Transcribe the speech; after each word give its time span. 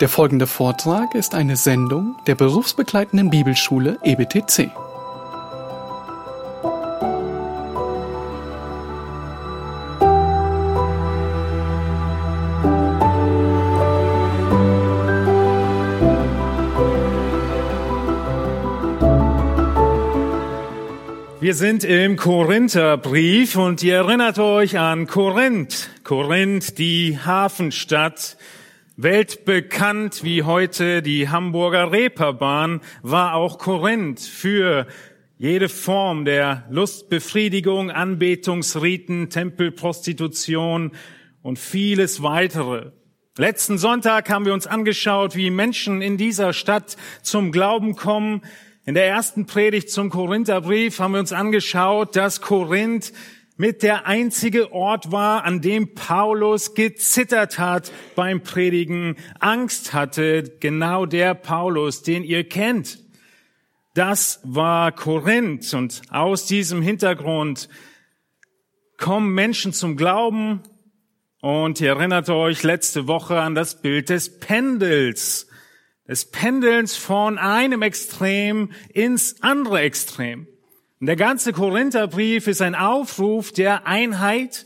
Der 0.00 0.10
folgende 0.10 0.46
Vortrag 0.46 1.14
ist 1.14 1.34
eine 1.34 1.56
Sendung 1.56 2.16
der 2.26 2.34
berufsbegleitenden 2.34 3.30
Bibelschule 3.30 3.98
EBTC. 4.02 4.70
Wir 21.40 21.54
sind 21.54 21.84
im 21.84 22.16
Korintherbrief 22.16 23.56
und 23.56 23.82
ihr 23.82 23.94
erinnert 23.94 24.38
euch 24.38 24.78
an 24.78 25.06
Korinth. 25.06 25.88
Korinth, 26.06 26.78
die 26.78 27.18
Hafenstadt, 27.18 28.36
weltbekannt 28.96 30.22
wie 30.22 30.44
heute 30.44 31.02
die 31.02 31.30
Hamburger 31.30 31.90
Reeperbahn, 31.90 32.80
war 33.02 33.34
auch 33.34 33.58
Korinth 33.58 34.20
für 34.20 34.86
jede 35.36 35.68
Form 35.68 36.24
der 36.24 36.64
Lustbefriedigung, 36.70 37.90
Anbetungsriten, 37.90 39.30
Tempelprostitution 39.30 40.92
und 41.42 41.58
vieles 41.58 42.22
weitere. 42.22 42.92
Letzten 43.36 43.76
Sonntag 43.76 44.30
haben 44.30 44.46
wir 44.46 44.54
uns 44.54 44.68
angeschaut, 44.68 45.34
wie 45.34 45.50
Menschen 45.50 46.02
in 46.02 46.16
dieser 46.16 46.52
Stadt 46.52 46.96
zum 47.22 47.50
Glauben 47.50 47.96
kommen, 47.96 48.42
in 48.84 48.94
der 48.94 49.08
ersten 49.08 49.46
Predigt 49.46 49.90
zum 49.90 50.10
Korintherbrief 50.10 51.00
haben 51.00 51.14
wir 51.14 51.18
uns 51.18 51.32
angeschaut, 51.32 52.14
dass 52.14 52.40
Korinth 52.40 53.12
mit 53.56 53.82
der 53.82 54.06
einzige 54.06 54.72
Ort 54.72 55.12
war, 55.12 55.44
an 55.44 55.60
dem 55.60 55.94
Paulus 55.94 56.74
gezittert 56.74 57.58
hat 57.58 57.90
beim 58.14 58.42
Predigen, 58.42 59.16
Angst 59.40 59.94
hatte, 59.94 60.56
genau 60.60 61.06
der 61.06 61.34
Paulus, 61.34 62.02
den 62.02 62.22
ihr 62.22 62.48
kennt. 62.48 62.98
Das 63.94 64.40
war 64.44 64.92
Korinth 64.92 65.72
und 65.72 66.02
aus 66.10 66.46
diesem 66.46 66.82
Hintergrund 66.82 67.68
kommen 68.98 69.34
Menschen 69.34 69.72
zum 69.72 69.96
Glauben 69.96 70.62
und 71.40 71.80
ihr 71.80 71.90
erinnert 71.90 72.28
euch 72.28 72.62
letzte 72.62 73.06
Woche 73.06 73.40
an 73.40 73.54
das 73.54 73.80
Bild 73.80 74.10
des 74.10 74.38
Pendels 74.38 75.46
des 76.08 76.30
Pendelns 76.30 76.96
von 76.96 77.38
einem 77.38 77.82
Extrem 77.82 78.70
ins 78.92 79.42
andere 79.42 79.80
Extrem. 79.80 80.46
Und 81.00 81.06
der 81.06 81.16
ganze 81.16 81.52
Korintherbrief 81.52 82.46
ist 82.46 82.62
ein 82.62 82.74
Aufruf 82.74 83.52
der 83.52 83.86
Einheit. 83.86 84.64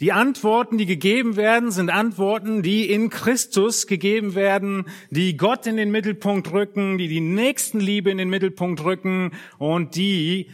Die 0.00 0.12
Antworten, 0.12 0.78
die 0.78 0.86
gegeben 0.86 1.36
werden, 1.36 1.70
sind 1.70 1.90
Antworten, 1.90 2.62
die 2.62 2.90
in 2.90 3.08
Christus 3.08 3.86
gegeben 3.86 4.34
werden, 4.34 4.84
die 5.10 5.36
Gott 5.36 5.66
in 5.66 5.76
den 5.76 5.90
Mittelpunkt 5.90 6.52
rücken, 6.52 6.98
die 6.98 7.08
die 7.08 7.20
Nächstenliebe 7.20 8.10
in 8.10 8.18
den 8.18 8.28
Mittelpunkt 8.28 8.84
rücken 8.84 9.32
und 9.56 9.96
die 9.96 10.50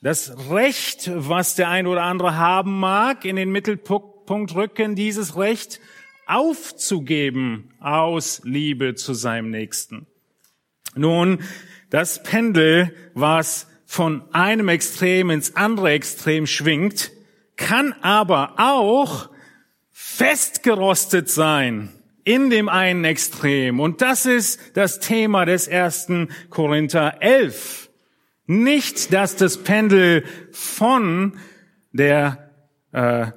das 0.00 0.50
Recht, 0.50 1.10
was 1.12 1.56
der 1.56 1.70
ein 1.70 1.88
oder 1.88 2.02
andere 2.02 2.36
haben 2.36 2.78
mag, 2.78 3.24
in 3.24 3.34
den 3.34 3.50
Mittelpunkt 3.50 4.54
rücken, 4.54 4.94
dieses 4.94 5.36
Recht 5.36 5.80
aufzugeben 6.26 7.74
aus 7.80 8.42
Liebe 8.44 8.94
zu 8.94 9.14
seinem 9.14 9.50
Nächsten. 9.50 10.06
Nun, 10.94 11.40
das 11.90 12.22
Pendel, 12.22 12.94
was 13.14 13.66
von 13.90 14.22
einem 14.34 14.68
Extrem 14.68 15.30
ins 15.30 15.56
andere 15.56 15.92
Extrem 15.92 16.46
schwingt, 16.46 17.10
kann 17.56 17.94
aber 18.02 18.52
auch 18.58 19.30
festgerostet 19.90 21.30
sein 21.30 21.88
in 22.22 22.50
dem 22.50 22.68
einen 22.68 23.06
Extrem. 23.06 23.80
Und 23.80 24.02
das 24.02 24.26
ist 24.26 24.60
das 24.74 25.00
Thema 25.00 25.46
des 25.46 25.68
ersten 25.68 26.28
Korinther 26.50 27.22
11. 27.22 27.88
Nicht, 28.46 29.14
dass 29.14 29.36
das 29.36 29.64
Pendel 29.64 30.22
von 30.52 31.38
der 31.90 32.50
äh, 32.92 33.28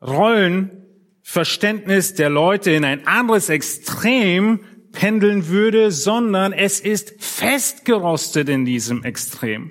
Rollen 0.00 0.86
Verständnis 1.22 2.14
der 2.14 2.30
Leute 2.30 2.70
in 2.70 2.84
ein 2.84 3.04
anderes 3.08 3.48
Extrem 3.48 4.60
pendeln 4.96 5.48
würde, 5.48 5.92
sondern 5.92 6.52
es 6.52 6.80
ist 6.80 7.14
festgerostet 7.18 8.48
in 8.48 8.64
diesem 8.64 9.04
Extrem. 9.04 9.70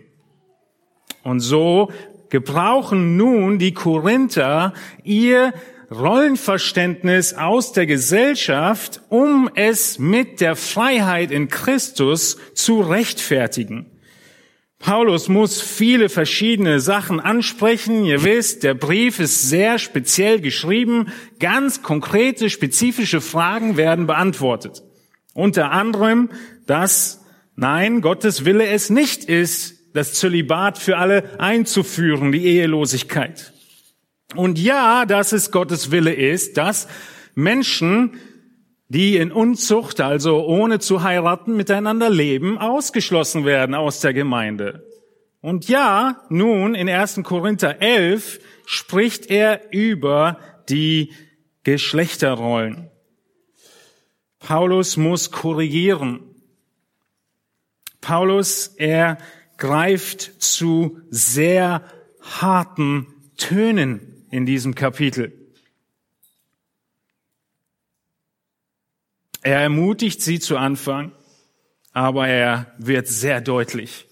Und 1.23 1.39
so 1.41 1.91
gebrauchen 2.29 3.17
nun 3.17 3.59
die 3.59 3.73
Korinther 3.73 4.73
ihr 5.03 5.53
Rollenverständnis 5.91 7.33
aus 7.33 7.73
der 7.73 7.85
Gesellschaft, 7.85 9.01
um 9.09 9.49
es 9.55 9.99
mit 9.99 10.41
der 10.41 10.55
Freiheit 10.55 11.31
in 11.31 11.47
Christus 11.47 12.37
zu 12.53 12.81
rechtfertigen. 12.81 13.91
Paulus 14.79 15.29
muss 15.29 15.61
viele 15.61 16.09
verschiedene 16.09 16.79
Sachen 16.79 17.19
ansprechen. 17.19 18.05
Ihr 18.05 18.23
wisst, 18.23 18.63
der 18.63 18.75
Brief 18.75 19.19
ist 19.19 19.49
sehr 19.49 19.79
speziell 19.79 20.39
geschrieben. 20.39 21.07
Ganz 21.39 21.81
konkrete, 21.81 22.51
spezifische 22.51 23.21
Fragen 23.21 23.77
werden 23.77 24.05
beantwortet. 24.05 24.83
Unter 25.35 25.71
anderem, 25.71 26.31
dass, 26.65 27.23
nein, 27.55 28.01
Gottes 28.01 28.45
Wille 28.45 28.65
es 28.65 28.89
nicht 28.89 29.25
ist, 29.25 29.93
das 29.93 30.13
Zölibat 30.13 30.79
für 30.79 30.97
alle 30.97 31.39
einzuführen, 31.39 32.31
die 32.31 32.45
Ehelosigkeit. 32.45 33.53
Und 34.35 34.57
ja, 34.57 35.05
dass 35.05 35.31
es 35.33 35.51
Gottes 35.51 35.91
Wille 35.91 36.13
ist, 36.13 36.57
dass 36.57 36.87
Menschen 37.35 38.17
die 38.87 39.17
in 39.17 39.31
Unzucht, 39.31 39.99
also 39.99 40.45
ohne 40.45 40.79
zu 40.79 41.03
heiraten, 41.03 41.55
miteinander 41.55 42.09
leben, 42.09 42.57
ausgeschlossen 42.57 43.45
werden 43.45 43.75
aus 43.75 43.99
der 43.99 44.13
Gemeinde. 44.13 44.85
Und 45.41 45.67
ja, 45.67 46.21
nun 46.29 46.75
in 46.75 46.89
1. 46.89 47.21
Korinther 47.23 47.81
11 47.81 48.39
spricht 48.65 49.29
er 49.29 49.71
über 49.71 50.39
die 50.69 51.13
Geschlechterrollen. 51.63 52.89
Paulus 54.45 54.95
muss 54.95 55.31
korrigieren. 55.31 56.19
Paulus, 57.99 58.67
er 58.77 59.17
greift 59.57 60.21
zu 60.39 61.01
sehr 61.09 61.83
harten 62.21 63.07
Tönen 63.37 64.23
in 64.29 64.45
diesem 64.45 64.75
Kapitel. 64.75 65.33
Er 69.41 69.61
ermutigt 69.61 70.21
sie 70.21 70.39
zu 70.39 70.57
Anfang, 70.57 71.11
aber 71.91 72.27
er 72.27 72.71
wird 72.77 73.07
sehr 73.07 73.41
deutlich. 73.41 74.05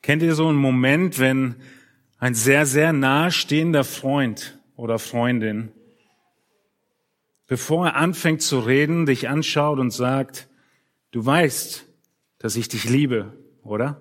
Kennt 0.00 0.22
ihr 0.22 0.36
so 0.36 0.46
einen 0.46 0.58
Moment, 0.58 1.18
wenn 1.18 1.56
ein 2.18 2.36
sehr, 2.36 2.66
sehr 2.66 2.92
nahestehender 2.92 3.82
Freund 3.82 4.60
oder 4.76 5.00
Freundin, 5.00 5.72
bevor 7.48 7.86
er 7.86 7.96
anfängt 7.96 8.42
zu 8.42 8.60
reden, 8.60 9.06
dich 9.06 9.28
anschaut 9.28 9.80
und 9.80 9.90
sagt, 9.90 10.48
du 11.10 11.24
weißt, 11.24 11.86
dass 12.38 12.54
ich 12.54 12.68
dich 12.68 12.84
liebe, 12.84 13.32
oder? 13.64 14.00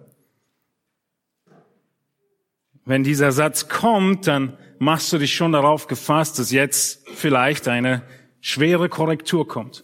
Wenn 2.85 3.03
dieser 3.03 3.31
Satz 3.31 3.67
kommt, 3.67 4.27
dann 4.27 4.57
machst 4.79 5.11
du 5.11 5.17
dich 5.17 5.33
schon 5.33 5.53
darauf 5.53 5.87
gefasst, 5.87 6.37
dass 6.37 6.51
jetzt 6.51 7.07
vielleicht 7.09 7.67
eine 7.67 8.03
schwere 8.41 8.89
Korrektur 8.89 9.47
kommt. 9.47 9.83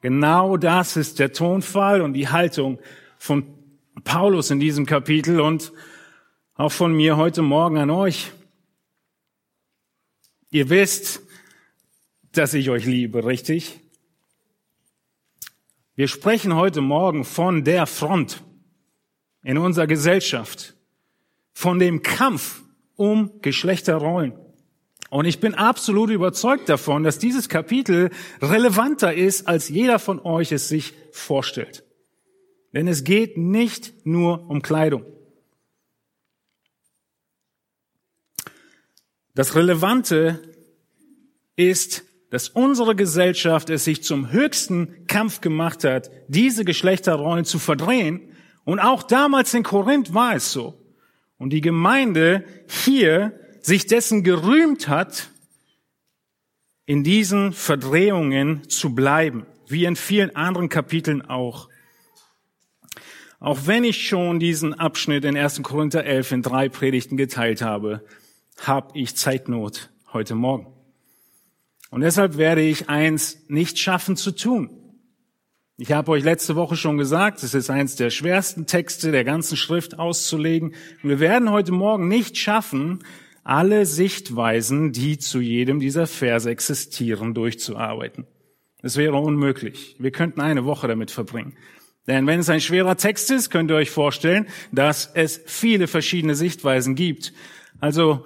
Genau 0.00 0.56
das 0.56 0.96
ist 0.96 1.18
der 1.18 1.32
Tonfall 1.32 2.00
und 2.00 2.14
die 2.14 2.28
Haltung 2.28 2.78
von 3.18 3.46
Paulus 4.04 4.50
in 4.50 4.60
diesem 4.60 4.86
Kapitel 4.86 5.40
und 5.40 5.72
auch 6.54 6.72
von 6.72 6.92
mir 6.92 7.16
heute 7.16 7.42
Morgen 7.42 7.78
an 7.78 7.90
euch. 7.90 8.32
Ihr 10.50 10.70
wisst, 10.70 11.27
dass 12.32 12.54
ich 12.54 12.70
euch 12.70 12.84
liebe, 12.84 13.24
richtig? 13.24 13.80
Wir 15.94 16.08
sprechen 16.08 16.54
heute 16.54 16.80
Morgen 16.80 17.24
von 17.24 17.64
der 17.64 17.86
Front 17.86 18.42
in 19.42 19.58
unserer 19.58 19.86
Gesellschaft, 19.86 20.76
von 21.52 21.78
dem 21.78 22.02
Kampf 22.02 22.62
um 22.94 23.40
Geschlechterrollen. 23.42 24.34
Und 25.10 25.24
ich 25.24 25.40
bin 25.40 25.54
absolut 25.54 26.10
überzeugt 26.10 26.68
davon, 26.68 27.02
dass 27.02 27.18
dieses 27.18 27.48
Kapitel 27.48 28.10
relevanter 28.42 29.14
ist, 29.14 29.48
als 29.48 29.68
jeder 29.68 29.98
von 29.98 30.20
euch 30.20 30.52
es 30.52 30.68
sich 30.68 30.92
vorstellt. 31.12 31.82
Denn 32.74 32.86
es 32.86 33.04
geht 33.04 33.38
nicht 33.38 34.06
nur 34.06 34.48
um 34.50 34.60
Kleidung. 34.60 35.04
Das 39.34 39.54
Relevante 39.54 40.42
ist, 41.56 42.04
dass 42.30 42.48
unsere 42.48 42.94
Gesellschaft 42.94 43.70
es 43.70 43.84
sich 43.84 44.02
zum 44.02 44.30
höchsten 44.30 45.06
Kampf 45.06 45.40
gemacht 45.40 45.84
hat, 45.84 46.10
diese 46.28 46.64
Geschlechterrollen 46.64 47.44
zu 47.44 47.58
verdrehen. 47.58 48.32
Und 48.64 48.80
auch 48.80 49.02
damals 49.02 49.54
in 49.54 49.62
Korinth 49.62 50.12
war 50.12 50.34
es 50.34 50.52
so. 50.52 50.78
Und 51.38 51.50
die 51.50 51.62
Gemeinde 51.62 52.44
hier 52.68 53.38
sich 53.62 53.86
dessen 53.86 54.24
gerühmt 54.24 54.88
hat, 54.88 55.30
in 56.84 57.04
diesen 57.04 57.52
Verdrehungen 57.52 58.68
zu 58.68 58.94
bleiben, 58.94 59.46
wie 59.66 59.84
in 59.84 59.96
vielen 59.96 60.34
anderen 60.34 60.68
Kapiteln 60.68 61.22
auch. 61.22 61.68
Auch 63.40 63.58
wenn 63.66 63.84
ich 63.84 64.08
schon 64.08 64.40
diesen 64.40 64.74
Abschnitt 64.74 65.24
in 65.24 65.36
1. 65.36 65.62
Korinther 65.62 66.04
11 66.04 66.32
in 66.32 66.42
drei 66.42 66.68
Predigten 66.68 67.16
geteilt 67.16 67.62
habe, 67.62 68.04
habe 68.62 68.98
ich 68.98 69.16
Zeitnot 69.16 69.90
heute 70.12 70.34
Morgen. 70.34 70.77
Und 71.90 72.02
deshalb 72.02 72.36
werde 72.36 72.62
ich 72.62 72.88
eins 72.88 73.44
nicht 73.48 73.78
schaffen 73.78 74.16
zu 74.16 74.32
tun. 74.32 74.70
Ich 75.78 75.92
habe 75.92 76.10
euch 76.10 76.24
letzte 76.24 76.56
Woche 76.56 76.76
schon 76.76 76.98
gesagt, 76.98 77.42
es 77.42 77.54
ist 77.54 77.70
eins 77.70 77.94
der 77.94 78.10
schwersten 78.10 78.66
Texte 78.66 79.12
der 79.12 79.24
ganzen 79.24 79.56
Schrift 79.56 79.98
auszulegen. 79.98 80.74
Und 81.02 81.08
wir 81.08 81.20
werden 81.20 81.50
heute 81.50 81.72
Morgen 81.72 82.08
nicht 82.08 82.36
schaffen, 82.36 83.04
alle 83.44 83.86
Sichtweisen, 83.86 84.92
die 84.92 85.18
zu 85.18 85.40
jedem 85.40 85.78
dieser 85.80 86.06
Verse 86.06 86.50
existieren, 86.50 87.32
durchzuarbeiten. 87.32 88.26
Es 88.82 88.96
wäre 88.96 89.16
unmöglich. 89.16 89.96
Wir 89.98 90.10
könnten 90.10 90.40
eine 90.40 90.64
Woche 90.64 90.88
damit 90.88 91.10
verbringen. 91.10 91.56
Denn 92.08 92.26
wenn 92.26 92.40
es 92.40 92.48
ein 92.48 92.60
schwerer 92.60 92.96
Text 92.96 93.30
ist, 93.30 93.50
könnt 93.50 93.70
ihr 93.70 93.76
euch 93.76 93.90
vorstellen, 93.90 94.48
dass 94.72 95.10
es 95.14 95.40
viele 95.46 95.86
verschiedene 95.86 96.34
Sichtweisen 96.34 96.94
gibt. 96.94 97.32
Also 97.80 98.24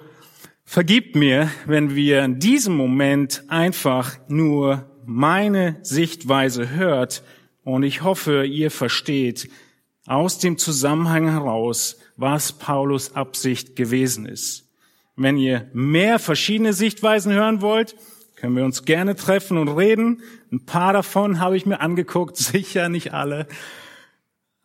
vergibt 0.65 1.15
mir, 1.15 1.49
wenn 1.65 1.95
wir 1.95 2.23
in 2.23 2.39
diesem 2.39 2.75
Moment 2.75 3.43
einfach 3.47 4.17
nur 4.27 4.89
meine 5.05 5.77
Sichtweise 5.81 6.69
hört 6.69 7.23
und 7.63 7.83
ich 7.83 8.03
hoffe, 8.03 8.45
ihr 8.45 8.71
versteht 8.71 9.49
aus 10.05 10.39
dem 10.39 10.57
Zusammenhang 10.57 11.29
heraus, 11.29 11.99
was 12.17 12.53
Paulus 12.53 13.15
Absicht 13.15 13.75
gewesen 13.75 14.25
ist. 14.25 14.69
Wenn 15.15 15.37
ihr 15.37 15.69
mehr 15.73 16.19
verschiedene 16.19 16.73
Sichtweisen 16.73 17.31
hören 17.31 17.61
wollt, 17.61 17.95
können 18.35 18.55
wir 18.55 18.65
uns 18.65 18.83
gerne 18.83 19.15
treffen 19.15 19.57
und 19.57 19.69
reden. 19.69 20.21
Ein 20.51 20.65
paar 20.65 20.91
davon 20.91 21.39
habe 21.39 21.55
ich 21.55 21.65
mir 21.65 21.79
angeguckt, 21.79 22.35
sicher 22.37 22.89
nicht 22.89 23.13
alle. 23.13 23.47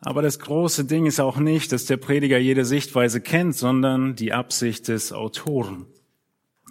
Aber 0.01 0.21
das 0.21 0.39
große 0.39 0.85
Ding 0.85 1.05
ist 1.05 1.19
auch 1.19 1.37
nicht, 1.37 1.71
dass 1.71 1.85
der 1.85 1.97
Prediger 1.97 2.37
jede 2.37 2.63
Sichtweise 2.63 3.19
kennt, 3.19 3.55
sondern 3.55 4.15
die 4.15 4.31
Absicht 4.31 4.87
des 4.87 5.11
Autoren. 5.11 5.87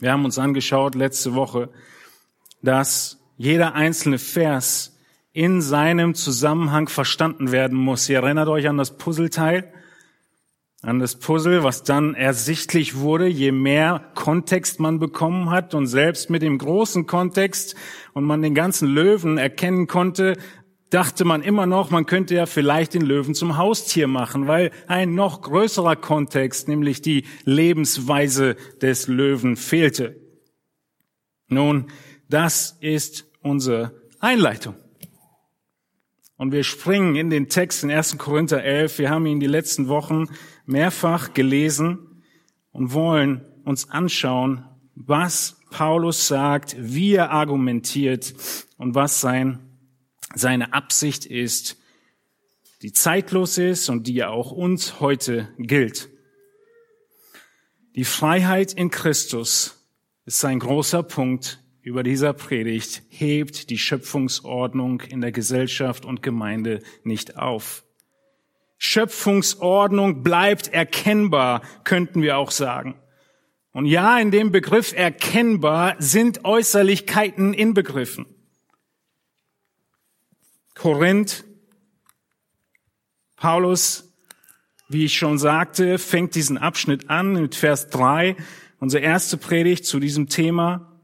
Wir 0.00 0.12
haben 0.12 0.24
uns 0.24 0.38
angeschaut 0.38 0.94
letzte 0.94 1.34
Woche, 1.34 1.68
dass 2.62 3.18
jeder 3.36 3.74
einzelne 3.74 4.18
Vers 4.18 4.96
in 5.32 5.60
seinem 5.60 6.14
Zusammenhang 6.14 6.88
verstanden 6.88 7.52
werden 7.52 7.76
muss. 7.76 8.08
Ihr 8.08 8.18
erinnert 8.18 8.48
euch 8.48 8.68
an 8.68 8.78
das 8.78 8.96
Puzzleteil? 8.96 9.72
an 10.82 11.00
das 11.00 11.16
Puzzle, 11.16 11.64
was 11.64 11.82
dann 11.82 12.14
ersichtlich 12.14 12.96
wurde, 12.98 13.26
je 13.26 13.50
mehr 13.50 14.12
Kontext 14.14 14.78
man 14.78 15.00
bekommen 15.00 15.50
hat 15.50 15.74
und 15.74 15.88
selbst 15.88 16.30
mit 16.30 16.40
dem 16.40 16.56
großen 16.56 17.06
Kontext 17.06 17.74
und 18.12 18.24
man 18.24 18.42
den 18.42 18.54
ganzen 18.54 18.86
Löwen 18.86 19.38
erkennen 19.38 19.88
konnte, 19.88 20.36
dachte 20.90 21.24
man 21.24 21.42
immer 21.42 21.66
noch, 21.66 21.90
man 21.90 22.06
könnte 22.06 22.34
ja 22.34 22.46
vielleicht 22.46 22.94
den 22.94 23.02
Löwen 23.02 23.34
zum 23.34 23.56
Haustier 23.56 24.06
machen, 24.06 24.46
weil 24.46 24.70
ein 24.86 25.14
noch 25.14 25.42
größerer 25.42 25.96
Kontext, 25.96 26.68
nämlich 26.68 27.02
die 27.02 27.24
Lebensweise 27.44 28.56
des 28.80 29.08
Löwen 29.08 29.56
fehlte. 29.56 30.16
Nun, 31.48 31.86
das 32.28 32.76
ist 32.80 33.26
unsere 33.40 33.92
Einleitung. 34.20 34.74
Und 36.36 36.52
wir 36.52 36.62
springen 36.62 37.16
in 37.16 37.30
den 37.30 37.48
Text 37.48 37.82
in 37.82 37.90
1. 37.90 38.16
Korinther 38.16 38.62
11. 38.62 38.98
Wir 38.98 39.10
haben 39.10 39.26
ihn 39.26 39.40
die 39.40 39.46
letzten 39.46 39.88
Wochen 39.88 40.26
mehrfach 40.66 41.34
gelesen 41.34 42.22
und 42.70 42.92
wollen 42.92 43.44
uns 43.64 43.90
anschauen, 43.90 44.64
was 44.94 45.60
Paulus 45.70 46.28
sagt, 46.28 46.76
wie 46.78 47.14
er 47.14 47.30
argumentiert 47.30 48.34
und 48.76 48.94
was 48.94 49.20
sein, 49.20 49.67
seine 50.34 50.72
Absicht 50.72 51.26
ist, 51.26 51.76
die 52.82 52.92
zeitlos 52.92 53.58
ist 53.58 53.88
und 53.88 54.06
die 54.06 54.14
ja 54.14 54.28
auch 54.28 54.50
uns 54.52 55.00
heute 55.00 55.48
gilt. 55.58 56.08
Die 57.96 58.04
Freiheit 58.04 58.72
in 58.72 58.90
Christus 58.90 59.84
ist 60.24 60.44
ein 60.44 60.60
großer 60.60 61.02
Punkt 61.02 61.60
über 61.82 62.02
dieser 62.02 62.32
Predigt, 62.32 63.02
hebt 63.08 63.70
die 63.70 63.78
Schöpfungsordnung 63.78 65.00
in 65.00 65.20
der 65.20 65.32
Gesellschaft 65.32 66.04
und 66.04 66.22
Gemeinde 66.22 66.80
nicht 67.02 67.38
auf. 67.38 67.84
Schöpfungsordnung 68.76 70.22
bleibt 70.22 70.68
erkennbar, 70.68 71.62
könnten 71.82 72.22
wir 72.22 72.38
auch 72.38 72.52
sagen. 72.52 72.94
Und 73.72 73.86
ja, 73.86 74.18
in 74.18 74.30
dem 74.30 74.52
Begriff 74.52 74.92
erkennbar 74.92 75.96
sind 75.98 76.44
Äußerlichkeiten 76.44 77.54
inbegriffen. 77.54 78.26
Korinth, 80.78 81.44
Paulus, 83.36 84.14
wie 84.88 85.06
ich 85.06 85.18
schon 85.18 85.36
sagte, 85.36 85.98
fängt 85.98 86.36
diesen 86.36 86.56
Abschnitt 86.56 87.10
an 87.10 87.32
mit 87.32 87.56
Vers 87.56 87.88
3, 87.88 88.36
unsere 88.78 89.02
erste 89.02 89.36
Predigt 89.38 89.86
zu 89.86 89.98
diesem 89.98 90.28
Thema, 90.28 91.00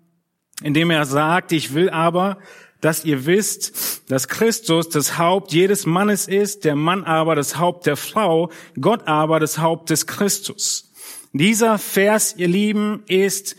indem 0.63 0.91
er 0.91 1.07
sagt, 1.07 1.51
ich 1.51 1.75
will 1.75 1.91
aber, 1.91 2.39
dass 2.81 3.05
ihr 3.05 3.27
wisst, 3.27 4.11
dass 4.13 4.29
Christus 4.29 4.91
das 4.91 5.19
Haupt 5.19 5.53
jedes 5.53 5.87
Mannes 5.87 6.29
ist, 6.29 6.65
der 6.65 6.77
Mann 6.77 7.03
aber 7.03 7.35
das 7.35 7.59
Haupt 7.59 7.87
der 7.87 7.97
Frau, 7.97 8.53
Gott 8.81 9.09
aber 9.09 9.41
das 9.41 9.59
Haupt 9.59 9.91
des 9.91 10.07
Christus. 10.07 10.93
Dieser 11.33 11.79
Vers, 11.79 12.37
ihr 12.37 12.49
Lieben, 12.49 13.03
ist 13.09 13.57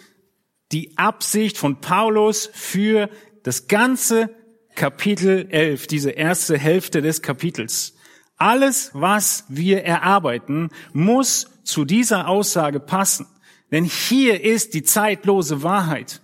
die 0.72 0.98
Absicht 0.98 1.58
von 1.58 1.82
Paulus 1.82 2.50
für 2.54 3.10
das 3.44 3.68
ganze 3.68 4.30
Kapitel 4.76 5.48
11, 5.50 5.88
diese 5.88 6.12
erste 6.12 6.58
Hälfte 6.58 7.02
des 7.02 7.22
Kapitels. 7.22 7.96
Alles, 8.38 8.92
was 8.94 9.46
wir 9.48 9.84
erarbeiten, 9.84 10.70
muss 10.94 11.48
zu 11.64 11.86
dieser 11.86 12.28
Aussage 12.28 12.80
passen. 12.80 13.28
Denn 13.72 13.86
hier 13.86 14.44
ist 14.44 14.74
die 14.74 14.84
zeitlose 14.84 15.64
Wahrheit. 15.64 16.22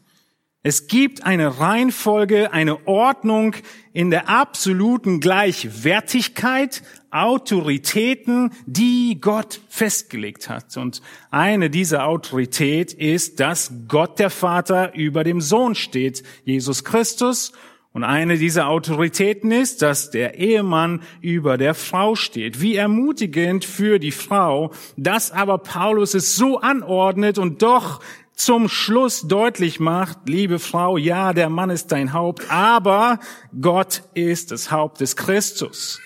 Es 0.64 0.88
gibt 0.88 1.26
eine 1.26 1.60
Reihenfolge, 1.60 2.54
eine 2.54 2.86
Ordnung 2.88 3.56
in 3.94 4.12
der 4.12 4.30
absoluten 4.30 5.20
Gleichwertigkeit, 5.20 6.84
Autoritäten, 7.10 8.52
die 8.68 9.20
Gott 9.20 9.60
festgelegt 9.70 10.50
hat. 10.50 10.78
Und 10.78 11.02
eine 11.32 11.70
dieser 11.72 12.06
Autorität 12.06 12.94
ist, 12.94 13.40
dass 13.40 13.74
Gott 13.88 14.20
der 14.20 14.30
Vater 14.30 14.94
über 14.94 15.24
dem 15.24 15.42
Sohn 15.42 15.74
steht, 15.74 16.24
Jesus 16.46 16.84
Christus. 16.84 17.54
Und 17.94 18.06
eine 18.06 18.38
dieser 18.38 18.70
Autoritäten 18.70 19.52
ist, 19.52 19.82
dass 19.82 20.12
der 20.12 20.36
Ehemann 20.40 21.02
über 21.20 21.58
der 21.58 21.74
Frau 21.74 22.16
steht. 22.16 22.62
Wie 22.62 22.76
ermutigend 22.78 23.66
für 23.66 24.00
die 24.00 24.14
Frau, 24.14 24.72
dass 24.96 25.32
aber 25.32 25.58
Paulus 25.58 26.14
es 26.14 26.36
so 26.36 26.60
anordnet 26.60 27.38
und 27.38 27.62
doch 27.62 28.00
zum 28.34 28.70
Schluss 28.70 29.28
deutlich 29.28 29.80
macht, 29.80 30.18
liebe 30.28 30.58
Frau, 30.58 30.98
ja, 30.98 31.34
der 31.34 31.50
Mann 31.50 31.70
ist 31.70 31.92
dein 31.92 32.14
Haupt, 32.14 32.50
aber 32.50 33.20
Gott 33.60 34.04
ist 34.14 34.52
das 34.52 34.72
Haupt 34.72 35.02
des 35.02 35.18
Christus. 35.18 36.00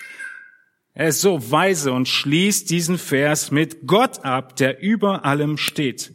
Er 0.92 1.08
ist 1.08 1.20
so 1.20 1.50
weise 1.50 1.92
und 1.92 2.08
schließt 2.08 2.68
diesen 2.68 2.98
Vers 2.98 3.52
mit 3.52 3.86
Gott 3.86 4.24
ab, 4.24 4.56
der 4.56 4.82
über 4.82 5.24
allem 5.24 5.56
steht. 5.56 6.14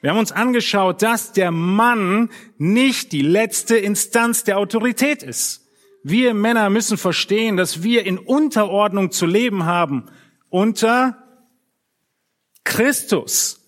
Wir 0.00 0.10
haben 0.10 0.18
uns 0.18 0.32
angeschaut, 0.32 1.02
dass 1.02 1.32
der 1.32 1.50
Mann 1.50 2.30
nicht 2.56 3.12
die 3.12 3.22
letzte 3.22 3.76
Instanz 3.76 4.44
der 4.44 4.58
Autorität 4.58 5.22
ist. 5.22 5.66
Wir 6.04 6.34
Männer 6.34 6.70
müssen 6.70 6.96
verstehen, 6.96 7.56
dass 7.56 7.82
wir 7.82 8.06
in 8.06 8.18
Unterordnung 8.18 9.10
zu 9.10 9.26
leben 9.26 9.64
haben 9.64 10.04
unter 10.48 11.18
Christus. 12.64 13.60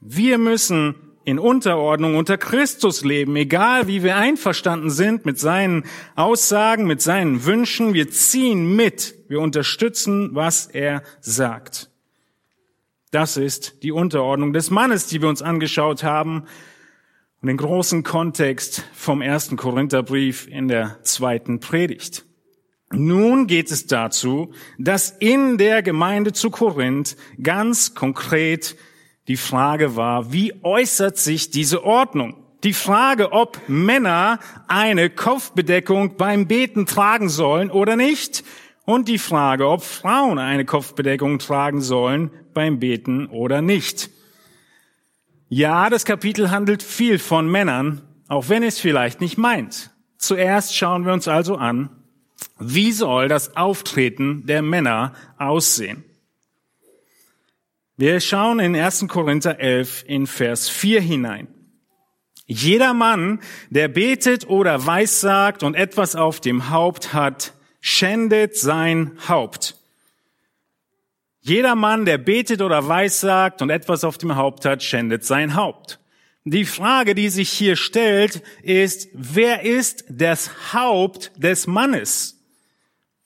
Wir 0.00 0.36
müssen 0.36 0.94
in 1.24 1.38
Unterordnung 1.40 2.16
unter 2.16 2.38
Christus 2.38 3.02
leben, 3.02 3.34
egal 3.34 3.88
wie 3.88 4.02
wir 4.02 4.16
einverstanden 4.16 4.90
sind 4.90 5.26
mit 5.26 5.40
seinen 5.40 5.84
Aussagen, 6.14 6.86
mit 6.86 7.02
seinen 7.02 7.44
Wünschen. 7.44 7.94
Wir 7.94 8.10
ziehen 8.10 8.76
mit, 8.76 9.14
wir 9.28 9.40
unterstützen, 9.40 10.30
was 10.34 10.66
er 10.66 11.02
sagt. 11.20 11.90
Das 13.12 13.36
ist 13.36 13.82
die 13.84 13.92
Unterordnung 13.92 14.52
des 14.52 14.70
Mannes, 14.70 15.06
die 15.06 15.22
wir 15.22 15.28
uns 15.28 15.40
angeschaut 15.40 16.02
haben 16.02 16.44
und 17.40 17.46
den 17.46 17.56
großen 17.56 18.02
Kontext 18.02 18.84
vom 18.92 19.22
ersten 19.22 19.56
Korintherbrief 19.56 20.48
in 20.48 20.66
der 20.66 20.98
zweiten 21.04 21.60
Predigt. 21.60 22.24
Nun 22.90 23.46
geht 23.46 23.70
es 23.70 23.86
dazu, 23.86 24.52
dass 24.78 25.10
in 25.10 25.56
der 25.56 25.82
Gemeinde 25.82 26.32
zu 26.32 26.50
Korinth 26.50 27.16
ganz 27.40 27.94
konkret 27.94 28.76
die 29.28 29.36
Frage 29.36 29.96
war, 29.96 30.32
wie 30.32 30.54
äußert 30.64 31.16
sich 31.16 31.50
diese 31.50 31.84
Ordnung? 31.84 32.36
Die 32.64 32.72
Frage, 32.72 33.32
ob 33.32 33.60
Männer 33.68 34.40
eine 34.66 35.10
Kopfbedeckung 35.10 36.16
beim 36.16 36.46
Beten 36.48 36.86
tragen 36.86 37.28
sollen 37.28 37.70
oder 37.70 37.96
nicht. 37.96 38.44
Und 38.84 39.08
die 39.08 39.18
Frage, 39.18 39.68
ob 39.68 39.82
Frauen 39.82 40.38
eine 40.38 40.64
Kopfbedeckung 40.64 41.38
tragen 41.38 41.80
sollen 41.80 42.30
beim 42.56 42.80
Beten 42.80 43.26
oder 43.26 43.60
nicht. 43.60 44.08
Ja, 45.50 45.90
das 45.90 46.06
Kapitel 46.06 46.50
handelt 46.50 46.82
viel 46.82 47.18
von 47.18 47.48
Männern, 47.48 48.00
auch 48.28 48.48
wenn 48.48 48.62
es 48.62 48.80
vielleicht 48.80 49.20
nicht 49.20 49.36
meint. 49.36 49.90
Zuerst 50.16 50.74
schauen 50.74 51.04
wir 51.04 51.12
uns 51.12 51.28
also 51.28 51.56
an, 51.56 51.90
wie 52.58 52.92
soll 52.92 53.28
das 53.28 53.56
Auftreten 53.56 54.46
der 54.46 54.62
Männer 54.62 55.12
aussehen? 55.36 56.02
Wir 57.98 58.20
schauen 58.20 58.58
in 58.58 58.74
1. 58.74 59.06
Korinther 59.06 59.60
11 59.60 60.04
in 60.06 60.26
Vers 60.26 60.70
4 60.70 61.02
hinein. 61.02 61.48
Jeder 62.46 62.94
Mann, 62.94 63.40
der 63.68 63.88
betet 63.88 64.48
oder 64.48 64.86
weissagt 64.86 65.62
und 65.62 65.74
etwas 65.74 66.16
auf 66.16 66.40
dem 66.40 66.70
Haupt 66.70 67.12
hat, 67.12 67.52
schändet 67.80 68.56
sein 68.56 69.12
Haupt. 69.28 69.75
Jeder 71.46 71.76
Mann, 71.76 72.04
der 72.06 72.18
betet 72.18 72.60
oder 72.60 72.88
weissagt 72.88 73.62
und 73.62 73.70
etwas 73.70 74.02
auf 74.02 74.18
dem 74.18 74.34
Haupt 74.34 74.64
hat, 74.64 74.82
schändet 74.82 75.24
sein 75.24 75.54
Haupt. 75.54 76.00
Die 76.42 76.64
Frage, 76.64 77.14
die 77.14 77.28
sich 77.28 77.50
hier 77.50 77.76
stellt, 77.76 78.42
ist, 78.62 79.08
wer 79.12 79.62
ist 79.62 80.04
das 80.08 80.72
Haupt 80.72 81.30
des 81.36 81.68
Mannes? 81.68 82.42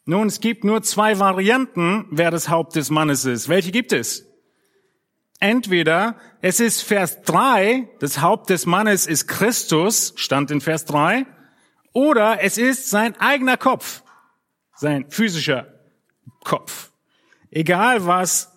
Nun, 0.05 0.27
es 0.27 0.41
gibt 0.41 0.65
nur 0.65 0.83
zwei 0.83 1.19
Varianten, 1.19 2.09
wer 2.11 2.31
das 2.31 2.50
Haupt 2.50 2.77
des 2.77 2.91
Mannes 2.91 3.25
ist. 3.25 3.49
Welche 3.49 3.73
gibt 3.73 3.95
es? 3.95 4.27
Entweder 5.39 6.17
es 6.43 6.61
ist 6.61 6.83
Vers 6.83 7.23
3, 7.23 7.89
das 8.00 8.21
Haupt 8.21 8.50
des 8.50 8.67
Mannes 8.67 9.07
ist 9.07 9.29
Christus, 9.29 10.12
stand 10.17 10.50
in 10.50 10.61
Vers 10.61 10.85
3, 10.85 11.25
oder 11.95 12.43
es 12.43 12.59
ist 12.59 12.91
sein 12.91 13.19
eigener 13.19 13.57
Kopf, 13.57 14.03
sein 14.75 15.07
physischer 15.09 15.73
Kopf. 16.45 16.90
Egal 17.50 18.07
was 18.07 18.57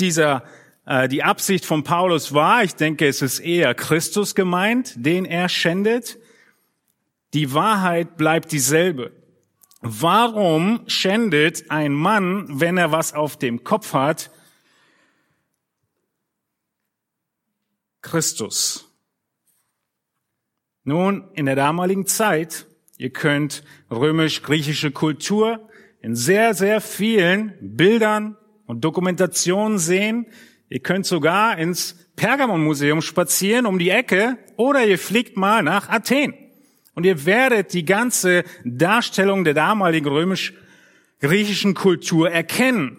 dieser 0.00 0.44
äh, 0.86 1.08
die 1.08 1.22
Absicht 1.22 1.64
von 1.64 1.82
Paulus 1.82 2.34
war, 2.34 2.62
ich 2.62 2.74
denke, 2.74 3.06
es 3.06 3.22
ist 3.22 3.40
eher 3.40 3.74
Christus 3.74 4.34
gemeint, 4.34 4.94
den 4.96 5.24
er 5.24 5.48
schändet. 5.48 6.18
Die 7.32 7.54
Wahrheit 7.54 8.16
bleibt 8.16 8.52
dieselbe. 8.52 9.12
Warum 9.80 10.84
schändet 10.86 11.70
ein 11.70 11.92
Mann, 11.92 12.46
wenn 12.48 12.78
er 12.78 12.92
was 12.92 13.12
auf 13.12 13.38
dem 13.38 13.64
Kopf 13.64 13.92
hat, 13.92 14.30
Christus? 18.00 18.90
Nun, 20.84 21.30
in 21.34 21.46
der 21.46 21.56
damaligen 21.56 22.06
Zeit, 22.06 22.66
ihr 22.98 23.10
könnt 23.10 23.64
römisch-griechische 23.90 24.90
Kultur 24.90 25.68
in 26.04 26.14
sehr, 26.14 26.54
sehr 26.54 26.80
vielen 26.80 27.54
Bildern 27.60 28.36
und 28.66 28.84
Dokumentationen 28.84 29.78
sehen, 29.78 30.26
Ihr 30.74 30.80
könnt 30.80 31.06
sogar 31.06 31.56
ins 31.58 31.94
Pergamon-Museum 32.16 33.02
spazieren 33.02 33.66
um 33.66 33.78
die 33.78 33.90
Ecke 33.90 34.38
oder 34.56 34.84
ihr 34.84 34.98
fliegt 34.98 35.36
mal 35.36 35.62
nach 35.62 35.88
Athen. 35.88 36.34
Und 36.94 37.06
ihr 37.06 37.26
werdet 37.26 37.74
die 37.74 37.84
ganze 37.84 38.42
Darstellung 38.64 39.44
der 39.44 39.54
damaligen 39.54 40.08
römisch-griechischen 40.08 41.74
Kultur 41.74 42.30
erkennen. 42.30 42.96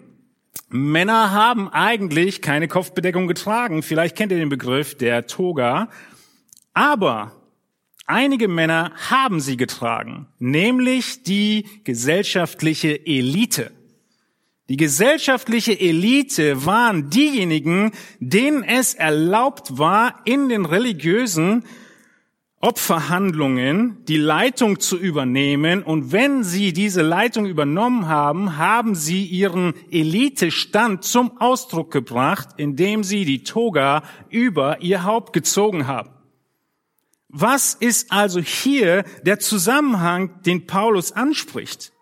Männer 0.68 1.32
haben 1.32 1.68
eigentlich 1.68 2.40
keine 2.40 2.66
Kopfbedeckung 2.66 3.26
getragen. 3.26 3.82
Vielleicht 3.82 4.16
kennt 4.16 4.32
ihr 4.32 4.38
den 4.38 4.48
Begriff 4.48 4.96
der 4.96 5.26
Toga. 5.26 5.90
Aber 6.72 7.32
einige 8.06 8.48
Männer 8.48 8.92
haben 9.10 9.40
sie 9.40 9.56
getragen, 9.56 10.26
nämlich 10.38 11.22
die 11.22 11.66
gesellschaftliche 11.84 13.06
Elite. 13.06 13.72
Die 14.68 14.76
gesellschaftliche 14.76 15.78
Elite 15.78 16.66
waren 16.66 17.08
diejenigen, 17.10 17.92
denen 18.18 18.64
es 18.64 18.94
erlaubt 18.94 19.78
war, 19.78 20.22
in 20.24 20.48
den 20.48 20.64
religiösen 20.64 21.62
Opferhandlungen 22.60 24.04
die 24.06 24.16
Leitung 24.16 24.80
zu 24.80 24.98
übernehmen. 24.98 25.84
Und 25.84 26.10
wenn 26.10 26.42
sie 26.42 26.72
diese 26.72 27.02
Leitung 27.02 27.46
übernommen 27.46 28.08
haben, 28.08 28.56
haben 28.56 28.96
sie 28.96 29.24
ihren 29.24 29.74
Elitestand 29.92 31.04
zum 31.04 31.38
Ausdruck 31.38 31.92
gebracht, 31.92 32.48
indem 32.56 33.04
sie 33.04 33.24
die 33.24 33.44
Toga 33.44 34.02
über 34.30 34.80
ihr 34.80 35.04
Haupt 35.04 35.32
gezogen 35.32 35.86
haben. 35.86 36.15
Was 37.28 37.74
ist 37.74 38.12
also 38.12 38.40
hier 38.40 39.04
der 39.22 39.38
Zusammenhang, 39.38 40.42
den 40.42 40.66
Paulus 40.66 41.12
anspricht? 41.12 41.92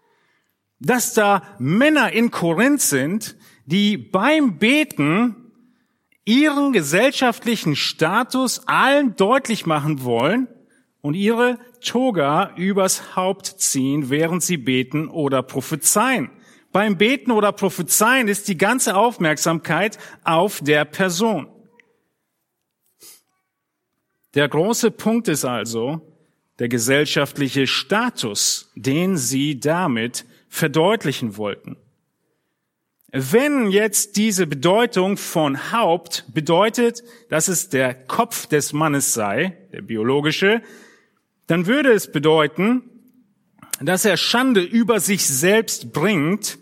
dass 0.85 1.14
da 1.14 1.43
Männer 1.59 2.12
in 2.12 2.31
Korinth 2.31 2.81
sind, 2.81 3.37
die 3.66 3.97
beim 3.97 4.59
Beten 4.59 5.37
ihren 6.25 6.73
gesellschaftlichen 6.73 7.76
Status 7.76 8.66
allen 8.66 9.16
deutlich 9.16 9.66
machen 9.66 10.04
wollen 10.04 10.49
und 11.00 11.14
ihre 11.14 11.59
Toga 11.83 12.54
übers 12.57 13.16
Haupt 13.16 13.47
ziehen, 13.47 14.11
während 14.11 14.43
sie 14.43 14.57
beten 14.57 15.09
oder 15.09 15.43
prophezeien. 15.43 16.31
Beim 16.73 16.97
Beten 16.97 17.31
oder 17.31 17.52
Prophezeien 17.52 18.26
ist 18.26 18.49
die 18.49 18.59
ganze 18.59 18.97
Aufmerksamkeit 18.97 19.99
auf 20.25 20.61
der 20.61 20.85
Person. 20.85 21.47
Der 24.35 24.49
große 24.49 24.91
Punkt 24.91 25.29
ist 25.29 25.45
also 25.45 26.00
der 26.59 26.69
gesellschaftliche 26.69 27.67
Status, 27.67 28.71
den 28.75 29.17
sie 29.17 29.61
damit 29.61 30.25
verdeutlichen 30.49 31.37
wollten. 31.37 31.76
Wenn 33.12 33.71
jetzt 33.71 34.17
diese 34.17 34.47
Bedeutung 34.47 35.17
von 35.17 35.71
Haupt 35.73 36.25
bedeutet, 36.35 37.05
dass 37.29 37.47
es 37.47 37.69
der 37.69 37.95
Kopf 37.95 38.47
des 38.47 38.73
Mannes 38.73 39.14
sei, 39.14 39.57
der 39.73 39.83
biologische, 39.83 40.62
dann 41.47 41.67
würde 41.67 41.93
es 41.93 42.11
bedeuten, 42.11 42.83
dass 43.81 44.05
er 44.05 44.17
Schande 44.17 44.62
über 44.62 44.99
sich 44.99 45.26
selbst 45.26 45.93
bringt, 45.93 46.59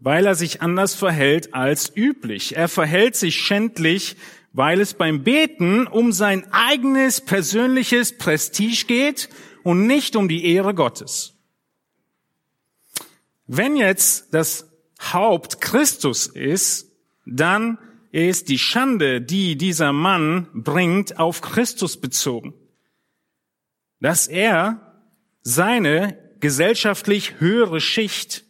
weil 0.00 0.26
er 0.26 0.34
sich 0.34 0.62
anders 0.62 0.94
verhält 0.94 1.54
als 1.54 1.94
üblich. 1.94 2.56
Er 2.56 2.68
verhält 2.68 3.14
sich 3.14 3.36
schändlich, 3.36 4.16
weil 4.58 4.80
es 4.80 4.94
beim 4.94 5.22
Beten 5.22 5.86
um 5.86 6.10
sein 6.10 6.52
eigenes 6.52 7.20
persönliches 7.20 8.18
Prestige 8.18 8.86
geht 8.88 9.28
und 9.62 9.86
nicht 9.86 10.16
um 10.16 10.28
die 10.28 10.46
Ehre 10.46 10.74
Gottes. 10.74 11.36
Wenn 13.46 13.76
jetzt 13.76 14.34
das 14.34 14.68
Haupt 15.00 15.60
Christus 15.60 16.26
ist, 16.26 16.90
dann 17.24 17.78
ist 18.10 18.48
die 18.48 18.58
Schande, 18.58 19.20
die 19.20 19.56
dieser 19.56 19.92
Mann 19.92 20.48
bringt, 20.52 21.20
auf 21.20 21.40
Christus 21.40 22.00
bezogen. 22.00 22.52
Dass 24.00 24.26
er 24.26 25.04
seine 25.42 26.18
gesellschaftlich 26.40 27.38
höhere 27.38 27.80
Schicht 27.80 28.42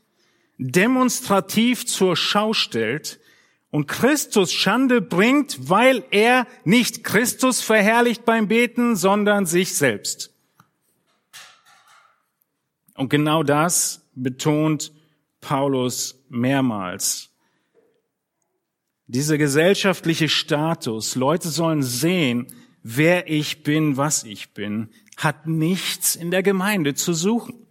demonstrativ 0.56 1.84
zur 1.84 2.16
Schau 2.16 2.54
stellt 2.54 3.20
und 3.70 3.86
Christus 3.86 4.52
Schande 4.52 5.00
bringt, 5.00 5.68
weil 5.68 6.04
er 6.10 6.46
nicht 6.64 7.04
Christus 7.04 7.60
verherrlicht 7.60 8.24
beim 8.24 8.48
Beten, 8.48 8.96
sondern 8.96 9.46
sich 9.46 9.76
selbst. 9.76 10.34
Und 12.94 13.10
genau 13.10 13.42
das 13.42 14.02
betont 14.14 14.92
Paulus 15.40 16.24
mehrmals. 16.28 17.30
Dieser 19.06 19.38
gesellschaftliche 19.38 20.28
Status, 20.28 21.14
Leute 21.14 21.48
sollen 21.48 21.82
sehen, 21.82 22.46
wer 22.82 23.30
ich 23.30 23.62
bin, 23.62 23.96
was 23.96 24.24
ich 24.24 24.52
bin, 24.52 24.90
hat 25.16 25.46
nichts 25.46 26.16
in 26.16 26.30
der 26.30 26.42
Gemeinde 26.42 26.94
zu 26.94 27.12
suchen. 27.12 27.66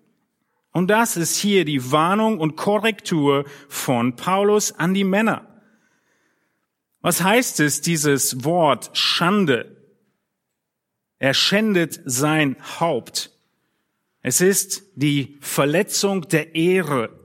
Und 0.71 0.87
das 0.87 1.17
ist 1.17 1.37
hier 1.37 1.65
die 1.65 1.91
Warnung 1.91 2.39
und 2.39 2.55
Korrektur 2.55 3.45
von 3.67 4.15
Paulus 4.15 4.71
an 4.73 4.93
die 4.93 5.03
Männer. 5.03 5.56
Was 7.01 7.21
heißt 7.23 7.59
es, 7.59 7.81
dieses 7.81 8.43
Wort 8.43 8.89
Schande? 8.97 9.77
Er 11.19 11.33
schändet 11.33 11.99
sein 12.05 12.57
Haupt. 12.79 13.31
Es 14.21 14.41
ist 14.41 14.83
die 14.95 15.37
Verletzung 15.41 16.27
der 16.27 16.55
Ehre 16.55 17.17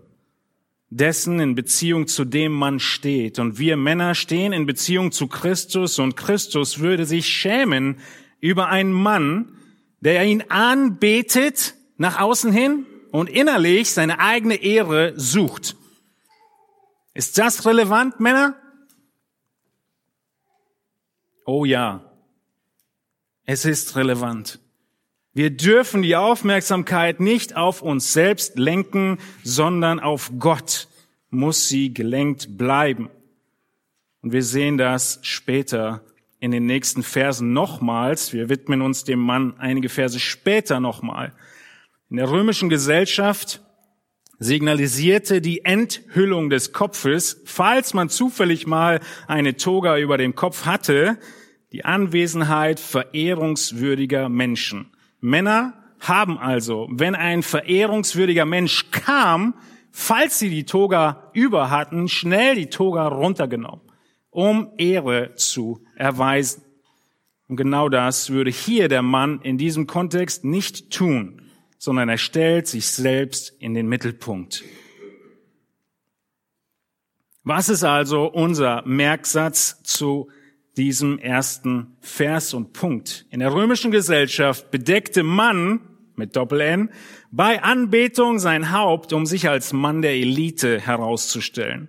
dessen, 0.89 1.41
in 1.41 1.55
Beziehung 1.55 2.07
zu 2.07 2.25
dem 2.25 2.53
man 2.53 2.79
steht. 2.79 3.39
Und 3.39 3.59
wir 3.59 3.77
Männer 3.77 4.15
stehen 4.15 4.53
in 4.53 4.67
Beziehung 4.67 5.11
zu 5.11 5.27
Christus 5.27 5.99
und 5.99 6.17
Christus 6.17 6.81
würde 6.81 7.07
sich 7.07 7.27
schämen 7.27 7.99
über 8.41 8.69
einen 8.69 8.93
Mann, 8.93 9.57
der 10.01 10.25
ihn 10.25 10.45
anbetet 10.49 11.75
nach 11.97 12.21
außen 12.21 12.53
hin 12.53 12.87
und 13.11 13.31
innerlich 13.31 13.91
seine 13.91 14.21
eigene 14.21 14.57
Ehre 14.57 15.15
sucht. 15.17 15.77
Ist 17.15 17.39
das 17.39 17.67
relevant, 17.67 18.21
Männer? 18.21 18.57
Oh 21.45 21.65
ja, 21.65 22.13
es 23.45 23.65
ist 23.65 23.97
relevant. 23.97 24.61
Wir 25.35 25.51
dürfen 25.51 26.03
die 26.03 26.15
Aufmerksamkeit 26.15 27.19
nicht 27.19 27.57
auf 27.57 27.83
uns 27.83 28.13
selbst 28.13 28.59
lenken, 28.59 29.19
sondern 29.43 29.99
auf 29.99 30.31
Gott 30.39 30.89
muss 31.31 31.69
sie 31.69 31.95
gelenkt 31.95 32.59
bleiben. 32.59 33.09
Und 34.21 34.33
wir 34.33 34.43
sehen 34.43 34.77
das 34.77 35.19
später 35.23 36.03
in 36.39 36.51
den 36.51 36.67
nächsten 36.67 37.03
Versen 37.03 37.53
nochmals. 37.53 38.33
Wir 38.33 38.49
widmen 38.49 38.83
uns 38.83 39.05
dem 39.05 39.21
Mann 39.21 39.55
einige 39.59 39.89
Verse 39.89 40.21
später 40.21 40.81
nochmal. 40.81 41.33
In 42.11 42.19
der 42.19 42.31
römischen 42.31 42.69
Gesellschaft 42.69 43.63
signalisierte 44.43 45.41
die 45.41 45.65
Enthüllung 45.65 46.51
des 46.51 46.73
Kopfes, 46.73 47.43
falls 47.45 47.95
man 47.95 48.09
zufällig 48.09 48.67
mal 48.67 49.01
eine 49.29 49.57
Toga 49.57 49.99
über 49.99 50.19
dem 50.19 50.35
Kopf 50.35 50.67
hatte, 50.67 51.19
die 51.71 51.85
Anwesenheit 51.85 52.81
verehrungswürdiger 52.81 54.29
Menschen. 54.29 54.91
Männer 55.21 55.75
haben 56.01 56.39
also, 56.39 56.89
wenn 56.91 57.15
ein 57.15 57.43
verehrungswürdiger 57.43 58.45
Mensch 58.45 58.91
kam, 58.91 59.55
falls 59.93 60.39
sie 60.41 60.51
die 60.51 60.65
Toga 60.65 61.31
über 61.33 61.71
hatten, 61.71 62.09
schnell 62.09 62.57
die 62.57 62.67
Toga 62.67 63.07
runtergenommen, 63.07 63.83
um 64.31 64.73
Ehre 64.77 65.35
zu 65.37 65.85
erweisen. 65.95 66.63
Und 67.47 67.57
genau 67.57 67.89
das 67.89 68.31
würde 68.31 68.51
hier 68.51 68.89
der 68.89 69.03
Mann 69.03 69.41
in 69.43 69.57
diesem 69.57 69.87
Kontext 69.87 70.45
nicht 70.45 70.91
tun, 70.91 71.42
sondern 71.83 72.09
er 72.09 72.19
stellt 72.19 72.69
sich 72.69 72.87
selbst 72.87 73.57
in 73.59 73.75
den 73.75 73.89
Mittelpunkt. 73.89 74.63
Was 77.43 77.69
ist 77.69 77.83
also 77.83 78.27
unser 78.27 78.87
Merksatz 78.87 79.83
zu 79.83 80.31
diesem 80.77 81.19
ersten 81.19 81.97
Vers 81.99 82.55
und 82.55 82.73
Punkt? 82.73 83.27
In 83.31 83.41
der 83.41 83.53
römischen 83.53 83.91
Gesellschaft 83.91 84.71
bedeckte 84.71 85.25
Mann 85.25 85.81
mit 86.15 86.37
Doppel-N 86.37 86.91
bei 87.33 87.65
Anbetung 87.65 88.39
sein 88.39 88.71
Haupt, 88.71 89.13
um 89.13 89.27
sich 89.27 89.49
als 89.49 89.73
Mann 89.73 90.03
der 90.03 90.13
Elite 90.13 90.81
herauszustellen. 90.81 91.89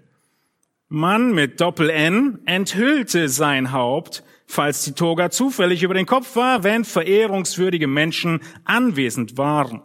Mann 0.87 1.35
mit 1.35 1.61
Doppel-N 1.61 2.39
enthüllte 2.47 3.29
sein 3.29 3.71
Haupt, 3.71 4.23
falls 4.53 4.83
die 4.83 4.93
Toga 4.93 5.29
zufällig 5.29 5.83
über 5.83 5.93
den 5.93 6.05
Kopf 6.05 6.35
war, 6.35 6.63
wenn 6.63 6.85
verehrungswürdige 6.85 7.87
Menschen 7.87 8.41
anwesend 8.63 9.37
waren. 9.37 9.81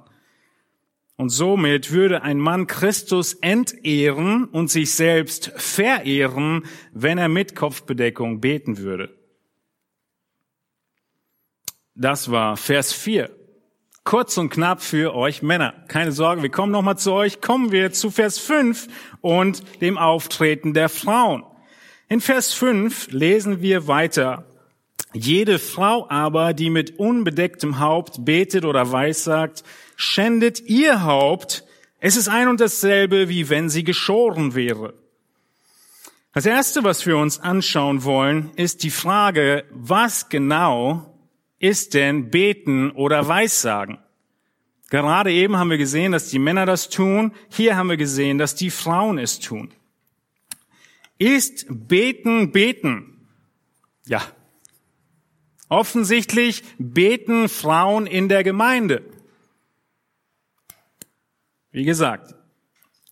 Und 1.16 1.30
somit 1.30 1.90
würde 1.90 2.22
ein 2.22 2.38
Mann 2.38 2.68
Christus 2.68 3.34
entehren 3.34 4.44
und 4.44 4.70
sich 4.70 4.92
selbst 4.92 5.52
verehren, 5.56 6.64
wenn 6.92 7.18
er 7.18 7.28
mit 7.28 7.56
Kopfbedeckung 7.56 8.40
beten 8.40 8.78
würde. 8.78 9.18
Das 11.96 12.30
war 12.30 12.56
Vers 12.56 12.92
4. 12.92 13.30
Kurz 14.04 14.38
und 14.38 14.50
knapp 14.50 14.80
für 14.80 15.14
euch 15.14 15.42
Männer. 15.42 15.74
Keine 15.88 16.12
Sorge, 16.12 16.42
wir 16.42 16.50
kommen 16.50 16.70
nochmal 16.70 16.96
zu 16.96 17.12
euch. 17.12 17.40
Kommen 17.40 17.72
wir 17.72 17.92
zu 17.92 18.12
Vers 18.12 18.38
5 18.38 18.86
und 19.20 19.64
dem 19.80 19.98
Auftreten 19.98 20.72
der 20.72 20.88
Frauen. 20.88 21.42
In 22.08 22.20
Vers 22.20 22.54
5 22.54 23.10
lesen 23.10 23.60
wir 23.60 23.88
weiter. 23.88 24.46
Jede 25.14 25.58
Frau 25.58 26.08
aber, 26.10 26.52
die 26.52 26.70
mit 26.70 26.98
unbedecktem 26.98 27.78
Haupt 27.78 28.24
betet 28.24 28.64
oder 28.64 28.92
weissagt, 28.92 29.64
schändet 29.96 30.60
ihr 30.60 31.02
Haupt. 31.02 31.64
Es 31.98 32.16
ist 32.16 32.28
ein 32.28 32.48
und 32.48 32.60
dasselbe, 32.60 33.28
wie 33.28 33.48
wenn 33.48 33.70
sie 33.70 33.84
geschoren 33.84 34.54
wäre. 34.54 34.94
Das 36.34 36.46
erste, 36.46 36.84
was 36.84 37.06
wir 37.06 37.16
uns 37.16 37.40
anschauen 37.40 38.04
wollen, 38.04 38.50
ist 38.54 38.82
die 38.82 38.90
Frage, 38.90 39.64
was 39.70 40.28
genau 40.28 41.18
ist 41.58 41.94
denn 41.94 42.30
beten 42.30 42.90
oder 42.90 43.26
weissagen? 43.26 43.98
Gerade 44.90 45.32
eben 45.32 45.56
haben 45.56 45.70
wir 45.70 45.78
gesehen, 45.78 46.12
dass 46.12 46.28
die 46.28 46.38
Männer 46.38 46.64
das 46.64 46.88
tun. 46.88 47.32
Hier 47.50 47.76
haben 47.76 47.90
wir 47.90 47.96
gesehen, 47.96 48.38
dass 48.38 48.54
die 48.54 48.70
Frauen 48.70 49.18
es 49.18 49.38
tun. 49.38 49.72
Ist 51.18 51.66
beten 51.68 52.52
beten? 52.52 53.26
Ja. 54.06 54.22
Offensichtlich 55.68 56.62
beten 56.78 57.48
Frauen 57.48 58.06
in 58.06 58.28
der 58.28 58.42
Gemeinde. 58.42 59.02
Wie 61.70 61.84
gesagt, 61.84 62.34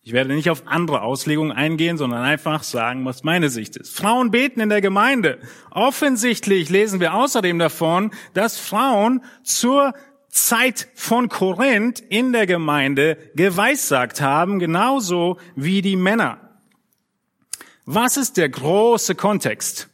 ich 0.02 0.12
werde 0.12 0.34
nicht 0.34 0.50
auf 0.50 0.66
andere 0.66 1.02
Auslegungen 1.02 1.50
eingehen, 1.50 1.98
sondern 1.98 2.22
einfach 2.22 2.62
sagen, 2.62 3.04
was 3.04 3.24
meine 3.24 3.50
Sicht 3.50 3.76
ist. 3.76 3.94
Frauen 3.96 4.30
beten 4.30 4.60
in 4.60 4.68
der 4.68 4.80
Gemeinde. 4.80 5.40
Offensichtlich 5.72 6.70
lesen 6.70 7.00
wir 7.00 7.14
außerdem 7.14 7.58
davon, 7.58 8.12
dass 8.32 8.56
Frauen 8.56 9.24
zur 9.42 9.94
Zeit 10.28 10.88
von 10.94 11.28
Korinth 11.28 11.98
in 11.98 12.32
der 12.32 12.46
Gemeinde 12.46 13.18
geweissagt 13.34 14.20
haben, 14.20 14.60
genauso 14.60 15.38
wie 15.56 15.82
die 15.82 15.96
Männer. 15.96 16.38
Was 17.84 18.16
ist 18.16 18.36
der 18.36 18.48
große 18.48 19.16
Kontext? 19.16 19.88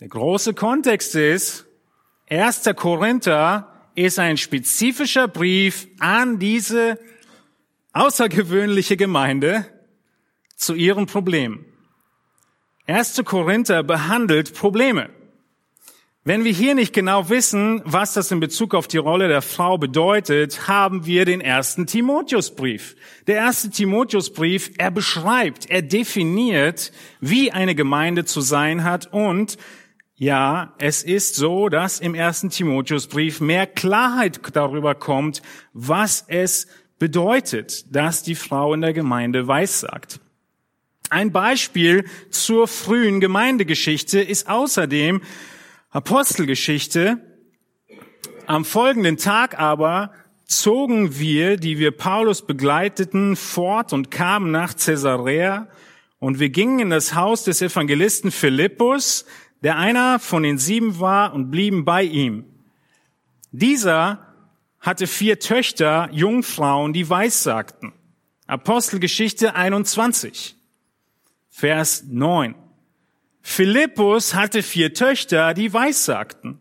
Der 0.00 0.08
große 0.08 0.54
Kontext 0.54 1.14
ist, 1.14 1.66
1. 2.30 2.70
Korinther 2.74 3.70
ist 3.94 4.18
ein 4.18 4.38
spezifischer 4.38 5.28
Brief 5.28 5.88
an 5.98 6.38
diese 6.38 6.98
außergewöhnliche 7.92 8.96
Gemeinde 8.96 9.66
zu 10.56 10.74
ihren 10.74 11.04
Problemen. 11.04 11.66
1. 12.86 13.20
Korinther 13.26 13.82
behandelt 13.82 14.54
Probleme. 14.54 15.10
Wenn 16.22 16.44
wir 16.44 16.52
hier 16.52 16.74
nicht 16.74 16.94
genau 16.94 17.28
wissen, 17.28 17.82
was 17.84 18.14
das 18.14 18.30
in 18.30 18.40
Bezug 18.40 18.74
auf 18.74 18.86
die 18.86 18.98
Rolle 18.98 19.28
der 19.28 19.42
Frau 19.42 19.76
bedeutet, 19.76 20.68
haben 20.68 21.04
wir 21.04 21.24
den 21.26 21.40
ersten 21.40 21.86
Timotheusbrief. 21.86 22.94
Der 23.26 23.36
erste 23.36 23.68
Timotheusbrief, 23.70 24.70
er 24.78 24.90
beschreibt, 24.90 25.70
er 25.70 25.82
definiert, 25.82 26.92
wie 27.20 27.52
eine 27.52 27.74
Gemeinde 27.74 28.26
zu 28.26 28.42
sein 28.42 28.84
hat 28.84 29.12
und 29.12 29.58
ja, 30.20 30.74
es 30.76 31.02
ist 31.02 31.36
so, 31.36 31.70
dass 31.70 31.98
im 31.98 32.14
ersten 32.14 32.50
Timotheusbrief 32.50 33.40
mehr 33.40 33.66
Klarheit 33.66 34.38
darüber 34.52 34.94
kommt, 34.94 35.40
was 35.72 36.26
es 36.28 36.66
bedeutet, 36.98 37.96
dass 37.96 38.22
die 38.22 38.34
Frau 38.34 38.74
in 38.74 38.82
der 38.82 38.92
Gemeinde 38.92 39.46
weissagt. 39.46 40.20
Ein 41.08 41.32
Beispiel 41.32 42.04
zur 42.28 42.68
frühen 42.68 43.20
Gemeindegeschichte 43.20 44.20
ist 44.20 44.46
außerdem 44.46 45.22
Apostelgeschichte. 45.88 47.16
Am 48.44 48.66
folgenden 48.66 49.16
Tag 49.16 49.58
aber 49.58 50.12
zogen 50.44 51.18
wir, 51.18 51.56
die 51.56 51.78
wir 51.78 51.92
Paulus 51.92 52.42
begleiteten, 52.42 53.36
fort 53.36 53.94
und 53.94 54.10
kamen 54.10 54.50
nach 54.50 54.76
Caesarea 54.76 55.68
und 56.18 56.40
wir 56.40 56.50
gingen 56.50 56.78
in 56.78 56.90
das 56.90 57.14
Haus 57.14 57.44
des 57.44 57.62
Evangelisten 57.62 58.30
Philippus, 58.30 59.24
der 59.62 59.76
einer 59.76 60.18
von 60.18 60.42
den 60.42 60.58
sieben 60.58 61.00
war 61.00 61.34
und 61.34 61.50
blieben 61.50 61.84
bei 61.84 62.02
ihm. 62.02 62.44
Dieser 63.52 64.26
hatte 64.80 65.06
vier 65.06 65.38
Töchter, 65.38 66.08
Jungfrauen, 66.12 66.92
die 66.92 67.10
weissagten. 67.10 67.92
Apostelgeschichte 68.46 69.54
21, 69.54 70.56
Vers 71.50 72.04
9. 72.08 72.54
Philippus 73.42 74.34
hatte 74.34 74.62
vier 74.62 74.94
Töchter, 74.94 75.54
die 75.54 75.72
weissagten. 75.72 76.58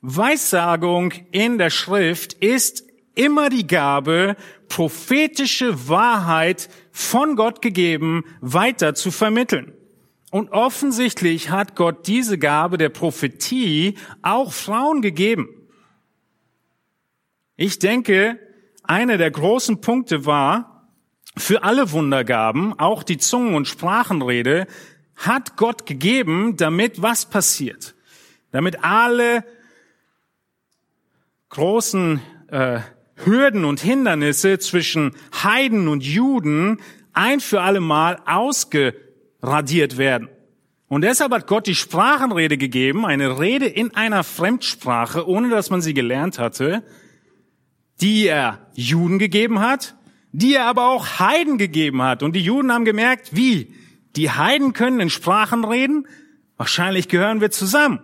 Weissagung 0.00 1.12
in 1.30 1.58
der 1.58 1.70
Schrift 1.70 2.32
ist 2.34 2.84
immer 3.14 3.50
die 3.50 3.66
Gabe, 3.66 4.36
prophetische 4.68 5.88
Wahrheit 5.88 6.68
von 6.90 7.36
Gott 7.36 7.62
gegeben, 7.62 8.24
weiter 8.40 8.94
zu 8.94 9.10
vermitteln. 9.10 9.72
Und 10.32 10.50
offensichtlich 10.52 11.50
hat 11.50 11.76
Gott 11.76 12.06
diese 12.06 12.38
Gabe 12.38 12.78
der 12.78 12.88
Prophetie 12.88 13.98
auch 14.22 14.54
Frauen 14.54 15.02
gegeben. 15.02 15.46
Ich 17.56 17.78
denke, 17.78 18.38
einer 18.82 19.18
der 19.18 19.30
großen 19.30 19.82
Punkte 19.82 20.24
war, 20.24 20.88
für 21.36 21.64
alle 21.64 21.92
Wundergaben, 21.92 22.78
auch 22.78 23.02
die 23.02 23.18
Zungen- 23.18 23.54
und 23.54 23.68
Sprachenrede, 23.68 24.66
hat 25.16 25.58
Gott 25.58 25.84
gegeben, 25.84 26.56
damit 26.56 27.02
was 27.02 27.28
passiert? 27.28 27.94
Damit 28.52 28.82
alle 28.82 29.44
großen 31.50 32.22
äh, 32.48 32.80
Hürden 33.16 33.66
und 33.66 33.80
Hindernisse 33.80 34.58
zwischen 34.58 35.14
Heiden 35.42 35.88
und 35.88 36.02
Juden 36.02 36.80
ein 37.12 37.40
für 37.40 37.60
alle 37.60 37.80
Mal 37.80 38.18
ausgeradiert 39.42 39.98
werden. 39.98 40.28
Und 40.88 41.02
deshalb 41.02 41.32
hat 41.32 41.46
Gott 41.46 41.66
die 41.66 41.74
Sprachenrede 41.74 42.58
gegeben, 42.58 43.06
eine 43.06 43.40
Rede 43.40 43.66
in 43.66 43.94
einer 43.94 44.24
Fremdsprache, 44.24 45.26
ohne 45.26 45.48
dass 45.48 45.70
man 45.70 45.80
sie 45.80 45.94
gelernt 45.94 46.38
hatte, 46.38 46.82
die 48.00 48.26
er 48.26 48.70
Juden 48.74 49.18
gegeben 49.18 49.60
hat, 49.60 49.96
die 50.32 50.54
er 50.54 50.66
aber 50.66 50.90
auch 50.90 51.18
Heiden 51.18 51.58
gegeben 51.58 52.02
hat. 52.02 52.22
Und 52.22 52.36
die 52.36 52.42
Juden 52.42 52.72
haben 52.72 52.84
gemerkt, 52.84 53.34
wie? 53.34 53.74
Die 54.16 54.30
Heiden 54.30 54.74
können 54.74 55.00
in 55.00 55.10
Sprachen 55.10 55.64
reden? 55.64 56.06
Wahrscheinlich 56.56 57.08
gehören 57.08 57.40
wir 57.40 57.50
zusammen. 57.50 58.00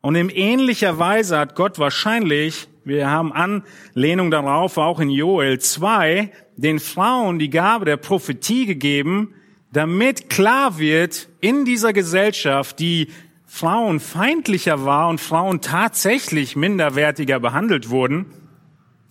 Und 0.00 0.16
in 0.16 0.28
ähnlicher 0.28 0.98
Weise 0.98 1.38
hat 1.38 1.54
Gott 1.54 1.78
wahrscheinlich, 1.78 2.68
wir 2.84 3.08
haben 3.08 3.32
Anlehnung 3.32 4.30
darauf, 4.30 4.76
auch 4.76 5.00
in 5.00 5.10
Joel 5.10 5.60
2, 5.60 6.30
den 6.56 6.80
Frauen 6.80 7.38
die 7.38 7.50
Gabe 7.50 7.84
der 7.84 7.96
Prophetie 7.96 8.66
gegeben, 8.66 9.34
damit 9.74 10.30
klar 10.30 10.78
wird 10.78 11.28
in 11.40 11.64
dieser 11.64 11.92
Gesellschaft, 11.92 12.78
die 12.78 13.08
Frauen 13.44 14.00
feindlicher 14.00 14.84
war 14.84 15.08
und 15.08 15.20
Frauen 15.20 15.60
tatsächlich 15.60 16.56
minderwertiger 16.56 17.38
behandelt 17.38 17.90
wurden, 17.90 18.26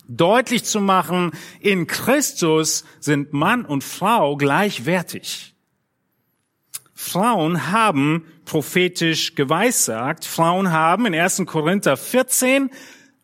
deutlich 0.08 0.64
zu 0.64 0.80
machen, 0.80 1.30
in 1.60 1.86
Christus 1.86 2.84
sind 3.00 3.32
Mann 3.32 3.64
und 3.64 3.84
Frau 3.84 4.36
gleichwertig. 4.36 5.54
Frauen 6.92 7.70
haben 7.70 8.24
prophetisch 8.44 9.34
geweissagt. 9.34 10.24
Frauen 10.24 10.72
haben 10.72 11.06
in 11.06 11.14
1. 11.14 11.44
Korinther 11.46 11.96
14 11.96 12.70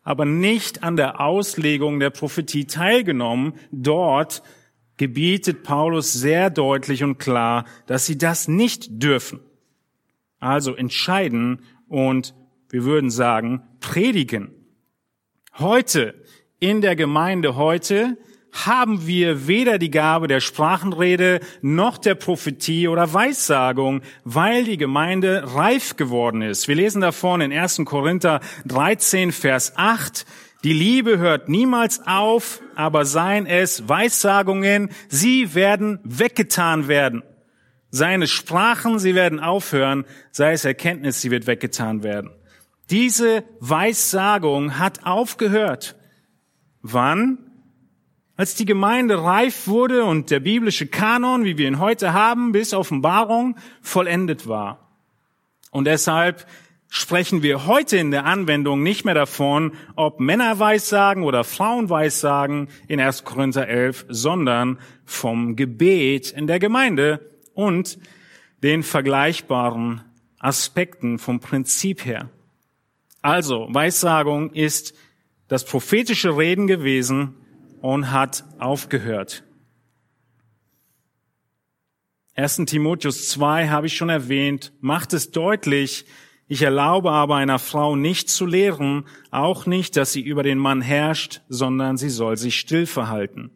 aber 0.03 0.25
nicht 0.25 0.83
an 0.83 0.95
der 0.95 1.21
Auslegung 1.21 1.99
der 1.99 2.09
Prophetie 2.09 2.65
teilgenommen. 2.65 3.53
Dort 3.71 4.41
gebietet 5.01 5.63
Paulus 5.63 6.13
sehr 6.13 6.51
deutlich 6.51 7.03
und 7.03 7.17
klar, 7.17 7.65
dass 7.87 8.05
sie 8.05 8.19
das 8.19 8.47
nicht 8.47 9.01
dürfen. 9.01 9.39
Also 10.39 10.75
entscheiden 10.75 11.63
und 11.87 12.35
wir 12.69 12.83
würden 12.83 13.09
sagen, 13.09 13.63
predigen. 13.79 14.51
Heute, 15.57 16.13
in 16.59 16.81
der 16.81 16.95
Gemeinde 16.95 17.55
heute, 17.55 18.15
haben 18.51 19.07
wir 19.07 19.47
weder 19.47 19.79
die 19.79 19.89
Gabe 19.89 20.27
der 20.27 20.39
Sprachenrede 20.39 21.39
noch 21.63 21.97
der 21.97 22.13
Prophetie 22.13 22.87
oder 22.87 23.11
Weissagung, 23.11 24.01
weil 24.23 24.65
die 24.65 24.77
Gemeinde 24.77 25.55
reif 25.55 25.95
geworden 25.95 26.43
ist. 26.43 26.67
Wir 26.67 26.75
lesen 26.75 27.01
davon 27.01 27.41
in 27.41 27.51
1. 27.51 27.81
Korinther 27.85 28.39
13, 28.67 29.31
Vers 29.31 29.73
8. 29.77 30.27
Die 30.63 30.73
Liebe 30.73 31.17
hört 31.17 31.49
niemals 31.49 32.05
auf, 32.05 32.61
aber 32.75 33.05
seien 33.05 33.47
es 33.47 33.89
Weissagungen, 33.89 34.89
sie 35.09 35.55
werden 35.55 35.99
weggetan 36.03 36.87
werden. 36.87 37.23
Seine 37.89 38.27
Sprachen, 38.27 38.99
sie 38.99 39.15
werden 39.15 39.39
aufhören, 39.39 40.05
sei 40.31 40.53
es 40.53 40.63
Erkenntnis, 40.63 41.19
sie 41.19 41.31
wird 41.31 41.47
weggetan 41.47 42.03
werden. 42.03 42.29
Diese 42.91 43.43
Weissagung 43.59 44.77
hat 44.77 45.05
aufgehört. 45.05 45.95
Wann? 46.81 47.39
Als 48.37 48.55
die 48.55 48.65
Gemeinde 48.65 49.23
reif 49.23 49.67
wurde 49.67 50.03
und 50.03 50.29
der 50.29 50.39
biblische 50.39 50.87
Kanon, 50.87 51.43
wie 51.43 51.57
wir 51.57 51.67
ihn 51.67 51.79
heute 51.79 52.13
haben, 52.13 52.51
bis 52.51 52.73
Offenbarung 52.73 53.57
vollendet 53.81 54.47
war. 54.47 54.91
Und 55.71 55.85
deshalb 55.85 56.45
sprechen 56.93 57.41
wir 57.41 57.65
heute 57.65 57.97
in 57.97 58.11
der 58.11 58.25
Anwendung 58.25 58.83
nicht 58.83 59.05
mehr 59.05 59.15
davon, 59.15 59.71
ob 59.95 60.19
Männer 60.19 60.59
Weissagen 60.59 61.23
oder 61.23 61.43
Frauen 61.43 61.89
Weissagen 61.89 62.67
in 62.87 62.99
1. 62.99 63.23
Korinther 63.23 63.67
11, 63.67 64.05
sondern 64.09 64.77
vom 65.05 65.55
Gebet 65.55 66.29
in 66.31 66.45
der 66.45 66.59
Gemeinde 66.59 67.31
und 67.55 67.97
den 68.61 68.83
vergleichbaren 68.83 70.01
Aspekten 70.37 71.17
vom 71.17 71.39
Prinzip 71.39 72.05
her. 72.05 72.29
Also, 73.23 73.67
Weissagung 73.71 74.51
ist 74.51 74.93
das 75.47 75.65
prophetische 75.65 76.37
Reden 76.37 76.67
gewesen, 76.67 77.35
und 77.81 78.11
hat 78.11 78.43
aufgehört. 78.59 79.43
1. 82.35 82.57
Timotheus 82.67 83.27
2 83.29 83.67
habe 83.67 83.87
ich 83.87 83.97
schon 83.97 84.09
erwähnt, 84.09 84.71
macht 84.79 85.13
es 85.13 85.31
deutlich, 85.31 86.05
ich 86.51 86.63
erlaube 86.63 87.11
aber 87.11 87.37
einer 87.37 87.59
Frau 87.59 87.95
nicht 87.95 88.27
zu 88.27 88.45
lehren, 88.45 89.05
auch 89.29 89.65
nicht, 89.67 89.95
dass 89.95 90.11
sie 90.11 90.19
über 90.19 90.43
den 90.43 90.57
Mann 90.57 90.81
herrscht, 90.81 91.39
sondern 91.47 91.95
sie 91.95 92.09
soll 92.09 92.35
sich 92.35 92.59
still 92.59 92.87
verhalten. 92.87 93.51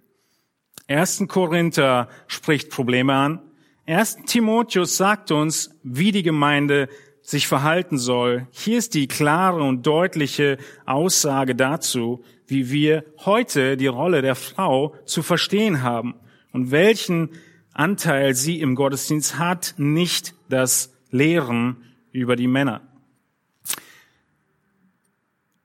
1. 0.88 1.26
Korinther 1.28 2.08
spricht 2.28 2.70
Probleme 2.70 3.14
an. 3.14 3.42
1. 3.86 4.20
Timotheus 4.28 4.96
sagt 4.96 5.32
uns, 5.32 5.72
wie 5.84 6.14
die 6.14 6.24
Gemeinde 6.24 6.88
sich 7.22 7.48
verhalten 7.48 7.98
soll. 7.98 8.48
Hier 8.52 8.78
ist 8.78 8.94
die 8.94 9.10
klare 9.10 9.62
und 9.62 9.86
deutliche 9.86 10.58
Aussage 10.86 11.54
dazu, 11.54 12.24
wie 12.48 12.72
wir 12.72 13.04
heute 13.26 13.76
die 13.76 13.88
Rolle 13.88 14.22
der 14.22 14.36
Frau 14.36 14.96
zu 15.04 15.22
verstehen 15.22 15.82
haben 15.82 16.16
und 16.54 16.72
welchen 16.72 17.32
Anteil 17.74 18.36
sie 18.36 18.62
im 18.62 18.74
Gottesdienst 18.74 19.38
hat, 19.38 19.74
nicht 19.76 20.34
das 20.48 20.96
Lehren 21.12 21.82
über 22.16 22.38
die 22.38 22.48
Männer. 22.48 22.82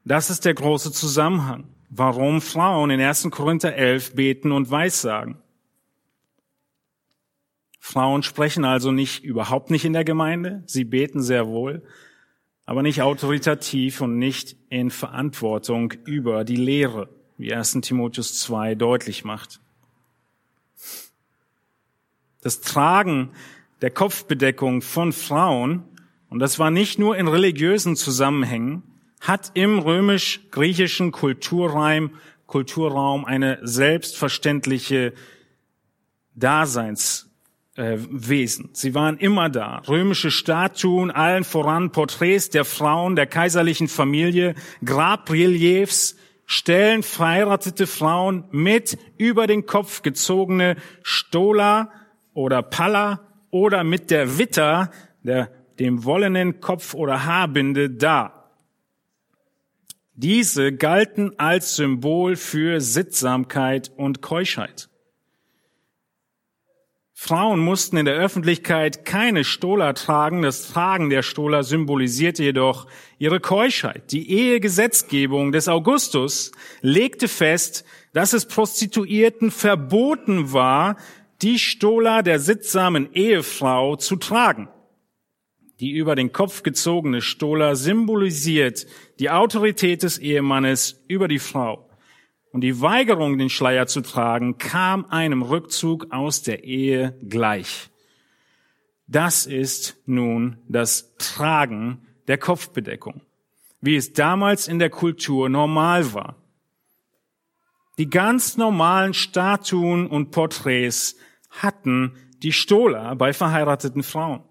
Das 0.05 0.31
ist 0.31 0.45
der 0.45 0.55
große 0.55 0.93
Zusammenhang, 0.93 1.69
warum 1.91 2.41
Frauen 2.41 2.91
in 2.91 3.01
1. 3.01 3.29
Korinther 3.31 3.75
11 3.75 4.15
beten 4.15 4.53
und 4.53 4.71
weissagen. 4.71 5.37
Frauen 7.79 8.23
sprechen 8.23 8.65
also 8.65 8.93
nicht, 8.93 9.25
überhaupt 9.25 9.71
nicht 9.71 9.85
in 9.85 9.93
der 9.93 10.05
Gemeinde. 10.05 10.63
Sie 10.67 10.85
beten 10.85 11.23
sehr 11.23 11.49
wohl, 11.49 11.83
aber 12.65 12.83
nicht 12.83 13.03
autoritativ 13.03 14.01
und 14.01 14.19
nicht 14.19 14.57
in 14.69 14.91
Verantwortung 14.91 15.93
über 16.05 16.45
die 16.45 16.57
Lehre, 16.57 17.09
wie 17.37 17.53
1. 17.53 17.79
Timotheus 17.83 18.39
2 18.41 18.75
deutlich 18.77 19.25
macht. 19.25 19.61
Das 22.43 22.61
Tragen 22.61 23.31
der 23.83 23.91
Kopfbedeckung 23.91 24.83
von 24.83 25.13
Frauen, 25.13 25.83
und 26.29 26.39
das 26.39 26.59
war 26.59 26.71
nicht 26.71 26.99
nur 26.99 27.17
in 27.17 27.29
religiösen 27.29 27.97
Zusammenhängen, 27.97 28.83
hat 29.21 29.53
im 29.55 29.79
römisch-griechischen 29.79 31.13
Kulturraum, 31.13 32.13
Kulturraum 32.47 33.25
eine 33.25 33.59
selbstverständliche 33.63 35.13
Daseins 36.35 37.31
äh, 37.77 37.99
Wesen. 38.11 38.71
Sie 38.73 38.95
waren 38.95 39.19
immer 39.19 39.49
da. 39.49 39.83
Römische 39.87 40.31
Statuen, 40.31 41.11
allen 41.11 41.45
voran 41.45 41.93
Porträts 41.93 42.51
der 42.51 42.65
Frauen 42.65 43.15
der 43.15 43.27
kaiserlichen 43.27 43.89
Familie, 43.89 44.55
Grabreliefs, 44.85 46.17
stellen 46.47 47.05
verheiratete 47.05 47.87
Frauen 47.87 48.45
mit 48.51 48.99
über 49.19 49.47
den 49.47 49.67
Kopf 49.67 50.03
gezogene 50.03 50.77
Stola 51.03 51.93
oder 52.35 52.63
Palla 52.63 53.21
oder 53.51 53.85
mit 53.85 54.11
der 54.11 54.37
Witter, 54.39 54.91
der, 55.23 55.51
dem 55.79 56.05
wollenen 56.05 56.61
Kopf- 56.61 56.95
oder 56.95 57.25
Haarbinde 57.25 57.89
dar. 57.89 58.40
Diese 60.23 60.71
galten 60.71 61.33
als 61.39 61.77
Symbol 61.77 62.37
für 62.37 62.83
Sittsamkeit 62.83 63.91
und 63.97 64.21
Keuschheit. 64.21 64.91
Frauen 67.15 67.59
mussten 67.59 67.97
in 67.97 68.05
der 68.05 68.17
Öffentlichkeit 68.17 69.07
keine 69.07 69.45
Stola 69.45 69.95
tragen. 69.95 70.43
Das 70.43 70.69
Tragen 70.69 71.09
der 71.09 71.23
Stola 71.23 71.63
symbolisierte 71.63 72.43
jedoch 72.43 72.87
ihre 73.19 73.41
Keuschheit. 73.41 74.13
Die 74.13 74.31
Ehegesetzgebung 74.31 75.53
des 75.53 75.69
Augustus 75.69 76.53
legte 76.83 77.27
fest, 77.27 77.87
dass 78.13 78.35
es 78.35 78.45
Prostituierten 78.45 79.51
verboten 79.51 80.53
war, 80.53 80.99
die 81.41 81.59
Stola 81.59 82.21
der 82.21 82.41
sittsamen 82.41 83.11
Ehefrau 83.15 83.97
zu 83.97 84.17
tragen. 84.17 84.69
Die 85.81 85.93
über 85.93 86.15
den 86.15 86.33
Kopf 86.33 86.63
gezogene 86.63 87.23
Stola 87.23 87.75
symbolisiert 87.75 88.87
die 89.19 89.31
Autorität 89.31 90.03
des 90.03 90.19
Ehemannes 90.19 91.03
über 91.09 91.27
die 91.27 91.39
Frau. 91.39 91.89
Und 92.53 92.61
die 92.61 92.83
Weigerung, 92.83 93.39
den 93.39 93.49
Schleier 93.49 93.87
zu 93.87 94.03
tragen, 94.03 94.59
kam 94.59 95.07
einem 95.07 95.43
Rückzug 95.43 96.13
aus 96.13 96.43
der 96.43 96.65
Ehe 96.65 97.19
gleich. 97.27 97.89
Das 99.07 99.47
ist 99.47 99.97
nun 100.05 100.59
das 100.69 101.17
Tragen 101.17 102.07
der 102.29 102.37
Kopfbedeckung, 102.37 103.23
wie 103.81 103.97
es 103.97 104.13
damals 104.13 104.69
in 104.69 104.79
der 104.79 104.91
Kultur 104.91 105.49
normal 105.49 106.13
war. 106.13 106.37
Die 107.99 108.11
ganz 108.11 108.57
normalen 108.57 109.15
Statuen 109.15 110.07
und 110.07 110.31
Porträts 110.31 111.17
hatten 111.51 112.17
die 112.43 112.53
Stola 112.53 113.15
bei 113.15 113.33
verheirateten 113.33 114.03
Frauen. 114.03 114.43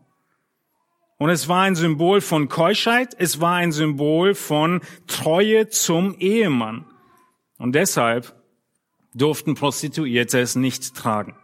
Und 1.20 1.30
es 1.30 1.48
war 1.50 1.64
ein 1.64 1.76
Symbol 1.76 2.22
von 2.22 2.48
Keuschheit, 2.48 3.14
es 3.20 3.42
war 3.42 3.56
ein 3.56 3.74
Symbol 3.74 4.34
von 4.34 4.82
Treue 5.06 5.68
zum 5.68 6.18
Ehemann. 6.18 6.86
Und 7.58 7.76
deshalb 7.76 8.34
durften 9.14 9.54
Prostituierte 9.54 10.40
es 10.40 10.56
nicht 10.56 10.96
tragen. 10.96 11.36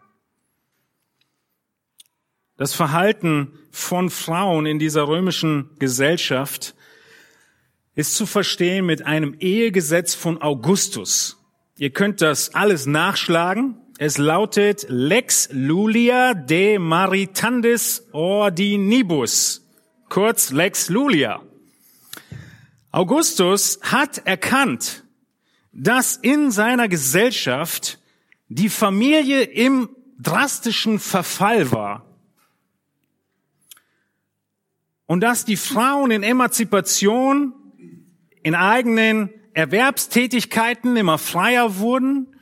Das 2.58 2.74
Verhalten 2.74 3.60
von 3.70 4.10
Frauen 4.10 4.66
in 4.66 4.80
dieser 4.80 5.10
römischen 5.10 5.70
Gesellschaft 5.78 6.74
ist 7.96 8.16
zu 8.16 8.26
verstehen 8.26 8.86
mit 8.86 9.06
einem 9.06 9.36
Ehegesetz 9.40 10.16
von 10.16 10.42
Augustus. 10.42 11.38
Ihr 11.78 11.90
könnt 11.90 12.22
das 12.22 12.56
alles 12.56 12.86
nachschlagen. 12.86 13.76
Es 13.98 14.18
lautet 14.18 14.86
Lex 14.88 15.50
Lulia 15.52 16.34
de 16.34 16.80
Maritandis 16.80 18.08
Ordinibus, 18.14 19.65
kurz 20.16 20.52
Lex 20.52 20.88
Lulia. 20.88 21.42
Augustus 22.92 23.80
hat 23.82 24.26
erkannt, 24.26 25.04
dass 25.74 26.16
in 26.16 26.52
seiner 26.52 26.88
Gesellschaft 26.88 28.00
die 28.48 28.70
Familie 28.70 29.42
im 29.42 29.90
drastischen 30.18 31.00
Verfall 31.00 31.74
war. 31.74 32.06
und 35.06 35.20
dass 35.20 35.44
die 35.44 35.58
Frauen 35.58 36.12
in 36.12 36.24
Emanzipation, 36.24 37.54
in 38.42 38.56
eigenen 38.56 39.30
Erwerbstätigkeiten 39.54 40.96
immer 40.96 41.18
freier 41.18 41.78
wurden 41.80 42.38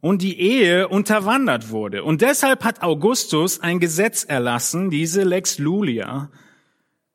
und 0.00 0.22
die 0.22 0.40
Ehe 0.40 0.88
unterwandert 0.88 1.70
wurde. 1.70 2.02
Und 2.02 2.20
deshalb 2.20 2.64
hat 2.64 2.82
Augustus 2.82 3.60
ein 3.60 3.78
Gesetz 3.78 4.24
erlassen, 4.24 4.90
diese 4.90 5.22
Lex 5.22 5.58
Lulia. 5.58 6.28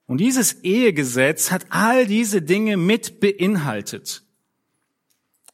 Und 0.07 0.19
dieses 0.19 0.63
Ehegesetz 0.63 1.51
hat 1.51 1.65
all 1.69 2.07
diese 2.07 2.41
Dinge 2.41 2.77
mit 2.77 3.19
beinhaltet. 3.19 4.23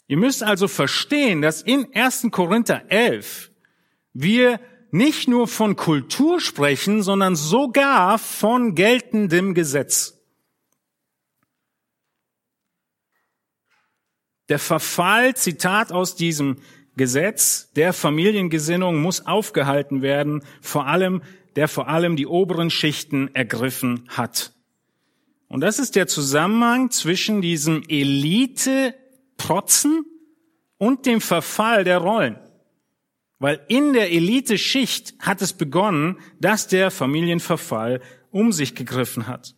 Ihr 0.07 0.17
müsst 0.17 0.43
also 0.43 0.67
verstehen, 0.67 1.41
dass 1.41 1.61
in 1.61 1.87
1. 1.93 2.27
Korinther 2.31 2.83
11 2.89 3.51
wir 4.13 4.59
nicht 4.91 5.27
nur 5.27 5.47
von 5.47 5.75
Kultur 5.75 6.39
sprechen, 6.39 7.01
sondern 7.01 7.35
sogar 7.35 8.19
von 8.19 8.75
geltendem 8.75 9.55
Gesetz. 9.55 10.19
Der 14.49 14.59
Verfall, 14.59 15.35
Zitat 15.35 15.91
aus 15.91 16.15
diesem 16.15 16.57
Gesetz 16.95 17.71
der 17.71 17.91
Familiengesinnung 17.91 19.01
muss 19.01 19.25
aufgehalten 19.25 20.03
werden, 20.03 20.43
vor 20.61 20.85
allem, 20.85 21.23
der 21.55 21.67
vor 21.67 21.87
allem 21.87 22.15
die 22.15 22.27
oberen 22.27 22.69
Schichten 22.69 23.33
ergriffen 23.33 24.03
hat. 24.07 24.53
Und 25.47 25.61
das 25.61 25.79
ist 25.79 25.95
der 25.95 26.05
Zusammenhang 26.07 26.91
zwischen 26.91 27.41
diesem 27.41 27.83
Elite-Protzen 27.87 30.05
und 30.77 31.05
dem 31.05 31.21
Verfall 31.21 31.83
der 31.83 31.99
Rollen. 31.99 32.37
Weil 33.37 33.63
in 33.67 33.93
der 33.93 34.11
Elite-Schicht 34.11 35.13
hat 35.19 35.41
es 35.41 35.53
begonnen, 35.53 36.17
dass 36.39 36.67
der 36.67 36.91
Familienverfall 36.91 38.01
um 38.31 38.51
sich 38.51 38.73
gegriffen 38.73 39.27
hat. 39.27 39.53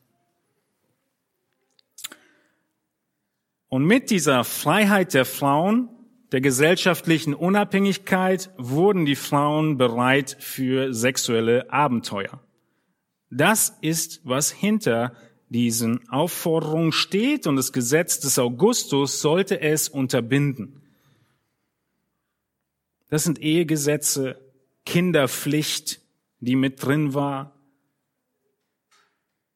Und 3.69 3.86
mit 3.86 4.10
dieser 4.10 4.43
Freiheit 4.43 5.13
der 5.13 5.25
Frauen, 5.25 5.94
der 6.36 6.41
gesellschaftlichen 6.41 7.34
Unabhängigkeit, 7.34 8.52
wurden 8.58 9.06
die 9.06 9.15
Frauen 9.15 9.78
bereit 9.78 10.36
für 10.38 10.93
sexuelle 10.93 11.71
Abenteuer. 11.71 12.41
Das 13.30 13.78
ist, 13.80 14.19
was 14.26 14.52
hinter 14.52 15.15
diesen 15.48 16.10
Aufforderungen 16.10 16.91
steht 16.91 17.48
und 17.48 17.56
das 17.56 17.71
Gesetz 17.71 18.19
des 18.19 18.38
Augustus 18.38 19.21
sollte 19.21 19.62
es 19.62 19.88
unterbinden. 19.88 20.82
Das 23.10 23.24
sind 23.24 23.39
Ehegesetze, 23.39 24.38
Kinderpflicht, 24.86 26.02
die 26.41 26.58
mit 26.58 26.84
drin 26.84 27.13
war, 27.13 27.54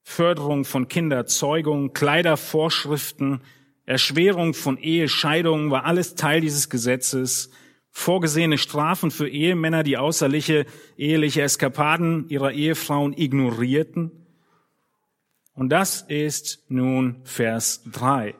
Förderung 0.01 0.63
von 0.63 0.87
Kinderzeugung, 0.87 1.91
Kleidervorschriften, 1.91 3.41
Erschwerung 3.89 4.53
von 4.53 4.77
Ehescheidungen 4.77 5.71
war 5.71 5.85
alles 5.85 6.13
Teil 6.13 6.41
dieses 6.41 6.69
Gesetzes. 6.69 7.49
Vorgesehene 7.89 8.59
Strafen 8.59 9.09
für 9.09 9.27
Ehemänner, 9.27 9.81
die 9.81 9.97
außerliche 9.97 10.67
eheliche 10.95 11.41
Eskapaden 11.41 12.29
ihrer 12.29 12.51
Ehefrauen 12.51 13.17
ignorierten. 13.17 14.11
Und 15.55 15.69
das 15.69 16.03
ist 16.03 16.69
nun 16.69 17.21
Vers 17.23 17.81
3 17.91 18.35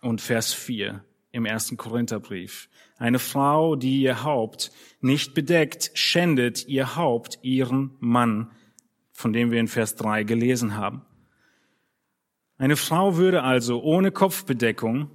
und 0.00 0.22
Vers 0.22 0.54
4 0.54 1.04
im 1.32 1.44
ersten 1.44 1.76
Korintherbrief. 1.76 2.70
Eine 2.96 3.18
Frau, 3.18 3.76
die 3.76 4.00
ihr 4.00 4.24
Haupt 4.24 4.72
nicht 5.02 5.34
bedeckt, 5.34 5.90
schändet 5.92 6.66
ihr 6.68 6.96
Haupt 6.96 7.38
ihren 7.42 7.96
Mann, 8.00 8.50
von 9.12 9.34
dem 9.34 9.50
wir 9.50 9.60
in 9.60 9.68
Vers 9.68 9.94
3 9.96 10.22
gelesen 10.22 10.74
haben. 10.74 11.02
Eine 12.58 12.76
Frau 12.76 13.16
würde 13.16 13.42
also 13.44 13.82
ohne 13.82 14.10
Kopfbedeckung, 14.10 15.10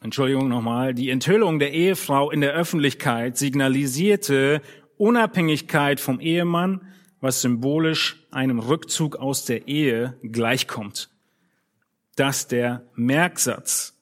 Entschuldigung 0.00 0.48
nochmal, 0.48 0.94
die 0.94 1.10
Enthüllung 1.10 1.58
der 1.58 1.72
Ehefrau 1.72 2.30
in 2.30 2.40
der 2.40 2.52
Öffentlichkeit 2.52 3.36
signalisierte 3.36 4.62
Unabhängigkeit 4.96 5.98
vom 5.98 6.20
Ehemann, 6.20 6.82
was 7.20 7.40
symbolisch 7.40 8.24
einem 8.30 8.60
Rückzug 8.60 9.16
aus 9.16 9.44
der 9.44 9.66
Ehe 9.66 10.16
gleichkommt. 10.22 11.10
Das 12.16 12.46
der 12.46 12.84
Merksatz 12.94 13.94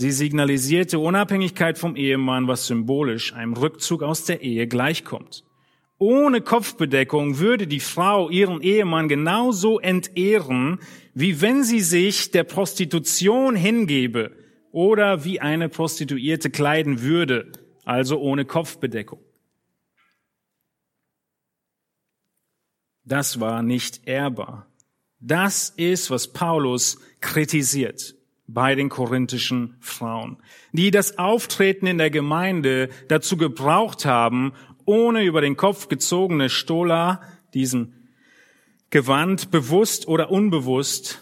Sie 0.00 0.12
signalisierte 0.12 1.00
Unabhängigkeit 1.00 1.76
vom 1.76 1.96
Ehemann, 1.96 2.46
was 2.46 2.68
symbolisch 2.68 3.32
einem 3.32 3.54
Rückzug 3.54 4.04
aus 4.04 4.24
der 4.24 4.42
Ehe 4.42 4.68
gleichkommt. 4.68 5.42
Ohne 5.98 6.40
Kopfbedeckung 6.40 7.38
würde 7.38 7.66
die 7.66 7.80
Frau 7.80 8.30
ihren 8.30 8.60
Ehemann 8.60 9.08
genauso 9.08 9.80
entehren, 9.80 10.78
wie 11.12 11.40
wenn 11.40 11.64
sie 11.64 11.80
sich 11.80 12.30
der 12.30 12.44
Prostitution 12.44 13.56
hingebe 13.56 14.30
oder 14.70 15.24
wie 15.24 15.40
eine 15.40 15.68
Prostituierte 15.68 16.50
kleiden 16.50 17.02
würde, 17.02 17.50
also 17.84 18.20
ohne 18.20 18.44
Kopfbedeckung. 18.44 19.18
Das 23.04 23.40
war 23.40 23.62
nicht 23.62 24.06
ehrbar. 24.06 24.66
Das 25.18 25.70
ist, 25.70 26.10
was 26.10 26.32
Paulus 26.32 27.00
kritisiert 27.20 28.14
bei 28.46 28.74
den 28.74 28.88
korinthischen 28.88 29.76
Frauen, 29.80 30.38
die 30.72 30.90
das 30.90 31.18
Auftreten 31.18 31.86
in 31.86 31.98
der 31.98 32.10
Gemeinde 32.10 32.88
dazu 33.08 33.36
gebraucht 33.36 34.04
haben, 34.04 34.52
ohne 34.88 35.22
über 35.22 35.42
den 35.42 35.56
Kopf 35.56 35.88
gezogene 35.88 36.48
Stola, 36.48 37.22
diesen 37.52 38.08
Gewand, 38.88 39.50
bewusst 39.50 40.08
oder 40.08 40.30
unbewusst, 40.30 41.20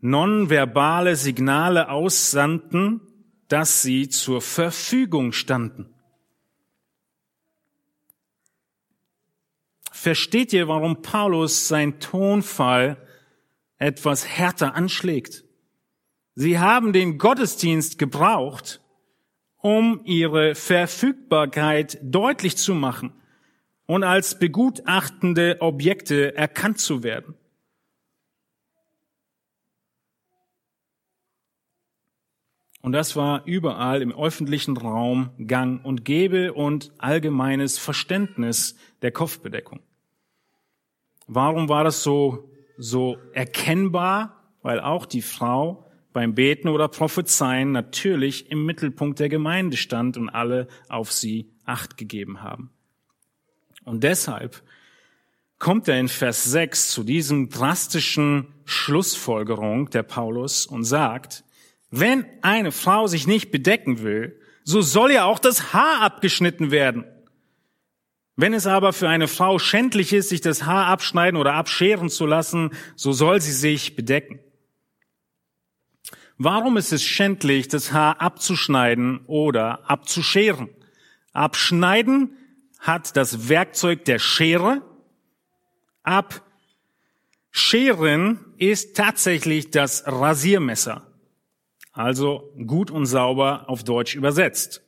nonverbale 0.00 1.16
Signale 1.16 1.90
aussandten, 1.90 3.00
dass 3.48 3.82
sie 3.82 4.08
zur 4.08 4.40
Verfügung 4.40 5.32
standen. 5.32 5.92
Versteht 9.90 10.52
ihr, 10.52 10.68
warum 10.68 11.02
Paulus 11.02 11.66
sein 11.66 11.98
Tonfall 11.98 13.04
etwas 13.78 14.28
härter 14.28 14.76
anschlägt? 14.76 15.42
Sie 16.36 16.60
haben 16.60 16.92
den 16.92 17.18
Gottesdienst 17.18 17.98
gebraucht, 17.98 18.80
um 19.60 20.00
ihre 20.04 20.54
Verfügbarkeit 20.54 21.98
deutlich 22.02 22.56
zu 22.56 22.74
machen 22.74 23.12
und 23.86 24.04
als 24.04 24.38
begutachtende 24.38 25.56
Objekte 25.60 26.36
erkannt 26.36 26.78
zu 26.78 27.02
werden. 27.02 27.34
Und 32.82 32.92
das 32.92 33.16
war 33.16 33.44
überall 33.46 34.00
im 34.00 34.16
öffentlichen 34.16 34.76
Raum 34.76 35.30
gang 35.44 35.84
und 35.84 36.04
gäbe 36.04 36.52
und 36.52 36.92
allgemeines 36.98 37.78
Verständnis 37.78 38.76
der 39.02 39.10
Kopfbedeckung. 39.10 39.80
Warum 41.26 41.68
war 41.68 41.82
das 41.82 42.04
so, 42.04 42.48
so 42.78 43.18
erkennbar? 43.32 44.36
Weil 44.62 44.78
auch 44.78 45.04
die 45.04 45.22
Frau 45.22 45.85
beim 46.16 46.34
Beten 46.34 46.68
oder 46.68 46.88
Prophezeien 46.88 47.72
natürlich 47.72 48.50
im 48.50 48.64
Mittelpunkt 48.64 49.20
der 49.20 49.28
Gemeinde 49.28 49.76
stand 49.76 50.16
und 50.16 50.30
alle 50.30 50.66
auf 50.88 51.12
sie 51.12 51.50
acht 51.66 51.98
gegeben 51.98 52.40
haben. 52.40 52.70
Und 53.84 54.02
deshalb 54.02 54.62
kommt 55.58 55.88
er 55.88 56.00
in 56.00 56.08
Vers 56.08 56.44
6 56.44 56.88
zu 56.88 57.04
diesem 57.04 57.50
drastischen 57.50 58.46
Schlussfolgerung 58.64 59.90
der 59.90 60.04
Paulus 60.04 60.64
und 60.64 60.84
sagt, 60.84 61.44
wenn 61.90 62.24
eine 62.40 62.72
Frau 62.72 63.08
sich 63.08 63.26
nicht 63.26 63.50
bedecken 63.50 64.00
will, 64.00 64.40
so 64.64 64.80
soll 64.80 65.12
ja 65.12 65.24
auch 65.24 65.38
das 65.38 65.74
Haar 65.74 66.00
abgeschnitten 66.00 66.70
werden. 66.70 67.04
Wenn 68.36 68.54
es 68.54 68.66
aber 68.66 68.94
für 68.94 69.10
eine 69.10 69.28
Frau 69.28 69.58
schändlich 69.58 70.14
ist, 70.14 70.30
sich 70.30 70.40
das 70.40 70.64
Haar 70.64 70.86
abschneiden 70.86 71.38
oder 71.38 71.52
abscheren 71.52 72.08
zu 72.08 72.24
lassen, 72.24 72.70
so 72.94 73.12
soll 73.12 73.42
sie 73.42 73.52
sich 73.52 73.96
bedecken. 73.96 74.40
Warum 76.38 76.76
ist 76.76 76.92
es 76.92 77.02
schändlich, 77.02 77.68
das 77.68 77.92
Haar 77.92 78.20
abzuschneiden 78.20 79.24
oder 79.26 79.88
abzuscheren? 79.90 80.68
Abschneiden 81.32 82.36
hat 82.78 83.16
das 83.16 83.48
Werkzeug 83.48 84.04
der 84.04 84.18
Schere. 84.18 84.82
Abscheren 87.52 88.44
ist 88.58 88.96
tatsächlich 88.96 89.70
das 89.70 90.06
Rasiermesser. 90.06 91.10
Also 91.92 92.52
gut 92.66 92.90
und 92.90 93.06
sauber 93.06 93.70
auf 93.70 93.82
Deutsch 93.82 94.14
übersetzt. 94.14 94.82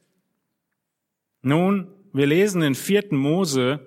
Nun, 1.40 1.88
wir 2.12 2.26
lesen 2.26 2.60
in 2.60 2.74
4. 2.74 3.06
Mose, 3.12 3.80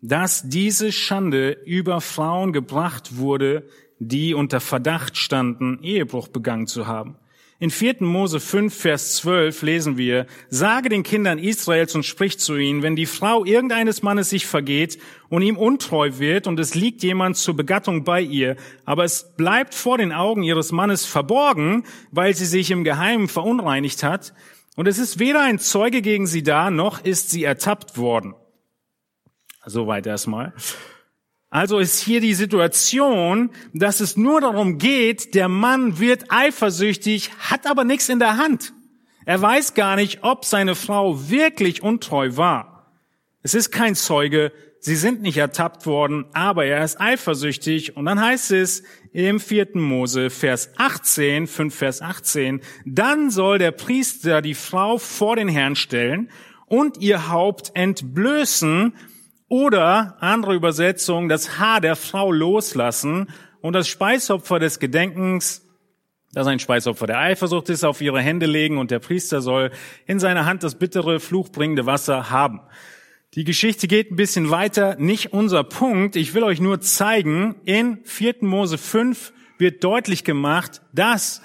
dass 0.00 0.48
diese 0.48 0.90
Schande 0.92 1.50
über 1.66 2.00
Frauen 2.00 2.54
gebracht 2.54 3.18
wurde, 3.18 3.68
die 4.08 4.34
unter 4.34 4.60
Verdacht 4.60 5.16
standen, 5.16 5.78
Ehebruch 5.82 6.28
begangen 6.28 6.66
zu 6.66 6.86
haben. 6.86 7.16
In 7.58 7.70
4. 7.70 7.96
Mose 8.00 8.40
5, 8.40 8.74
Vers 8.74 9.16
12 9.18 9.62
lesen 9.62 9.96
wir, 9.96 10.26
Sage 10.50 10.88
den 10.88 11.04
Kindern 11.04 11.38
Israels 11.38 11.94
und 11.94 12.04
sprich 12.04 12.40
zu 12.40 12.56
ihnen, 12.56 12.82
wenn 12.82 12.96
die 12.96 13.06
Frau 13.06 13.44
irgendeines 13.44 14.02
Mannes 14.02 14.30
sich 14.30 14.46
vergeht 14.46 14.98
und 15.28 15.42
ihm 15.42 15.56
untreu 15.56 16.18
wird 16.18 16.48
und 16.48 16.58
es 16.58 16.74
liegt 16.74 17.04
jemand 17.04 17.36
zur 17.36 17.54
Begattung 17.54 18.02
bei 18.02 18.20
ihr, 18.20 18.56
aber 18.84 19.04
es 19.04 19.36
bleibt 19.36 19.74
vor 19.74 19.96
den 19.96 20.12
Augen 20.12 20.42
ihres 20.42 20.72
Mannes 20.72 21.06
verborgen, 21.06 21.84
weil 22.10 22.34
sie 22.34 22.46
sich 22.46 22.72
im 22.72 22.82
Geheimen 22.82 23.28
verunreinigt 23.28 24.02
hat, 24.02 24.34
und 24.74 24.88
es 24.88 24.98
ist 24.98 25.18
weder 25.18 25.42
ein 25.42 25.58
Zeuge 25.58 26.00
gegen 26.00 26.26
sie 26.26 26.42
da, 26.42 26.70
noch 26.70 27.04
ist 27.04 27.30
sie 27.30 27.44
ertappt 27.44 27.98
worden. 27.98 28.34
Soweit 29.66 30.06
erstmal. 30.06 30.54
Also 31.52 31.80
ist 31.80 32.00
hier 32.00 32.22
die 32.22 32.32
Situation, 32.32 33.50
dass 33.74 34.00
es 34.00 34.16
nur 34.16 34.40
darum 34.40 34.78
geht, 34.78 35.34
der 35.34 35.48
Mann 35.48 35.98
wird 35.98 36.24
eifersüchtig, 36.30 37.30
hat 37.40 37.66
aber 37.66 37.84
nichts 37.84 38.08
in 38.08 38.18
der 38.18 38.38
Hand. 38.38 38.72
Er 39.26 39.42
weiß 39.42 39.74
gar 39.74 39.96
nicht, 39.96 40.20
ob 40.22 40.46
seine 40.46 40.74
Frau 40.74 41.28
wirklich 41.28 41.82
untreu 41.82 42.38
war. 42.38 42.90
Es 43.42 43.52
ist 43.52 43.70
kein 43.70 43.94
Zeuge, 43.94 44.50
sie 44.80 44.96
sind 44.96 45.20
nicht 45.20 45.36
ertappt 45.36 45.84
worden, 45.84 46.24
aber 46.32 46.64
er 46.64 46.82
ist 46.82 46.98
eifersüchtig. 46.98 47.98
Und 47.98 48.06
dann 48.06 48.18
heißt 48.18 48.52
es 48.52 48.82
im 49.12 49.38
vierten 49.38 49.82
Mose, 49.82 50.30
Vers 50.30 50.70
18, 50.78 51.46
5 51.46 51.74
Vers 51.74 52.00
18, 52.00 52.62
dann 52.86 53.28
soll 53.28 53.58
der 53.58 53.72
Priester 53.72 54.40
die 54.40 54.54
Frau 54.54 54.96
vor 54.96 55.36
den 55.36 55.48
Herrn 55.48 55.76
stellen 55.76 56.30
und 56.64 56.96
ihr 56.96 57.28
Haupt 57.28 57.72
entblößen 57.74 58.94
oder, 59.52 60.16
andere 60.20 60.54
Übersetzung, 60.54 61.28
das 61.28 61.58
Haar 61.58 61.82
der 61.82 61.94
Frau 61.94 62.32
loslassen 62.32 63.28
und 63.60 63.74
das 63.74 63.86
Speisopfer 63.86 64.58
des 64.58 64.78
Gedenkens, 64.78 65.68
das 66.32 66.46
ein 66.46 66.58
Speisopfer 66.58 67.06
der 67.06 67.18
Eifersucht 67.18 67.68
ist, 67.68 67.84
auf 67.84 68.00
ihre 68.00 68.22
Hände 68.22 68.46
legen 68.46 68.78
und 68.78 68.90
der 68.90 68.98
Priester 68.98 69.42
soll 69.42 69.70
in 70.06 70.18
seiner 70.18 70.46
Hand 70.46 70.62
das 70.62 70.76
bittere, 70.76 71.20
fluchbringende 71.20 71.84
Wasser 71.84 72.30
haben. 72.30 72.62
Die 73.34 73.44
Geschichte 73.44 73.88
geht 73.88 74.10
ein 74.10 74.16
bisschen 74.16 74.48
weiter, 74.48 74.96
nicht 74.98 75.34
unser 75.34 75.64
Punkt. 75.64 76.16
Ich 76.16 76.32
will 76.32 76.44
euch 76.44 76.58
nur 76.62 76.80
zeigen, 76.80 77.56
in 77.66 77.98
4. 78.04 78.36
Mose 78.40 78.78
5 78.78 79.34
wird 79.58 79.84
deutlich 79.84 80.24
gemacht, 80.24 80.80
dass 80.94 81.42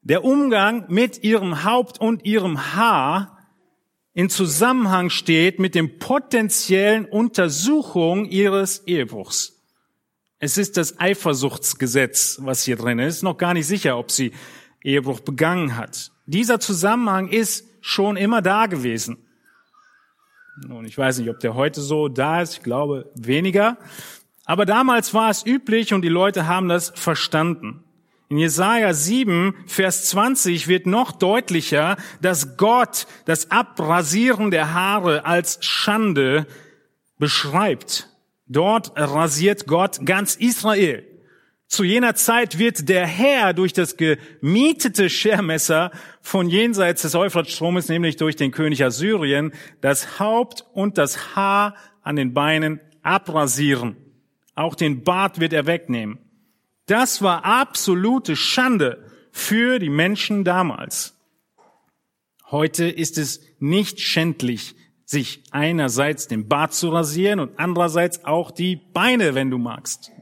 der 0.00 0.24
Umgang 0.24 0.86
mit 0.88 1.22
ihrem 1.22 1.62
Haupt 1.62 2.00
und 2.00 2.24
ihrem 2.24 2.74
Haar 2.74 3.33
in 4.14 4.30
Zusammenhang 4.30 5.10
steht 5.10 5.58
mit 5.58 5.74
dem 5.74 5.98
potenziellen 5.98 7.04
Untersuchung 7.04 8.24
ihres 8.26 8.86
Ehebruchs. 8.86 9.60
Es 10.38 10.56
ist 10.56 10.76
das 10.76 11.00
Eifersuchtsgesetz, 11.00 12.38
was 12.40 12.62
hier 12.62 12.76
drin 12.76 12.98
ist. 12.98 13.22
Noch 13.22 13.36
gar 13.36 13.54
nicht 13.54 13.66
sicher, 13.66 13.98
ob 13.98 14.10
sie 14.10 14.32
Ehebruch 14.82 15.20
begangen 15.20 15.76
hat. 15.76 16.12
Dieser 16.26 16.60
Zusammenhang 16.60 17.28
ist 17.28 17.66
schon 17.80 18.16
immer 18.16 18.40
da 18.40 18.66
gewesen. 18.66 19.18
Nun, 20.66 20.84
ich 20.84 20.96
weiß 20.96 21.18
nicht, 21.18 21.30
ob 21.30 21.40
der 21.40 21.54
heute 21.54 21.80
so 21.80 22.08
da 22.08 22.40
ist. 22.40 22.54
Ich 22.54 22.62
glaube 22.62 23.10
weniger. 23.14 23.78
Aber 24.44 24.66
damals 24.66 25.12
war 25.12 25.30
es 25.30 25.44
üblich 25.44 25.92
und 25.92 26.02
die 26.02 26.08
Leute 26.08 26.46
haben 26.46 26.68
das 26.68 26.92
verstanden. 26.94 27.83
In 28.34 28.38
Jesaja 28.38 28.92
7, 28.92 29.54
Vers 29.64 30.06
20 30.06 30.66
wird 30.66 30.86
noch 30.86 31.12
deutlicher, 31.12 31.96
dass 32.20 32.56
Gott 32.56 33.06
das 33.26 33.52
Abrasieren 33.52 34.50
der 34.50 34.74
Haare 34.74 35.24
als 35.24 35.58
Schande 35.60 36.48
beschreibt. 37.16 38.08
Dort 38.48 38.90
rasiert 38.96 39.68
Gott 39.68 40.04
ganz 40.04 40.34
Israel. 40.34 41.06
Zu 41.68 41.84
jener 41.84 42.16
Zeit 42.16 42.58
wird 42.58 42.88
der 42.88 43.06
Herr 43.06 43.52
durch 43.52 43.72
das 43.72 43.96
gemietete 43.96 45.10
Schermesser 45.10 45.92
von 46.20 46.48
jenseits 46.48 47.02
des 47.02 47.14
Euphratstromes, 47.14 47.88
nämlich 47.88 48.16
durch 48.16 48.34
den 48.34 48.50
König 48.50 48.82
Assyrien, 48.82 49.52
das 49.80 50.18
Haupt 50.18 50.64
und 50.72 50.98
das 50.98 51.36
Haar 51.36 51.76
an 52.02 52.16
den 52.16 52.34
Beinen 52.34 52.80
abrasieren. 53.04 53.94
Auch 54.56 54.74
den 54.74 55.04
Bart 55.04 55.38
wird 55.38 55.52
er 55.52 55.66
wegnehmen. 55.66 56.23
Das 56.86 57.22
war 57.22 57.44
absolute 57.44 58.36
Schande 58.36 59.10
für 59.32 59.78
die 59.78 59.90
Menschen 59.90 60.44
damals. 60.44 61.14
Heute 62.50 62.86
ist 62.86 63.16
es 63.18 63.40
nicht 63.58 64.00
schändlich, 64.00 64.76
sich 65.04 65.42
einerseits 65.50 66.28
den 66.28 66.46
Bart 66.46 66.74
zu 66.74 66.90
rasieren 66.90 67.40
und 67.40 67.58
andererseits 67.58 68.24
auch 68.24 68.50
die 68.50 68.76
Beine, 68.76 69.34
wenn 69.34 69.50
du 69.50 69.58
magst. 69.58 70.12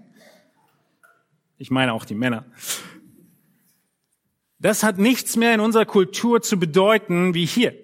Ich 1.58 1.70
meine 1.70 1.92
auch 1.92 2.04
die 2.04 2.14
Männer. 2.14 2.44
Das 4.58 4.84
hat 4.84 4.98
nichts 4.98 5.36
mehr 5.36 5.54
in 5.54 5.60
unserer 5.60 5.84
Kultur 5.84 6.40
zu 6.42 6.58
bedeuten 6.58 7.34
wie 7.34 7.46
hier. 7.46 7.74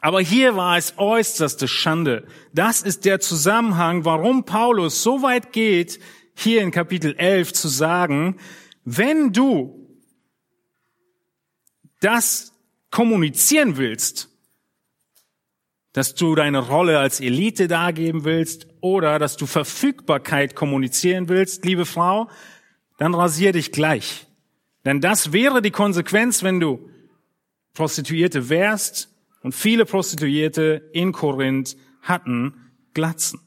Aber 0.00 0.20
hier 0.20 0.56
war 0.56 0.76
es 0.76 0.94
äußerste 0.96 1.68
Schande. 1.68 2.26
Das 2.52 2.82
ist 2.82 3.04
der 3.04 3.20
Zusammenhang, 3.20 4.04
warum 4.04 4.44
Paulus 4.44 5.04
so 5.04 5.22
weit 5.22 5.52
geht, 5.52 6.00
hier 6.34 6.62
in 6.62 6.70
Kapitel 6.70 7.14
11 7.16 7.52
zu 7.52 7.68
sagen, 7.68 8.36
wenn 8.84 9.32
du 9.32 9.82
das 12.00 12.52
kommunizieren 12.90 13.76
willst, 13.76 14.28
dass 15.92 16.14
du 16.14 16.34
deine 16.34 16.58
Rolle 16.58 16.98
als 16.98 17.20
Elite 17.20 17.68
dargeben 17.68 18.24
willst 18.24 18.66
oder 18.80 19.18
dass 19.18 19.36
du 19.36 19.46
Verfügbarkeit 19.46 20.54
kommunizieren 20.54 21.28
willst, 21.28 21.64
liebe 21.64 21.84
Frau, 21.84 22.30
dann 22.98 23.14
rasier 23.14 23.52
dich 23.52 23.72
gleich. 23.72 24.26
Denn 24.84 25.00
das 25.00 25.32
wäre 25.32 25.62
die 25.62 25.70
Konsequenz, 25.70 26.42
wenn 26.42 26.60
du 26.60 26.88
Prostituierte 27.74 28.48
wärst 28.48 29.10
und 29.42 29.54
viele 29.54 29.84
Prostituierte 29.84 30.90
in 30.92 31.12
Korinth 31.12 31.76
hatten 32.02 32.72
Glatzen. 32.94 33.40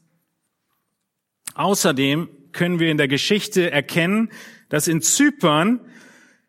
Außerdem 1.54 2.28
können 2.56 2.80
wir 2.80 2.90
in 2.90 2.98
der 2.98 3.06
Geschichte 3.06 3.70
erkennen, 3.70 4.30
dass 4.68 4.88
in 4.88 5.00
Zypern 5.00 5.80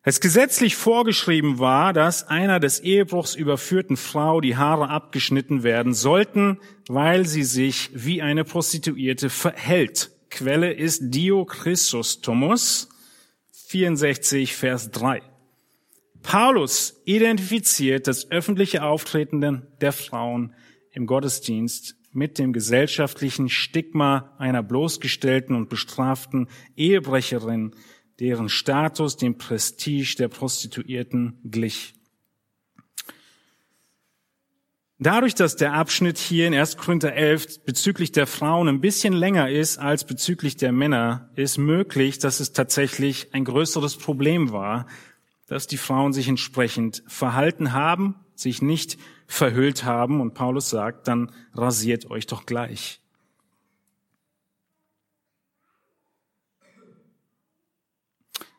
es 0.01 0.21
gesetzlich 0.21 0.77
vorgeschrieben 0.77 1.59
war, 1.59 1.91
dass 1.91 2.27
einer 2.27 2.61
des 2.61 2.79
Ehebruchs 2.79 3.35
überführten 3.35 3.97
Frau 3.97 4.39
die 4.39 4.55
Haare 4.55 4.89
abgeschnitten 4.89 5.63
werden 5.63 5.93
sollten, 5.93 6.59
weil 6.87 7.27
sie 7.27 7.43
sich 7.43 7.89
wie 7.93 8.21
eine 8.21 8.45
Prostituierte 8.45 9.29
verhält. 9.29 10.11
Quelle 10.29 10.71
ist 10.71 11.13
Dio 11.13 11.43
Christus 11.43 12.21
Thomas 12.21 12.87
64, 13.67 14.55
Vers 14.55 14.91
3. 14.91 15.21
Paulus 16.23 17.01
identifiziert 17.03 18.07
das 18.07 18.31
öffentliche 18.31 18.83
Auftreten 18.83 19.67
der 19.81 19.91
Frauen 19.91 20.53
im 20.91 21.05
Gottesdienst 21.05 21.97
mit 22.17 22.39
dem 22.39 22.51
gesellschaftlichen 22.51 23.47
Stigma 23.47 24.34
einer 24.39 24.63
bloßgestellten 24.63 25.56
und 25.56 25.69
bestraften 25.69 26.47
Ehebrecherin, 26.75 27.75
deren 28.19 28.49
Status 28.49 29.17
dem 29.17 29.38
Prestige 29.38 30.15
der 30.17 30.27
Prostituierten 30.27 31.39
glich. 31.45 31.93
Dadurch, 34.97 35.36
dass 35.36 35.58
der 35.58 35.73
Abschnitt 35.73 36.17
hier 36.17 36.47
in 36.47 36.56
1. 36.56 36.77
Korinther 36.77 37.13
11 37.13 37.65
bezüglich 37.65 38.12
der 38.13 38.25
Frauen 38.25 38.67
ein 38.67 38.82
bisschen 38.82 39.13
länger 39.13 39.51
ist 39.51 39.77
als 39.77 40.03
bezüglich 40.03 40.58
der 40.58 40.71
Männer, 40.71 41.30
ist 41.36 41.60
möglich, 41.60 42.17
dass 42.17 42.39
es 42.39 42.51
tatsächlich 42.51 43.32
ein 43.36 43.45
größeres 43.45 43.95
Problem 43.95 44.51
war, 44.51 44.88
dass 45.45 45.67
die 45.67 45.77
Frauen 45.77 46.13
sich 46.13 46.27
entsprechend 46.27 47.03
verhalten 47.06 47.73
haben, 47.73 48.15
sich 48.39 48.62
nicht 48.62 48.97
verhüllt 49.28 49.84
haben. 49.84 50.21
Und 50.21 50.34
Paulus 50.34 50.69
sagt, 50.69 51.08
dann 51.08 51.32
rasiert 51.54 52.10
euch 52.10 52.28
doch 52.28 52.45
gleich. 52.45 53.00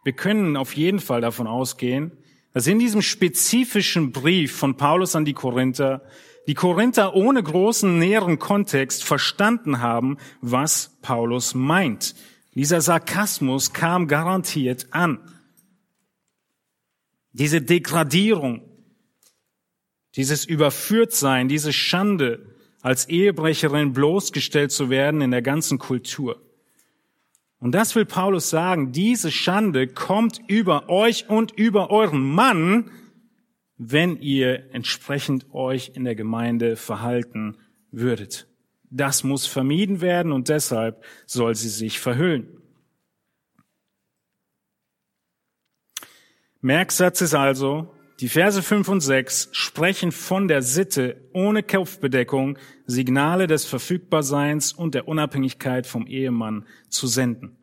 Wir 0.05 0.13
können 0.13 0.57
auf 0.57 0.75
jeden 0.75 1.01
Fall 1.01 1.21
davon 1.21 1.47
ausgehen, 1.47 2.13
dass 2.53 2.67
in 2.67 2.79
diesem 2.79 3.03
spezifischen 3.03 4.13
Brief 4.13 4.57
von 4.57 4.77
Paulus 4.77 5.15
an 5.15 5.25
die 5.25 5.35
Korinther 5.35 6.03
die 6.49 6.55
Korinther 6.55 7.15
ohne 7.15 7.43
großen 7.43 7.99
näheren 7.99 8.39
Kontext 8.39 9.05
verstanden 9.05 9.81
haben, 9.81 10.17
was 10.41 10.97
Paulus 11.03 11.55
meint. 11.55 12.15
Dieser 12.55 12.81
Sarkasmus 12.81 13.75
kam 13.75 14.09
garantiert 14.09 14.87
an. 14.91 15.21
Diese 17.33 17.61
Degradierung, 17.61 18.63
dieses 20.19 20.45
Überführtsein, 20.45 21.49
diese 21.49 21.73
Schande, 21.73 22.45
als 22.83 23.09
Ehebrecherin 23.09 23.93
bloßgestellt 23.93 24.73
zu 24.73 24.91
werden 24.91 25.21
in 25.21 25.31
der 25.31 25.43
ganzen 25.43 25.79
Kultur. 25.79 26.43
Und 27.61 27.73
das 27.73 27.95
will 27.95 28.05
Paulus 28.05 28.51
sagen, 28.51 28.91
diese 28.91 29.31
Schande 29.31 29.87
kommt 29.87 30.41
über 30.49 30.89
euch 30.89 31.29
und 31.29 31.53
über 31.53 31.91
euren 31.91 32.21
Mann, 32.23 32.91
wenn 33.77 34.21
ihr 34.21 34.75
entsprechend 34.75 35.55
euch 35.55 35.93
in 35.95 36.03
der 36.03 36.17
Gemeinde 36.17 36.75
verhalten 36.75 37.57
würdet. 37.93 38.49
Das 38.91 39.23
muss 39.23 39.47
vermieden 39.47 40.01
werden 40.01 40.33
und 40.33 40.49
deshalb 40.49 41.05
soll 41.27 41.55
sie 41.55 41.69
sich 41.69 42.01
verhüllen. 42.01 42.61
Merksatz 46.61 47.21
ist 47.21 47.35
also, 47.35 47.95
die 48.21 48.29
Verse 48.29 48.63
5 48.63 48.89
und 48.89 49.01
6 49.01 49.51
sprechen 49.53 50.11
von 50.11 50.49
der 50.49 50.63
Sitte 50.63 51.29
ohne 51.33 51.63
Kopfbedeckung 51.63 52.59
Signale 52.85 53.47
des 53.47 53.65
Verfügbarseins 53.65 54.73
und 54.73 54.95
der 54.95 55.07
Unabhängigkeit 55.07 55.87
vom 55.87 56.07
Ehemann 56.07 56.67
zu 56.89 57.07
senden. 57.07 57.57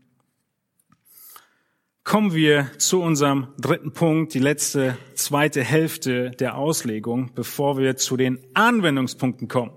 Kommen 2.06 2.34
wir 2.34 2.70
zu 2.78 3.02
unserem 3.02 3.48
dritten 3.60 3.92
Punkt, 3.92 4.34
die 4.34 4.40
letzte 4.40 4.98
zweite 5.16 5.64
Hälfte 5.64 6.32
der 6.32 6.56
Auslegung, 6.56 7.32
bevor 7.34 7.78
wir 7.78 7.98
zu 7.98 8.16
den 8.16 8.40
Anwendungspunkten 8.54 9.48
kommen. 9.48 9.72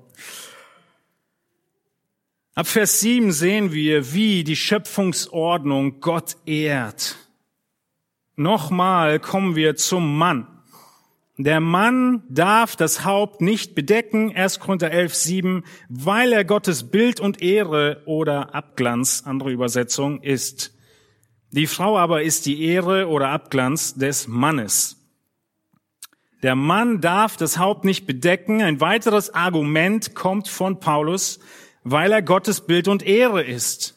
Ab 2.55 2.66
Vers 2.66 3.01
7 3.01 3.33
sehen 3.33 3.72
wir, 3.72 4.12
wie 4.12 4.45
die 4.45 4.57
Schöpfungsordnung 4.57 6.01
Gott 6.01 6.37
ehrt. 6.45 7.16
Nochmal 8.37 9.20
kommen 9.20 9.57
wir 9.57 9.76
zum 9.76 10.18
Mann. 10.18 10.57
Der 11.41 11.61
Mann 11.61 12.24
darf 12.28 12.74
das 12.74 13.05
Haupt 13.05 13.41
nicht 13.43 13.76
bedecken, 13.76 14.34
1. 14.34 14.59
Korinther 14.59 14.91
11, 14.91 15.14
7, 15.14 15.64
weil 15.89 16.32
er 16.32 16.45
Gottes 16.45 16.91
Bild 16.91 17.20
und 17.20 17.41
Ehre 17.41 18.03
oder 18.07 18.57
Abglanz, 18.57 19.22
andere 19.24 19.53
Übersetzung, 19.53 20.20
ist. 20.20 20.74
Die 21.53 21.68
Frau 21.68 21.97
aber 21.97 22.22
ist 22.22 22.47
die 22.47 22.64
Ehre 22.64 23.07
oder 23.07 23.28
Abglanz 23.28 23.95
des 23.95 24.26
Mannes. 24.26 24.97
Der 26.43 26.57
Mann 26.57 27.01
darf 27.01 27.36
das 27.36 27.57
Haupt 27.57 27.84
nicht 27.84 28.05
bedecken. 28.05 28.61
Ein 28.61 28.80
weiteres 28.80 29.32
Argument 29.32 30.16
kommt 30.16 30.49
von 30.49 30.80
Paulus, 30.80 31.39
weil 31.84 32.11
er 32.11 32.22
Gottes 32.22 32.66
Bild 32.66 32.89
und 32.89 33.07
Ehre 33.07 33.45
ist. 33.45 33.97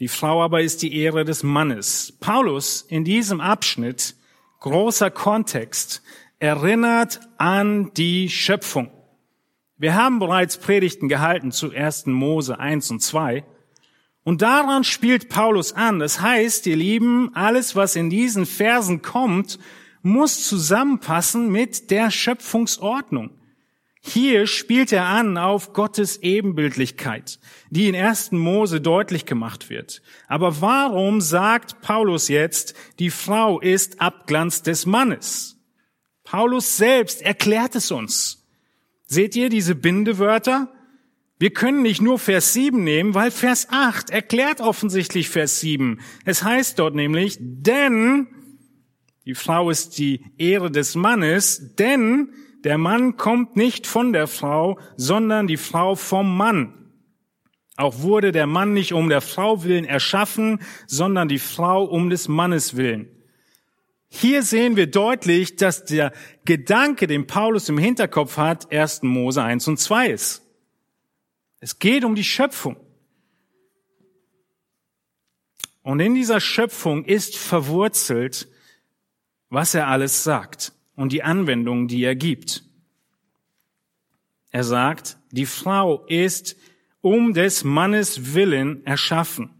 Die 0.00 0.08
Frau 0.08 0.42
aber 0.42 0.62
ist 0.62 0.80
die 0.80 0.96
Ehre 0.96 1.26
des 1.26 1.42
Mannes. 1.42 2.16
Paulus 2.20 2.80
in 2.80 3.04
diesem 3.04 3.42
Abschnitt, 3.42 4.16
großer 4.60 5.10
Kontext, 5.10 6.02
erinnert 6.38 7.20
an 7.38 7.92
die 7.94 8.28
Schöpfung. 8.28 8.90
Wir 9.76 9.94
haben 9.94 10.18
bereits 10.18 10.56
Predigten 10.56 11.08
gehalten 11.08 11.52
zu 11.52 11.72
1. 11.72 12.06
Mose 12.06 12.58
1 12.58 12.90
und 12.90 13.00
2. 13.00 13.44
Und 14.22 14.40
daran 14.40 14.84
spielt 14.84 15.28
Paulus 15.28 15.72
an. 15.72 15.98
Das 15.98 16.20
heißt, 16.20 16.66
ihr 16.66 16.76
Lieben, 16.76 17.34
alles, 17.34 17.76
was 17.76 17.96
in 17.96 18.08
diesen 18.08 18.46
Versen 18.46 19.02
kommt, 19.02 19.58
muss 20.02 20.46
zusammenpassen 20.46 21.50
mit 21.50 21.90
der 21.90 22.10
Schöpfungsordnung. 22.10 23.30
Hier 24.00 24.46
spielt 24.46 24.92
er 24.92 25.06
an 25.06 25.38
auf 25.38 25.72
Gottes 25.72 26.18
Ebenbildlichkeit, 26.18 27.38
die 27.70 27.88
in 27.88 27.96
1. 27.96 28.32
Mose 28.32 28.82
deutlich 28.82 29.24
gemacht 29.24 29.70
wird. 29.70 30.02
Aber 30.28 30.60
warum 30.60 31.22
sagt 31.22 31.80
Paulus 31.80 32.28
jetzt, 32.28 32.74
die 32.98 33.08
Frau 33.08 33.60
ist 33.60 34.02
Abglanz 34.02 34.62
des 34.62 34.84
Mannes? 34.84 35.53
Paulus 36.34 36.76
selbst 36.76 37.22
erklärt 37.22 37.76
es 37.76 37.92
uns. 37.92 38.44
Seht 39.06 39.36
ihr 39.36 39.50
diese 39.50 39.76
Bindewörter? 39.76 40.68
Wir 41.38 41.52
können 41.52 41.82
nicht 41.82 42.02
nur 42.02 42.18
Vers 42.18 42.52
7 42.54 42.82
nehmen, 42.82 43.14
weil 43.14 43.30
Vers 43.30 43.68
8 43.70 44.10
erklärt 44.10 44.60
offensichtlich 44.60 45.28
Vers 45.28 45.60
7. 45.60 46.00
Es 46.24 46.42
heißt 46.42 46.80
dort 46.80 46.96
nämlich, 46.96 47.38
denn 47.40 48.26
die 49.24 49.36
Frau 49.36 49.70
ist 49.70 49.96
die 49.98 50.24
Ehre 50.36 50.72
des 50.72 50.96
Mannes, 50.96 51.76
denn 51.76 52.32
der 52.64 52.78
Mann 52.78 53.16
kommt 53.16 53.54
nicht 53.54 53.86
von 53.86 54.12
der 54.12 54.26
Frau, 54.26 54.80
sondern 54.96 55.46
die 55.46 55.56
Frau 55.56 55.94
vom 55.94 56.36
Mann. 56.36 56.90
Auch 57.76 58.00
wurde 58.00 58.32
der 58.32 58.48
Mann 58.48 58.72
nicht 58.72 58.92
um 58.92 59.08
der 59.08 59.20
Frau 59.20 59.62
willen 59.62 59.84
erschaffen, 59.84 60.58
sondern 60.88 61.28
die 61.28 61.38
Frau 61.38 61.84
um 61.84 62.10
des 62.10 62.26
Mannes 62.26 62.76
willen. 62.76 63.13
Hier 64.16 64.44
sehen 64.44 64.76
wir 64.76 64.86
deutlich, 64.86 65.56
dass 65.56 65.86
der 65.86 66.12
Gedanke, 66.44 67.08
den 67.08 67.26
Paulus 67.26 67.68
im 67.68 67.78
Hinterkopf 67.78 68.36
hat, 68.36 68.70
1. 68.70 69.02
Mose 69.02 69.42
1 69.42 69.66
und 69.66 69.80
2 69.80 70.10
ist. 70.10 70.42
Es 71.58 71.80
geht 71.80 72.04
um 72.04 72.14
die 72.14 72.22
Schöpfung. 72.22 72.76
Und 75.82 75.98
in 75.98 76.14
dieser 76.14 76.38
Schöpfung 76.40 77.04
ist 77.04 77.36
verwurzelt, 77.36 78.46
was 79.48 79.74
er 79.74 79.88
alles 79.88 80.22
sagt 80.22 80.72
und 80.94 81.10
die 81.10 81.24
Anwendungen, 81.24 81.88
die 81.88 82.04
er 82.04 82.14
gibt. 82.14 82.62
Er 84.52 84.62
sagt, 84.62 85.18
die 85.32 85.46
Frau 85.46 86.06
ist 86.06 86.56
um 87.00 87.34
des 87.34 87.64
Mannes 87.64 88.32
Willen 88.34 88.86
erschaffen. 88.86 89.53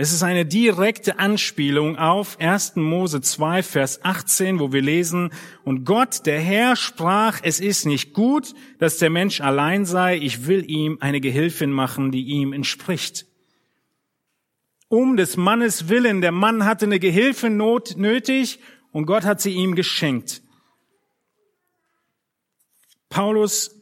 Es 0.00 0.14
ist 0.14 0.22
eine 0.22 0.46
direkte 0.46 1.18
Anspielung 1.18 1.98
auf 1.98 2.40
1. 2.40 2.76
Mose 2.76 3.20
2, 3.20 3.62
Vers 3.62 4.02
18, 4.02 4.58
wo 4.58 4.72
wir 4.72 4.80
lesen, 4.80 5.30
und 5.62 5.84
Gott, 5.84 6.24
der 6.24 6.40
Herr, 6.40 6.74
sprach, 6.74 7.40
es 7.42 7.60
ist 7.60 7.84
nicht 7.84 8.14
gut, 8.14 8.54
dass 8.78 8.96
der 8.96 9.10
Mensch 9.10 9.42
allein 9.42 9.84
sei, 9.84 10.16
ich 10.16 10.46
will 10.46 10.64
ihm 10.70 10.96
eine 11.02 11.20
Gehilfin 11.20 11.70
machen, 11.70 12.12
die 12.12 12.22
ihm 12.22 12.54
entspricht. 12.54 13.26
Um 14.88 15.18
des 15.18 15.36
Mannes 15.36 15.90
willen, 15.90 16.22
der 16.22 16.32
Mann 16.32 16.64
hatte 16.64 16.86
eine 16.86 16.98
Gehilfin 16.98 17.58
not, 17.58 17.98
nötig 17.98 18.58
und 18.92 19.04
Gott 19.04 19.24
hat 19.24 19.42
sie 19.42 19.52
ihm 19.52 19.74
geschenkt. 19.74 20.40
Paulus 23.10 23.76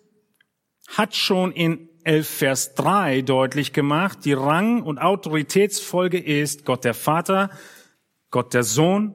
hat 0.89 1.15
schon 1.15 1.53
in 1.53 1.88
11, 2.09 2.27
Vers 2.27 2.75
3 2.75 3.21
deutlich 3.21 3.75
gemacht, 3.75 4.25
die 4.25 4.33
Rang- 4.33 4.83
und 4.83 4.99
Autoritätsfolge 4.99 6.19
ist 6.19 6.65
Gott 6.65 6.85
der 6.85 6.95
Vater, 6.95 7.51
Gott 8.31 8.55
der 8.55 8.63
Sohn, 8.63 9.15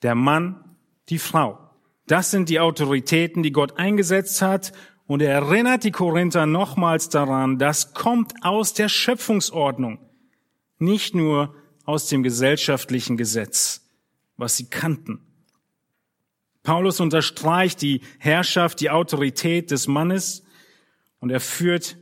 der 0.00 0.14
Mann, 0.14 0.64
die 1.10 1.18
Frau. 1.18 1.58
Das 2.06 2.30
sind 2.30 2.48
die 2.48 2.60
Autoritäten, 2.60 3.42
die 3.42 3.52
Gott 3.52 3.78
eingesetzt 3.78 4.40
hat. 4.40 4.72
Und 5.06 5.20
er 5.20 5.34
erinnert 5.34 5.84
die 5.84 5.90
Korinther 5.90 6.46
nochmals 6.46 7.10
daran, 7.10 7.58
das 7.58 7.92
kommt 7.92 8.32
aus 8.40 8.72
der 8.72 8.88
Schöpfungsordnung, 8.88 9.98
nicht 10.78 11.14
nur 11.14 11.54
aus 11.84 12.06
dem 12.08 12.22
gesellschaftlichen 12.22 13.18
Gesetz, 13.18 13.86
was 14.38 14.56
sie 14.56 14.70
kannten. 14.70 15.20
Paulus 16.62 17.00
unterstreicht 17.00 17.82
die 17.82 18.00
Herrschaft, 18.18 18.80
die 18.80 18.88
Autorität 18.88 19.70
des 19.70 19.88
Mannes 19.88 20.42
und 21.20 21.30
er 21.30 21.40
führt 21.40 21.96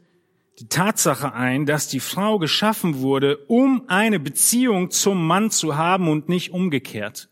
die 0.58 0.68
Tatsache 0.68 1.34
ein, 1.34 1.66
dass 1.66 1.88
die 1.88 2.00
Frau 2.00 2.38
geschaffen 2.38 3.00
wurde, 3.00 3.38
um 3.46 3.84
eine 3.88 4.18
Beziehung 4.18 4.90
zum 4.90 5.26
Mann 5.26 5.50
zu 5.50 5.76
haben 5.76 6.08
und 6.08 6.28
nicht 6.28 6.52
umgekehrt. 6.52 7.28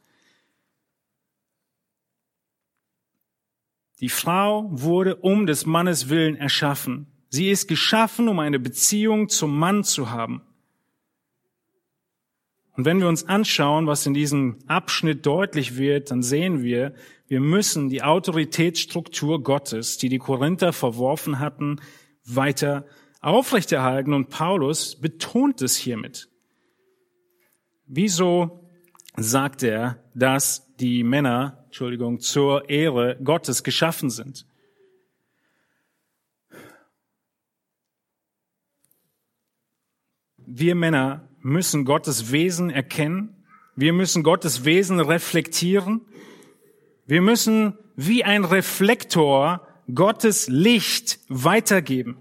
Die 4.00 4.10
Frau 4.10 4.68
wurde 4.70 5.16
um 5.16 5.46
des 5.46 5.64
Mannes 5.64 6.08
willen 6.08 6.36
erschaffen. 6.36 7.06
Sie 7.30 7.50
ist 7.50 7.68
geschaffen, 7.68 8.28
um 8.28 8.38
eine 8.38 8.58
Beziehung 8.58 9.28
zum 9.28 9.58
Mann 9.58 9.84
zu 9.84 10.10
haben. 10.10 10.42
Und 12.76 12.84
wenn 12.84 12.98
wir 12.98 13.08
uns 13.08 13.28
anschauen, 13.28 13.86
was 13.86 14.04
in 14.04 14.14
diesem 14.14 14.58
Abschnitt 14.66 15.24
deutlich 15.26 15.76
wird, 15.76 16.10
dann 16.10 16.22
sehen 16.22 16.62
wir, 16.62 16.92
wir 17.28 17.40
müssen 17.40 17.88
die 17.88 18.02
Autoritätsstruktur 18.02 19.42
Gottes, 19.42 19.96
die 19.96 20.08
die 20.08 20.18
Korinther 20.18 20.72
verworfen 20.72 21.38
hatten, 21.38 21.80
weiter 22.24 22.84
aufrechterhalten. 23.20 24.12
Und 24.12 24.28
Paulus 24.28 25.00
betont 25.00 25.62
es 25.62 25.76
hiermit. 25.76 26.28
Wieso 27.86 28.68
sagt 29.16 29.62
er, 29.62 30.02
dass 30.14 30.74
die 30.76 31.04
Männer, 31.04 31.64
Entschuldigung, 31.66 32.18
zur 32.18 32.68
Ehre 32.68 33.16
Gottes 33.22 33.62
geschaffen 33.62 34.10
sind? 34.10 34.46
Wir 40.46 40.74
Männer 40.74 41.28
müssen 41.44 41.84
Gottes 41.84 42.32
Wesen 42.32 42.70
erkennen. 42.70 43.36
Wir 43.76 43.92
müssen 43.92 44.22
Gottes 44.22 44.64
Wesen 44.64 44.98
reflektieren. 44.98 46.00
Wir 47.06 47.20
müssen 47.20 47.76
wie 47.96 48.24
ein 48.24 48.44
Reflektor 48.44 49.66
Gottes 49.94 50.48
Licht 50.48 51.20
weitergeben. 51.28 52.16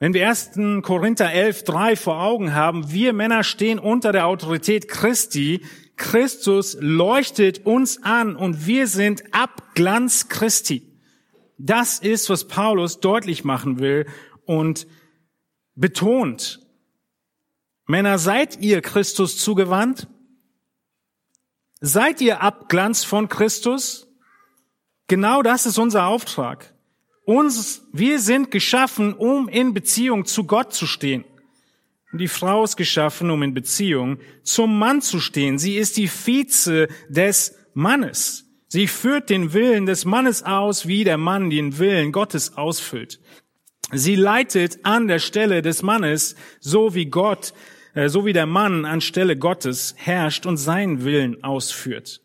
Wenn 0.00 0.12
wir 0.12 0.28
1. 0.28 0.82
Korinther 0.82 1.32
11, 1.32 1.62
3 1.62 1.94
vor 1.96 2.20
Augen 2.20 2.52
haben, 2.52 2.90
wir 2.90 3.12
Männer 3.12 3.44
stehen 3.44 3.78
unter 3.78 4.10
der 4.10 4.26
Autorität 4.26 4.88
Christi. 4.88 5.64
Christus 5.96 6.76
leuchtet 6.80 7.64
uns 7.64 8.02
an 8.02 8.34
und 8.34 8.66
wir 8.66 8.88
sind 8.88 9.22
Abglanz 9.32 10.28
Christi. 10.28 10.82
Das 11.58 12.00
ist, 12.00 12.28
was 12.28 12.48
Paulus 12.48 12.98
deutlich 12.98 13.44
machen 13.44 13.78
will 13.78 14.06
und 14.46 14.88
betont. 15.76 16.63
Männer, 17.86 18.18
seid 18.18 18.60
ihr 18.60 18.80
Christus 18.80 19.36
zugewandt? 19.36 20.08
Seid 21.80 22.20
ihr 22.22 22.40
Abglanz 22.40 23.04
von 23.04 23.28
Christus? 23.28 24.08
Genau 25.06 25.42
das 25.42 25.66
ist 25.66 25.78
unser 25.78 26.06
Auftrag. 26.06 26.74
Uns, 27.26 27.82
wir 27.92 28.20
sind 28.20 28.50
geschaffen, 28.50 29.12
um 29.12 29.48
in 29.48 29.74
Beziehung 29.74 30.24
zu 30.24 30.44
Gott 30.44 30.72
zu 30.72 30.86
stehen. 30.86 31.24
Die 32.12 32.28
Frau 32.28 32.64
ist 32.64 32.76
geschaffen, 32.76 33.30
um 33.30 33.42
in 33.42 33.54
Beziehung 33.54 34.18
zum 34.44 34.78
Mann 34.78 35.02
zu 35.02 35.20
stehen. 35.20 35.58
Sie 35.58 35.76
ist 35.76 35.96
die 35.96 36.08
Vize 36.08 36.88
des 37.08 37.54
Mannes. 37.74 38.46
Sie 38.68 38.86
führt 38.86 39.30
den 39.30 39.52
Willen 39.52 39.84
des 39.84 40.04
Mannes 40.04 40.42
aus, 40.42 40.86
wie 40.86 41.04
der 41.04 41.18
Mann 41.18 41.50
den 41.50 41.78
Willen 41.78 42.12
Gottes 42.12 42.56
ausfüllt. 42.56 43.20
Sie 43.92 44.14
leitet 44.16 44.84
an 44.84 45.08
der 45.08 45.18
Stelle 45.18 45.60
des 45.60 45.82
Mannes, 45.82 46.36
so 46.60 46.94
wie 46.94 47.06
Gott, 47.06 47.52
so 47.94 48.26
wie 48.26 48.32
der 48.32 48.46
Mann 48.46 48.84
anstelle 48.84 49.36
Gottes 49.36 49.94
herrscht 49.96 50.46
und 50.46 50.56
seinen 50.56 51.04
Willen 51.04 51.42
ausführt. 51.44 52.20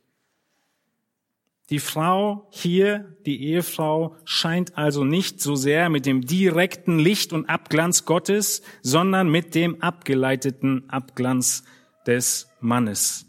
Die 1.69 1.79
Frau 1.79 2.47
hier, 2.49 3.15
die 3.27 3.43
Ehefrau, 3.43 4.15
scheint 4.25 4.75
also 4.75 5.03
nicht 5.03 5.39
so 5.39 5.55
sehr 5.55 5.89
mit 5.89 6.07
dem 6.07 6.25
direkten 6.25 6.97
Licht 6.97 7.31
und 7.31 7.47
Abglanz 7.47 8.05
Gottes, 8.05 8.63
sondern 8.81 9.29
mit 9.29 9.53
dem 9.53 9.81
abgeleiteten 9.83 10.89
Abglanz 10.89 11.63
des 12.07 12.49
Mannes. 12.59 13.27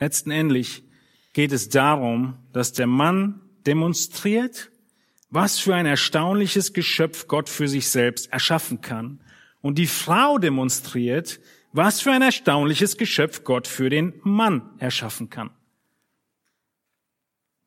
Letzten 0.00 0.32
Endlich 0.32 0.82
geht 1.32 1.52
es 1.52 1.68
darum, 1.68 2.38
dass 2.52 2.72
der 2.72 2.88
Mann 2.88 3.40
demonstriert, 3.66 4.70
was 5.30 5.60
für 5.60 5.76
ein 5.76 5.86
erstaunliches 5.86 6.72
Geschöpf 6.72 7.28
Gott 7.28 7.48
für 7.48 7.68
sich 7.68 7.88
selbst 7.88 8.32
erschaffen 8.32 8.80
kann. 8.80 9.20
Und 9.62 9.78
die 9.78 9.86
Frau 9.86 10.38
demonstriert, 10.38 11.40
was 11.72 12.00
für 12.00 12.12
ein 12.12 12.22
erstaunliches 12.22 12.96
Geschöpf 12.96 13.44
Gott 13.44 13.66
für 13.66 13.90
den 13.90 14.14
Mann 14.22 14.70
erschaffen 14.78 15.30
kann. 15.30 15.50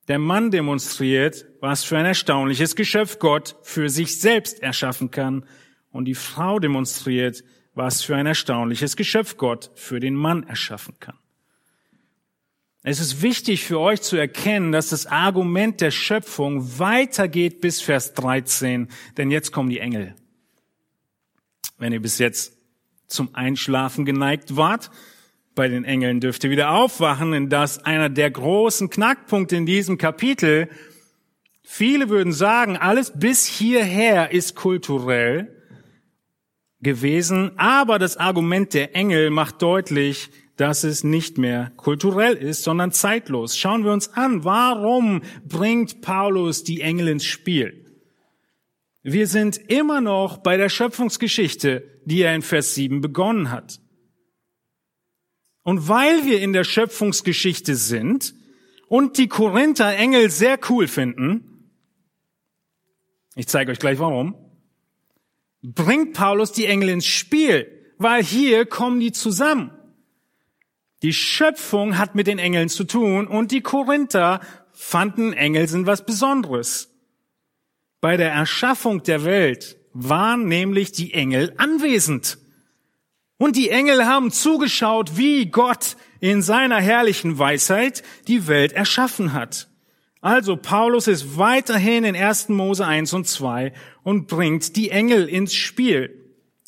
Der 0.08 0.20
Mann 0.20 0.52
demonstriert, 0.52 1.46
was 1.62 1.86
für 1.86 1.98
ein 1.98 2.06
erstaunliches 2.06 2.76
Geschöpf 2.76 3.20
Gott 3.20 3.56
für 3.62 3.90
sich 3.90 4.20
selbst 4.20 4.62
erschaffen 4.62 5.12
kann. 5.12 5.46
Und 5.92 6.06
die 6.06 6.16
Frau 6.16 6.60
demonstriert, 6.60 7.44
was 7.74 8.04
für 8.04 8.16
ein 8.16 8.26
erstaunliches 8.26 8.98
Geschöpf 8.98 9.38
Gott 9.38 9.72
für 9.76 10.00
den 10.00 10.16
Mann 10.16 10.44
erschaffen 10.44 10.96
kann. 11.00 11.18
Es 12.86 13.00
ist 13.00 13.22
wichtig 13.22 13.64
für 13.64 13.80
euch 13.80 14.02
zu 14.02 14.18
erkennen, 14.18 14.74
dass 14.74 14.90
das 14.90 15.06
Argument 15.06 15.80
der 15.80 15.92
Schöpfung 15.92 16.80
weitergeht 16.80 17.62
bis 17.62 17.82
Vers 17.82 18.14
13, 18.14 18.90
denn 19.16 19.32
jetzt 19.32 19.54
kommen 19.54 19.70
die 19.70 19.80
Engel. 19.80 20.16
Wenn 21.78 21.94
ihr 21.94 22.02
bis 22.02 22.20
jetzt 22.20 22.58
zum 23.08 23.34
Einschlafen 23.34 24.06
geneigt 24.06 24.56
wart, 24.56 24.90
bei 25.56 25.68
den 25.68 25.84
Engeln 25.84 26.20
dürft 26.20 26.44
ihr 26.44 26.50
wieder 26.50 26.72
aufwachen, 26.72 27.32
denn 27.32 27.50
das 27.50 27.86
einer 27.86 28.10
der 28.10 28.32
großen 28.32 28.90
Knackpunkte 28.90 29.56
in 29.56 29.66
diesem 29.66 29.98
Kapitel. 29.98 30.68
Viele 31.62 32.10
würden 32.10 32.34
sagen, 32.34 32.76
alles 32.76 33.14
bis 33.16 33.46
hierher 33.46 34.32
ist 34.32 34.56
kulturell 34.56 35.56
gewesen, 36.82 37.52
aber 37.58 38.00
das 38.00 38.18
Argument 38.18 38.74
der 38.74 38.96
Engel 38.96 39.30
macht 39.30 39.62
deutlich, 39.62 40.32
dass 40.58 40.84
es 40.84 41.04
nicht 41.04 41.38
mehr 41.38 41.72
kulturell 41.78 42.34
ist, 42.34 42.64
sondern 42.64 42.92
zeitlos. 42.92 43.58
Schauen 43.58 43.84
wir 43.84 43.92
uns 43.92 44.14
an, 44.14 44.44
warum 44.44 45.22
bringt 45.48 46.02
Paulus 46.02 46.64
die 46.64 46.82
Engel 46.82 47.08
ins 47.08 47.26
Spiel? 47.26 47.83
Wir 49.04 49.28
sind 49.28 49.58
immer 49.58 50.00
noch 50.00 50.38
bei 50.38 50.56
der 50.56 50.70
Schöpfungsgeschichte, 50.70 52.02
die 52.06 52.22
er 52.22 52.34
in 52.34 52.42
Vers 52.42 52.74
7 52.74 53.02
begonnen 53.02 53.52
hat. 53.52 53.82
Und 55.64 55.90
weil 55.90 56.26
wir 56.26 56.42
in 56.42 56.54
der 56.54 56.64
Schöpfungsgeschichte 56.64 57.76
sind 57.76 58.34
und 58.88 59.18
die 59.18 59.28
Korinther 59.28 59.96
Engel 59.96 60.30
sehr 60.30 60.58
cool 60.70 60.88
finden, 60.88 61.70
ich 63.36 63.48
zeige 63.48 63.72
euch 63.72 63.80
gleich 63.80 64.00
warum, 64.00 64.36
bringt 65.62 66.14
Paulus 66.14 66.52
die 66.52 66.66
Engel 66.66 66.90
ins 66.90 67.06
Spiel, 67.06 67.68
weil 67.98 68.24
hier 68.24 68.66
kommen 68.66 69.00
die 69.00 69.12
zusammen. 69.12 69.72
Die 71.02 71.14
Schöpfung 71.14 71.98
hat 71.98 72.16
mit 72.16 72.28
den 72.28 72.40
Engeln 72.40 72.70
zu 72.70 72.86
tun 72.86 73.28
und 73.28 73.52
die 73.52 73.62
Korinther 73.62 74.40
fanden 74.72 75.34
Engel 75.34 75.68
sind 75.68 75.88
was 75.88 76.06
Besonderes. 76.06 76.93
Bei 78.04 78.18
der 78.18 78.34
Erschaffung 78.34 79.02
der 79.04 79.24
Welt 79.24 79.78
waren 79.94 80.50
nämlich 80.50 80.92
die 80.92 81.14
Engel 81.14 81.54
anwesend. 81.56 82.38
Und 83.38 83.56
die 83.56 83.70
Engel 83.70 84.06
haben 84.06 84.30
zugeschaut, 84.30 85.16
wie 85.16 85.46
Gott 85.46 85.96
in 86.20 86.42
seiner 86.42 86.82
herrlichen 86.82 87.40
Weisheit 87.40 88.04
die 88.28 88.50
Welt 88.50 88.74
erschaffen 88.74 89.32
hat. 89.32 89.70
Also 90.20 90.58
Paulus 90.58 91.08
ist 91.08 91.38
weiterhin 91.38 92.04
in 92.04 92.14
1. 92.14 92.50
Mose 92.50 92.86
1 92.86 93.14
und 93.14 93.26
2 93.26 93.72
und 94.04 94.28
bringt 94.28 94.76
die 94.76 94.90
Engel 94.90 95.30
ins 95.30 95.54
Spiel. 95.54 96.26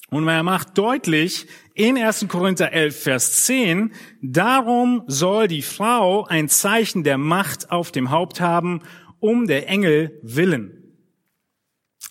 Und 0.09 0.29
er 0.29 0.41
macht 0.41 0.77
deutlich 0.77 1.47
in 1.73 1.97
1. 1.97 2.27
Korinther 2.29 2.71
11, 2.71 2.97
Vers 2.97 3.45
10, 3.45 3.91
darum 4.21 5.03
soll 5.07 5.49
die 5.49 5.63
Frau 5.63 6.23
ein 6.23 6.47
Zeichen 6.47 7.03
der 7.03 7.17
Macht 7.17 7.71
auf 7.71 7.91
dem 7.91 8.09
Haupt 8.09 8.39
haben, 8.39 8.83
um 9.19 9.47
der 9.47 9.67
Engel 9.67 10.17
willen. 10.23 10.74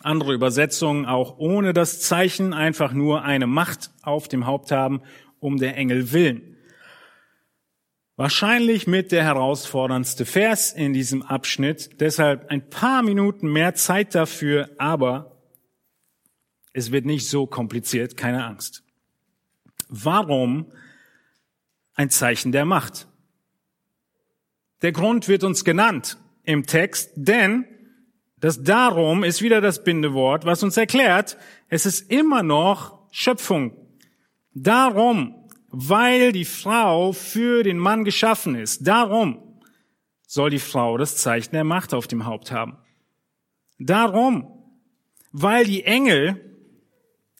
Andere 0.05 0.35
Übersetzungen 0.35 1.07
auch 1.07 1.39
ohne 1.39 1.73
das 1.73 2.01
Zeichen, 2.01 2.53
einfach 2.53 2.93
nur 2.93 3.23
eine 3.23 3.47
Macht 3.47 3.91
auf 4.03 4.29
dem 4.29 4.47
Haupt 4.47 4.71
haben, 4.71 5.01
um 5.41 5.57
der 5.57 5.77
Engel 5.77 6.13
willen. 6.13 6.57
Wahrscheinlich 8.17 8.87
mit 8.87 9.13
der 9.13 9.25
herausforderndste 9.25 10.27
Vers 10.27 10.73
in 10.73 10.93
diesem 10.93 11.23
Abschnitt, 11.23 12.01
deshalb 12.01 12.51
ein 12.51 12.69
paar 12.69 13.03
Minuten 13.03 13.51
mehr 13.51 13.75
Zeit 13.75 14.15
dafür, 14.15 14.71
aber 14.79 15.41
es 16.73 16.93
wird 16.93 17.07
nicht 17.07 17.29
so 17.29 17.47
kompliziert, 17.47 18.17
keine 18.17 18.45
Angst. 18.45 18.85
Warum 19.89 20.67
ein 21.95 22.11
Zeichen 22.11 22.53
der 22.53 22.67
Macht? 22.67 23.09
Der 24.83 24.93
Grund 24.93 25.29
wird 25.29 25.45
uns 25.45 25.65
genannt 25.65 26.19
im 26.43 26.67
Text, 26.67 27.13
denn 27.17 27.65
das 28.45 28.63
Darum 28.63 29.25
ist 29.25 29.41
wieder 29.41 29.63
das 29.63 29.85
Bindewort, 29.85 30.45
was 30.45 30.63
uns 30.63 30.77
erklärt, 30.77 31.39
es 31.71 31.87
ist 31.87 32.11
immer 32.11 32.43
noch 32.43 32.99
Schöpfung. 33.11 33.75
Darum, 34.53 35.35
weil 35.69 36.31
die 36.31 36.45
Frau 36.45 37.13
für 37.13 37.63
den 37.63 37.79
Mann 37.79 38.05
geschaffen 38.05 38.55
ist. 38.55 38.87
Darum 38.87 39.39
soll 40.27 40.51
die 40.51 40.59
Frau 40.59 40.99
das 40.99 41.17
Zeichen 41.17 41.53
der 41.53 41.65
Macht 41.65 41.95
auf 41.95 42.07
dem 42.07 42.27
Haupt 42.27 42.53
haben. 42.53 42.77
Darum, 43.79 44.47
weil 45.33 45.65
die 45.65 45.85
Engel 45.85 46.39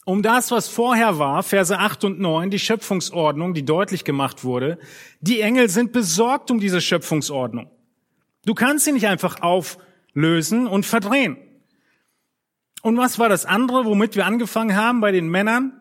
um 0.07 0.23
das, 0.23 0.53
was 0.53 0.69
vorher 0.69 1.19
war, 1.19 1.43
Verse 1.43 1.79
8 1.79 2.05
und 2.05 2.19
9, 2.19 2.49
die 2.49 2.59
Schöpfungsordnung, 2.59 3.53
die 3.53 3.67
deutlich 3.67 4.05
gemacht 4.05 4.43
wurde, 4.43 4.79
die 5.21 5.43
Engel 5.43 5.69
sind 5.69 5.93
besorgt 5.93 6.51
um 6.51 6.61
diese 6.61 6.81
Schöpfungsordnung. 6.81 7.71
Du 8.47 8.55
kannst 8.55 8.87
sie 8.87 8.93
nicht 8.93 9.07
einfach 9.07 9.43
auf 9.43 9.77
lösen 10.15 10.67
und 10.67 10.87
verdrehen. 10.87 11.37
Und 12.83 12.97
was 12.97 13.19
war 13.19 13.29
das 13.29 13.45
andere, 13.45 13.85
womit 13.85 14.17
wir 14.17 14.27
angefangen 14.27 14.77
haben 14.77 15.01
bei 15.01 15.13
den 15.13 15.29
Männern? 15.29 15.73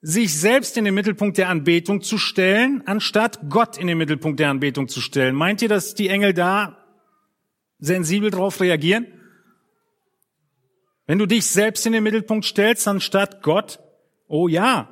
Sich 0.00 0.38
selbst 0.38 0.76
in 0.76 0.84
den 0.84 0.94
Mittelpunkt 0.94 1.38
der 1.38 1.48
Anbetung 1.48 2.02
zu 2.02 2.18
stellen, 2.18 2.82
anstatt 2.86 3.48
Gott 3.48 3.78
in 3.78 3.86
den 3.86 3.96
Mittelpunkt 3.96 4.38
der 4.38 4.50
Anbetung 4.50 4.88
zu 4.88 5.00
stellen. 5.00 5.34
Meint 5.34 5.62
ihr, 5.62 5.68
dass 5.68 5.94
die 5.94 6.08
Engel 6.08 6.34
da 6.34 6.84
sensibel 7.78 8.30
drauf 8.30 8.60
reagieren? 8.60 9.06
Wenn 11.06 11.18
du 11.18 11.26
dich 11.26 11.46
selbst 11.46 11.86
in 11.86 11.92
den 11.92 12.02
Mittelpunkt 12.02 12.44
stellst, 12.44 12.88
anstatt 12.88 13.42
Gott? 13.42 13.78
Oh 14.26 14.48
ja. 14.48 14.90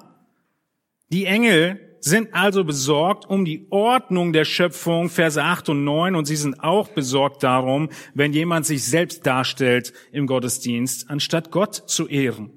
Die 1.11 1.25
Engel 1.25 1.82
sind 2.05 2.35
also 2.35 2.65
besorgt 2.65 3.27
um 3.27 3.45
die 3.45 3.67
Ordnung 3.71 4.33
der 4.33 4.45
Schöpfung, 4.45 5.09
Verse 5.09 5.43
8 5.43 5.69
und 5.69 5.85
9, 5.85 6.17
und 6.17 6.25
sie 6.25 6.37
sind 6.37 6.61
auch 6.61 6.89
besorgt 6.89 7.45
darum, 7.45 7.91
wenn 8.13 8.33
jemand 8.33 8.67
sich 8.67 8.85
selbst 8.85 9.25
darstellt 9.25 9.93
im 10.11 10.27
Gottesdienst, 10.27 11.09
anstatt 11.09 11.53
Gott 11.53 11.75
zu 11.75 12.09
ehren. 12.09 12.51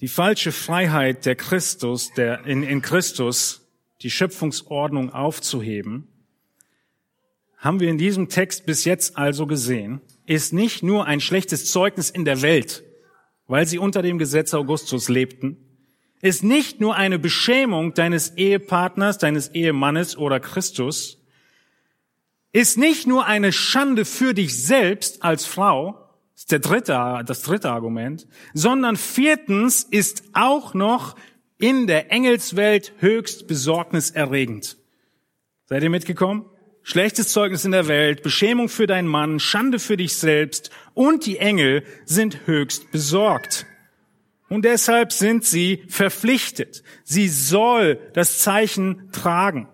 Die 0.00 0.08
falsche 0.08 0.52
Freiheit 0.52 1.24
der 1.24 1.36
Christus, 1.36 2.12
der 2.12 2.44
in, 2.44 2.62
in 2.62 2.82
Christus, 2.82 3.66
die 4.02 4.10
Schöpfungsordnung 4.10 5.14
aufzuheben, 5.14 6.08
haben 7.56 7.80
wir 7.80 7.88
in 7.88 7.98
diesem 7.98 8.28
Text 8.28 8.66
bis 8.66 8.84
jetzt 8.84 9.16
also 9.16 9.46
gesehen, 9.46 10.02
ist 10.26 10.52
nicht 10.52 10.82
nur 10.82 11.06
ein 11.06 11.20
schlechtes 11.20 11.70
Zeugnis 11.70 12.10
in 12.10 12.26
der 12.26 12.42
Welt, 12.42 12.82
weil 13.46 13.66
sie 13.66 13.78
unter 13.78 14.02
dem 14.02 14.18
Gesetz 14.18 14.52
Augustus 14.52 15.08
lebten, 15.08 15.61
ist 16.22 16.42
nicht 16.42 16.80
nur 16.80 16.96
eine 16.96 17.18
Beschämung 17.18 17.92
deines 17.92 18.36
Ehepartners, 18.36 19.18
deines 19.18 19.48
Ehemannes 19.48 20.16
oder 20.16 20.40
Christus, 20.40 21.18
ist 22.52 22.78
nicht 22.78 23.06
nur 23.06 23.26
eine 23.26 23.52
Schande 23.52 24.04
für 24.04 24.32
dich 24.32 24.64
selbst 24.64 25.22
als 25.22 25.44
Frau, 25.44 26.08
ist 26.34 26.50
der 26.50 26.60
dritte, 26.60 27.22
das 27.26 27.42
dritte 27.42 27.70
Argument, 27.70 28.26
sondern 28.54 28.96
viertens 28.96 29.82
ist 29.82 30.22
auch 30.32 30.72
noch 30.72 31.16
in 31.58 31.86
der 31.86 32.10
Engelswelt 32.10 32.94
höchst 32.98 33.46
besorgniserregend. 33.46 34.78
Seid 35.66 35.82
ihr 35.82 35.90
mitgekommen? 35.90 36.46
schlechtes 36.82 37.28
Zeugnis 37.28 37.64
in 37.64 37.70
der 37.70 37.88
Welt, 37.88 38.22
Beschämung 38.22 38.68
für 38.68 38.86
deinen 38.86 39.06
Mann, 39.06 39.38
Schande 39.38 39.78
für 39.78 39.96
dich 39.96 40.16
selbst 40.16 40.70
und 40.94 41.26
die 41.26 41.38
Engel 41.38 41.84
sind 42.04 42.46
höchst 42.46 42.90
besorgt. 42.90 43.66
Und 44.52 44.66
deshalb 44.66 45.12
sind 45.12 45.46
sie 45.46 45.82
verpflichtet. 45.88 46.82
Sie 47.04 47.26
soll 47.26 47.98
das 48.12 48.40
Zeichen 48.40 49.10
tragen. 49.10 49.66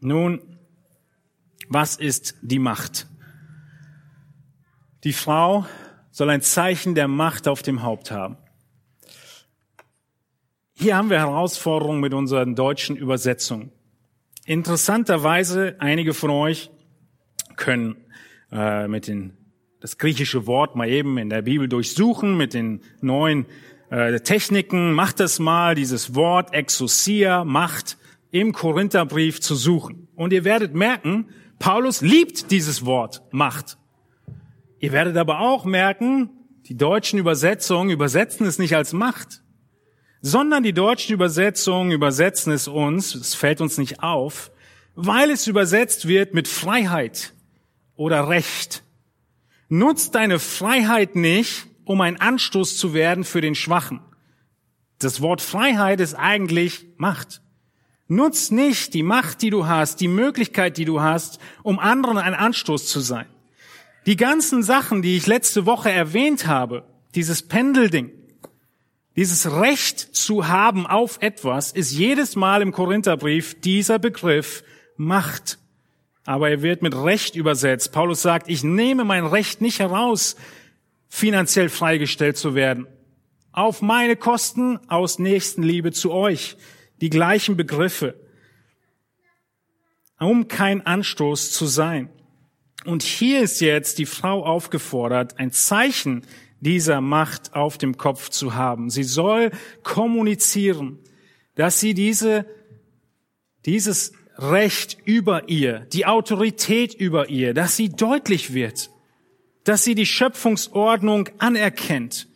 Nun, 0.00 0.58
was 1.70 1.96
ist 1.96 2.34
die 2.42 2.58
Macht? 2.58 3.06
Die 5.02 5.14
Frau 5.14 5.64
soll 6.10 6.28
ein 6.28 6.42
Zeichen 6.42 6.94
der 6.94 7.08
Macht 7.08 7.48
auf 7.48 7.62
dem 7.62 7.82
Haupt 7.82 8.10
haben. 8.10 8.36
Hier 10.74 10.94
haben 10.94 11.08
wir 11.08 11.20
Herausforderungen 11.20 12.00
mit 12.00 12.12
unseren 12.12 12.54
deutschen 12.54 12.96
Übersetzungen. 12.96 13.72
Interessanterweise, 14.44 15.76
einige 15.78 16.12
von 16.12 16.28
euch 16.28 16.70
können 17.56 17.96
äh, 18.52 18.88
mit 18.88 19.06
den, 19.06 19.38
das 19.80 19.98
griechische 19.98 20.46
Wort 20.46 20.76
mal 20.76 20.88
eben 20.88 21.18
in 21.18 21.30
der 21.30 21.42
Bibel 21.42 21.68
durchsuchen, 21.68 22.36
mit 22.36 22.54
den 22.54 22.80
neuen 23.00 23.46
äh, 23.90 24.18
Techniken. 24.20 24.92
Macht 24.92 25.20
das 25.20 25.38
mal, 25.38 25.74
dieses 25.74 26.14
Wort 26.14 26.52
Exousia, 26.52 27.44
Macht, 27.44 27.98
im 28.30 28.52
Korintherbrief 28.52 29.40
zu 29.40 29.54
suchen. 29.54 30.08
Und 30.14 30.32
ihr 30.32 30.44
werdet 30.44 30.74
merken, 30.74 31.28
Paulus 31.58 32.00
liebt 32.00 32.50
dieses 32.50 32.84
Wort 32.84 33.22
Macht. 33.30 33.78
Ihr 34.78 34.92
werdet 34.92 35.16
aber 35.16 35.40
auch 35.40 35.64
merken, 35.64 36.30
die 36.66 36.76
deutschen 36.76 37.18
Übersetzungen 37.18 37.90
übersetzen 37.90 38.46
es 38.46 38.58
nicht 38.58 38.74
als 38.74 38.92
Macht, 38.92 39.42
sondern 40.20 40.62
die 40.62 40.72
deutschen 40.72 41.14
Übersetzungen 41.14 41.92
übersetzen 41.92 42.52
es 42.52 42.68
uns, 42.68 43.14
es 43.14 43.34
fällt 43.34 43.60
uns 43.60 43.78
nicht 43.78 44.02
auf, 44.02 44.50
weil 44.94 45.30
es 45.30 45.46
übersetzt 45.46 46.08
wird 46.08 46.34
mit 46.34 46.48
Freiheit 46.48 47.32
oder 47.94 48.28
Recht. 48.28 48.82
Nutzt 49.68 50.14
deine 50.14 50.38
Freiheit 50.38 51.16
nicht, 51.16 51.66
um 51.84 52.00
ein 52.00 52.20
Anstoß 52.20 52.76
zu 52.76 52.94
werden 52.94 53.24
für 53.24 53.40
den 53.40 53.54
Schwachen. 53.54 54.00
Das 54.98 55.20
Wort 55.20 55.40
Freiheit 55.40 56.00
ist 56.00 56.14
eigentlich 56.14 56.86
Macht. 56.96 57.42
Nutz 58.08 58.50
nicht 58.50 58.94
die 58.94 59.02
Macht, 59.02 59.42
die 59.42 59.50
du 59.50 59.66
hast, 59.66 60.00
die 60.00 60.08
Möglichkeit, 60.08 60.78
die 60.78 60.84
du 60.84 61.00
hast, 61.00 61.40
um 61.62 61.78
anderen 61.78 62.18
ein 62.18 62.34
Anstoß 62.34 62.86
zu 62.86 63.00
sein. 63.00 63.26
Die 64.06 64.16
ganzen 64.16 64.62
Sachen, 64.62 65.02
die 65.02 65.16
ich 65.16 65.26
letzte 65.26 65.66
Woche 65.66 65.90
erwähnt 65.90 66.46
habe, 66.46 66.84
dieses 67.16 67.42
Pendelding, 67.42 68.12
dieses 69.16 69.50
Recht 69.50 69.98
zu 69.98 70.46
haben 70.46 70.86
auf 70.86 71.18
etwas, 71.20 71.72
ist 71.72 71.90
jedes 71.90 72.36
Mal 72.36 72.62
im 72.62 72.70
Korintherbrief 72.70 73.60
dieser 73.60 73.98
Begriff 73.98 74.62
Macht. 74.96 75.58
Aber 76.26 76.50
er 76.50 76.60
wird 76.60 76.82
mit 76.82 76.94
Recht 76.94 77.36
übersetzt. 77.36 77.92
Paulus 77.92 78.20
sagt, 78.20 78.48
ich 78.48 78.64
nehme 78.64 79.04
mein 79.04 79.24
Recht 79.24 79.60
nicht 79.60 79.78
heraus, 79.78 80.36
finanziell 81.08 81.68
freigestellt 81.68 82.36
zu 82.36 82.54
werden. 82.54 82.86
Auf 83.52 83.80
meine 83.80 84.16
Kosten 84.16 84.78
aus 84.88 85.18
Nächstenliebe 85.18 85.92
zu 85.92 86.12
euch 86.12 86.56
die 87.00 87.10
gleichen 87.10 87.56
Begriffe, 87.56 88.14
um 90.18 90.48
kein 90.48 90.84
Anstoß 90.84 91.52
zu 91.52 91.66
sein. 91.66 92.10
Und 92.84 93.02
hier 93.02 93.40
ist 93.40 93.60
jetzt 93.60 93.98
die 93.98 94.06
Frau 94.06 94.44
aufgefordert, 94.44 95.38
ein 95.38 95.52
Zeichen 95.52 96.26
dieser 96.60 97.00
Macht 97.00 97.54
auf 97.54 97.78
dem 97.78 97.96
Kopf 97.96 98.30
zu 98.30 98.54
haben. 98.54 98.90
Sie 98.90 99.04
soll 99.04 99.50
kommunizieren, 99.82 100.98
dass 101.54 101.80
sie 101.80 101.94
diese, 101.94 102.46
dieses 103.64 104.12
Recht 104.38 104.98
über 105.04 105.48
ihr, 105.48 105.80
die 105.92 106.06
Autorität 106.06 106.94
über 106.94 107.28
ihr, 107.28 107.54
dass 107.54 107.76
sie 107.76 107.88
deutlich 107.88 108.52
wird, 108.52 108.90
dass 109.64 109.82
sie 109.82 109.94
die 109.94 110.06
Schöpfungsordnung 110.06 111.30
anerkennt. 111.38 112.28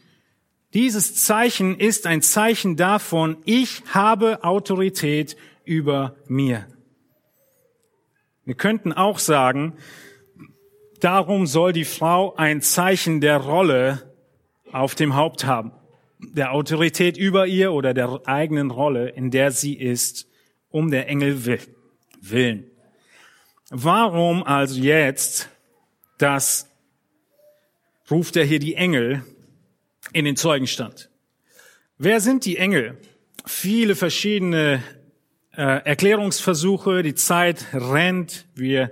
Dieses 0.73 1.17
Zeichen 1.17 1.79
ist 1.79 2.07
ein 2.07 2.23
Zeichen 2.23 2.77
davon, 2.77 3.37
ich 3.45 3.83
habe 3.93 4.45
Autorität 4.45 5.37
über 5.65 6.17
mir. 6.27 6.67
Wir 8.45 8.55
könnten 8.55 8.93
auch 8.93 9.19
sagen, 9.19 9.75
darum 11.01 11.47
soll 11.47 11.73
die 11.73 11.85
Frau 11.85 12.35
ein 12.37 12.63
Zeichen 12.63 13.21
der 13.21 13.37
Rolle 13.37 14.15
auf 14.73 14.95
dem 14.95 15.15
Haupt 15.17 15.45
haben, 15.45 15.73
der 16.19 16.53
Autorität 16.53 17.17
über 17.17 17.47
ihr 17.47 17.73
oder 17.73 17.93
der 17.93 18.23
eigenen 18.25 18.71
Rolle, 18.71 19.09
in 19.11 19.31
der 19.31 19.51
sie 19.51 19.75
ist, 19.75 20.29
um 20.71 20.91
der 20.91 21.09
Engel 21.09 21.45
willen. 22.21 22.71
Warum 23.71 24.43
also 24.43 24.81
jetzt 24.81 25.49
das 26.21 26.69
ruft 28.11 28.37
er 28.37 28.45
hier 28.45 28.59
die 28.59 28.75
Engel 28.75 29.25
in 30.13 30.25
den 30.25 30.37
Zeugenstand. 30.37 31.09
Wer 31.97 32.21
sind 32.21 32.45
die 32.45 32.57
Engel? 32.57 32.99
Viele 33.47 33.95
verschiedene 33.95 34.83
äh, 35.53 35.63
Erklärungsversuche, 35.63 37.03
die 37.03 37.15
Zeit 37.15 37.67
rennt. 37.73 38.47
Wir 38.55 38.91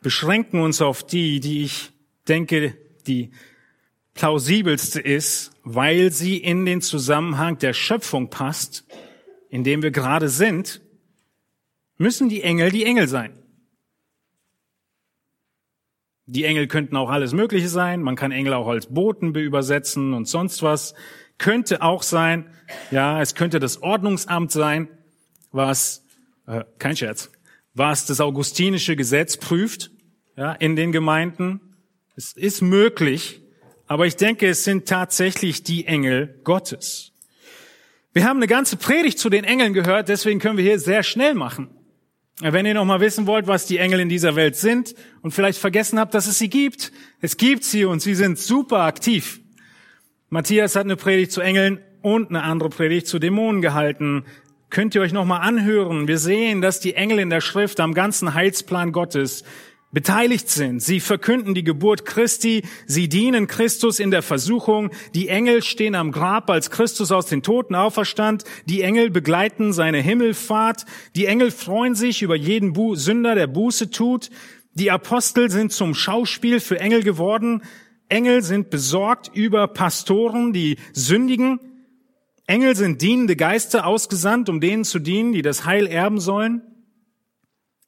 beschränken 0.00 0.60
uns 0.60 0.82
auf 0.82 1.06
die, 1.06 1.40
die 1.40 1.64
ich 1.64 1.90
denke, 2.26 2.74
die 3.06 3.30
plausibelste 4.14 5.00
ist, 5.00 5.52
weil 5.62 6.10
sie 6.12 6.38
in 6.38 6.64
den 6.64 6.80
Zusammenhang 6.80 7.58
der 7.58 7.72
Schöpfung 7.72 8.30
passt, 8.30 8.84
in 9.48 9.64
dem 9.64 9.82
wir 9.82 9.90
gerade 9.90 10.28
sind, 10.28 10.80
müssen 11.98 12.28
die 12.28 12.42
Engel 12.42 12.70
die 12.70 12.84
Engel 12.84 13.08
sein. 13.08 13.38
Die 16.26 16.44
Engel 16.44 16.68
könnten 16.68 16.96
auch 16.96 17.10
alles 17.10 17.32
Mögliche 17.32 17.68
sein. 17.68 18.02
Man 18.02 18.16
kann 18.16 18.32
Engel 18.32 18.54
auch 18.54 18.68
als 18.68 18.86
Boten 18.86 19.34
übersetzen 19.34 20.14
und 20.14 20.26
sonst 20.26 20.62
was. 20.62 20.94
Könnte 21.36 21.82
auch 21.82 22.02
sein, 22.02 22.50
ja, 22.90 23.20
es 23.20 23.34
könnte 23.34 23.60
das 23.60 23.82
Ordnungsamt 23.82 24.50
sein, 24.50 24.88
was, 25.52 26.04
äh, 26.46 26.64
kein 26.78 26.96
Scherz, 26.96 27.30
was 27.74 28.06
das 28.06 28.20
augustinische 28.20 28.96
Gesetz 28.96 29.36
prüft, 29.36 29.90
ja, 30.36 30.52
in 30.52 30.76
den 30.76 30.92
Gemeinden. 30.92 31.60
Es 32.16 32.32
ist 32.32 32.62
möglich, 32.62 33.42
aber 33.86 34.06
ich 34.06 34.16
denke, 34.16 34.48
es 34.48 34.64
sind 34.64 34.88
tatsächlich 34.88 35.62
die 35.62 35.86
Engel 35.86 36.40
Gottes. 36.44 37.12
Wir 38.12 38.24
haben 38.24 38.38
eine 38.38 38.46
ganze 38.46 38.76
Predigt 38.76 39.18
zu 39.18 39.28
den 39.28 39.44
Engeln 39.44 39.74
gehört, 39.74 40.08
deswegen 40.08 40.38
können 40.38 40.56
wir 40.56 40.64
hier 40.64 40.78
sehr 40.78 41.02
schnell 41.02 41.34
machen. 41.34 41.68
Wenn 42.40 42.66
ihr 42.66 42.74
noch 42.74 42.84
mal 42.84 43.00
wissen 43.00 43.28
wollt, 43.28 43.46
was 43.46 43.66
die 43.66 43.78
Engel 43.78 44.00
in 44.00 44.08
dieser 44.08 44.34
Welt 44.34 44.56
sind 44.56 44.94
und 45.22 45.30
vielleicht 45.30 45.58
vergessen 45.58 46.00
habt, 46.00 46.14
dass 46.14 46.26
es 46.26 46.38
sie 46.38 46.50
gibt, 46.50 46.90
es 47.20 47.36
gibt 47.36 47.62
sie 47.62 47.84
und 47.84 48.00
sie 48.00 48.16
sind 48.16 48.38
super 48.38 48.80
aktiv. 48.80 49.40
Matthias 50.30 50.74
hat 50.74 50.84
eine 50.84 50.96
Predigt 50.96 51.30
zu 51.30 51.40
Engeln 51.40 51.80
und 52.02 52.30
eine 52.30 52.42
andere 52.42 52.70
Predigt 52.70 53.06
zu 53.06 53.20
Dämonen 53.20 53.62
gehalten. 53.62 54.24
Könnt 54.68 54.96
ihr 54.96 55.00
euch 55.00 55.12
noch 55.12 55.24
mal 55.24 55.38
anhören? 55.38 56.08
Wir 56.08 56.18
sehen, 56.18 56.60
dass 56.60 56.80
die 56.80 56.94
Engel 56.94 57.20
in 57.20 57.30
der 57.30 57.40
Schrift 57.40 57.78
am 57.78 57.94
ganzen 57.94 58.34
Heilsplan 58.34 58.90
Gottes 58.90 59.44
beteiligt 59.94 60.50
sind. 60.50 60.82
Sie 60.82 61.00
verkünden 61.00 61.54
die 61.54 61.64
Geburt 61.64 62.04
Christi, 62.04 62.62
sie 62.86 63.08
dienen 63.08 63.46
Christus 63.46 64.00
in 64.00 64.10
der 64.10 64.22
Versuchung, 64.22 64.90
die 65.14 65.28
Engel 65.28 65.62
stehen 65.62 65.94
am 65.94 66.10
Grab, 66.12 66.50
als 66.50 66.70
Christus 66.70 67.12
aus 67.12 67.26
den 67.26 67.42
Toten 67.42 67.74
auferstand, 67.74 68.44
die 68.66 68.82
Engel 68.82 69.10
begleiten 69.10 69.72
seine 69.72 70.00
Himmelfahrt, 70.00 70.84
die 71.14 71.26
Engel 71.26 71.52
freuen 71.52 71.94
sich 71.94 72.22
über 72.22 72.34
jeden 72.34 72.72
Bu 72.72 72.96
Sünder, 72.96 73.36
der 73.36 73.46
Buße 73.46 73.90
tut, 73.90 74.30
die 74.74 74.90
Apostel 74.90 75.48
sind 75.48 75.72
zum 75.72 75.94
Schauspiel 75.94 76.58
für 76.58 76.80
Engel 76.80 77.04
geworden, 77.04 77.62
Engel 78.08 78.42
sind 78.42 78.70
besorgt 78.70 79.30
über 79.32 79.68
Pastoren, 79.68 80.52
die 80.52 80.76
sündigen, 80.92 81.60
Engel 82.46 82.76
sind 82.76 83.00
dienende 83.00 83.36
Geister 83.36 83.86
ausgesandt, 83.86 84.48
um 84.48 84.60
denen 84.60 84.84
zu 84.84 84.98
dienen, 84.98 85.32
die 85.32 85.40
das 85.40 85.64
Heil 85.64 85.86
erben 85.86 86.20
sollen. 86.20 86.62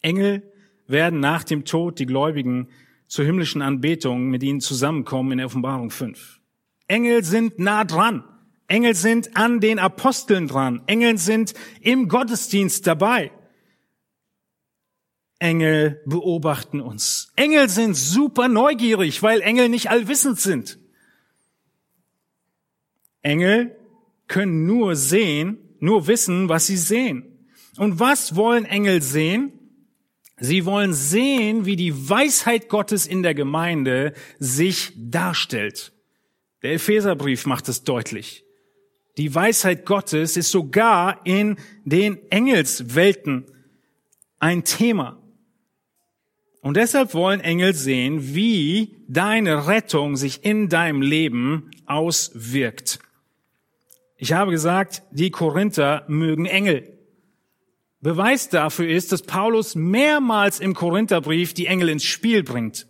Engel 0.01 0.45
werden 0.87 1.21
nach 1.21 1.45
dem 1.45 1.65
Tod 1.65 1.99
die 1.99 2.07
Gläubigen 2.07 2.69
zur 3.09 3.25
himmlischen 3.25 3.63
Anbetung 3.63 4.29
mit 4.29 4.43
ihnen 4.43 4.61
zusammenkommen 4.61 5.33
in 5.33 5.39
der 5.39 5.47
Offenbarung 5.47 5.91
5. 5.91 6.41
Engel 6.89 7.25
sind 7.25 7.59
nah 7.59 7.85
dran. 7.85 8.25
Engel 8.69 8.95
sind 8.95 9.37
an 9.37 9.61
den 9.61 9.79
Aposteln 9.79 10.49
dran. 10.49 10.83
Engel 10.87 11.19
sind 11.19 11.55
im 11.81 12.09
Gottesdienst 12.09 12.87
dabei. 12.87 13.31
Engel 15.39 16.01
beobachten 16.07 16.81
uns. 16.81 17.31
Engel 17.37 17.69
sind 17.69 17.95
super 17.95 18.49
neugierig, 18.49 19.23
weil 19.23 19.41
Engel 19.41 19.69
nicht 19.69 19.91
allwissend 19.91 20.41
sind. 20.41 20.79
Engel 23.23 23.77
können 24.29 24.67
nur 24.67 24.97
sehen, 24.97 25.59
nur 25.79 26.07
wissen, 26.07 26.49
was 26.49 26.67
sie 26.67 26.77
sehen. 26.77 27.47
Und 27.77 28.01
was 28.01 28.35
wollen 28.35 28.65
Engel 28.65 29.03
sehen? 29.03 29.53
Sie 30.39 30.67
wollen 30.67 30.93
sehen, 30.93 31.65
wie 31.65 31.77
die 31.77 32.09
Weisheit 32.09 32.69
Gottes 32.69 33.07
in 33.07 33.23
der 33.23 33.35
Gemeinde 33.35 34.13
sich 34.39 34.93
darstellt. 34.97 35.93
Der 36.63 36.75
Epheserbrief 36.75 37.47
macht 37.47 37.69
es 37.69 37.85
deutlich. 37.85 38.45
Die 39.17 39.35
Weisheit 39.35 39.87
Gottes 39.87 40.37
ist 40.37 40.51
sogar 40.51 41.25
in 41.25 41.57
den 41.85 42.19
Engelswelten 42.31 43.47
ein 44.39 44.65
Thema. 44.65 45.19
Und 46.61 46.77
deshalb 46.77 47.15
wollen 47.15 47.41
Engel 47.41 47.75
sehen, 47.75 48.35
wie 48.35 48.97
deine 49.09 49.69
Rettung 49.69 50.17
sich 50.17 50.45
in 50.45 50.69
deinem 50.69 51.01
Leben 51.01 51.71
auswirkt. 51.87 52.99
Ich 54.19 54.33
habe 54.33 54.51
gesagt, 54.51 55.03
die 55.13 55.31
Korinther 55.31 56.05
mögen 56.09 56.45
Engel. 56.45 56.96
Beweis 58.07 58.49
dafür 58.49 58.89
ist, 58.89 59.11
dass 59.11 59.23
Paulus 59.23 59.75
mehrmals 59.75 60.61
im 60.61 60.75
Korintherbrief 60.75 61.55
die 61.55 61.67
Engel 61.67 61.89
ins 61.89 62.05
Spiel 62.05 62.45
bringt. 62.45 62.87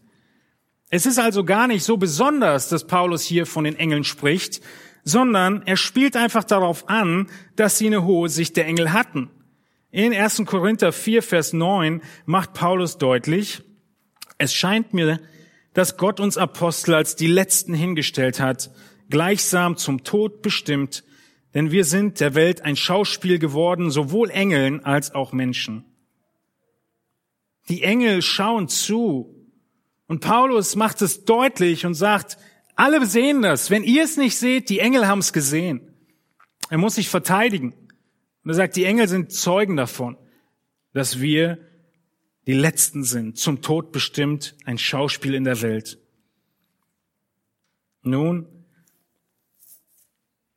Es 0.91 1.07
ist 1.07 1.19
also 1.19 1.43
gar 1.43 1.69
nicht 1.69 1.85
so 1.85 1.97
besonders, 1.97 2.69
dass 2.69 2.87
Paulus 2.87 3.23
hier 3.23 3.47
von 3.47 3.65
den 3.65 3.77
Engeln 3.77 4.05
spricht, 4.05 4.61
sondern 5.05 5.63
er 5.65 5.79
spielt 5.79 6.17
einfach 6.17 6.45
darauf 6.45 6.91
an, 6.91 7.31
dass 7.55 7.79
sie 7.79 7.87
eine 7.87 8.05
hohe 8.05 8.29
Sicht 8.29 8.59
der 8.59 8.67
Engel 8.67 8.93
hatten. 8.93 9.31
In 9.91 10.13
1. 10.13 10.43
Korinther 10.45 10.93
4, 10.93 11.23
Vers 11.23 11.55
9 11.55 12.03
macht 12.27 12.53
Paulus 12.53 12.99
deutlich, 12.99 13.63
es 14.37 14.53
scheint 14.53 14.93
mir, 14.93 15.19
dass 15.73 15.97
Gott 15.97 16.21
uns 16.21 16.37
Apostel 16.37 16.93
als 16.93 17.17
die 17.17 17.27
Letzten 17.27 17.73
hingestellt 17.73 18.39
hat, 18.39 18.71
gleichsam 19.09 19.79
zum 19.79 20.05
Tod 20.05 20.43
bestimmt, 20.43 21.05
denn 21.57 21.71
wir 21.71 21.87
sind 21.87 22.21
der 22.21 22.35
Welt 22.35 22.61
ein 22.61 22.77
Schauspiel 22.77 23.39
geworden, 23.39 23.91
sowohl 23.91 24.29
Engeln 24.29 24.85
als 24.85 25.15
auch 25.15 25.33
Menschen. 25.33 25.87
Die 27.71 27.83
Engel 27.83 28.21
schauen 28.21 28.69
zu. 28.69 29.35
Und 30.07 30.21
Paulus 30.21 30.77
macht 30.77 31.01
es 31.01 31.25
deutlich 31.25 31.87
und 31.87 31.95
sagt, 31.95 32.37
alle 32.75 33.07
sehen 33.07 33.41
das. 33.41 33.71
Wenn 33.71 33.85
ihr 33.85 34.05
es 34.05 34.19
nicht 34.19 34.37
seht, 34.37 34.69
die 34.69 34.81
Engel 34.81 35.09
haben 35.09 35.21
es 35.21 35.33
gesehen. 35.33 35.81
Er 36.69 36.77
muss 36.77 36.97
sich 36.97 37.09
verteidigen. 37.09 37.73
Und 38.45 38.51
er 38.51 38.55
sagt, 38.55 38.77
die 38.77 38.85
Engel 38.85 39.09
sind 39.09 39.33
Zeugen 39.33 39.79
davon, 39.79 40.19
dass 40.93 41.23
wir 41.23 41.57
die 42.47 42.53
Letzten 42.53 43.03
sind, 43.03 43.39
zum 43.39 43.63
Tod 43.63 43.93
bestimmt, 43.93 44.55
ein 44.67 44.77
Schauspiel 44.77 45.33
in 45.33 45.45
der 45.45 45.63
Welt. 45.63 45.99
Nun, 48.03 48.56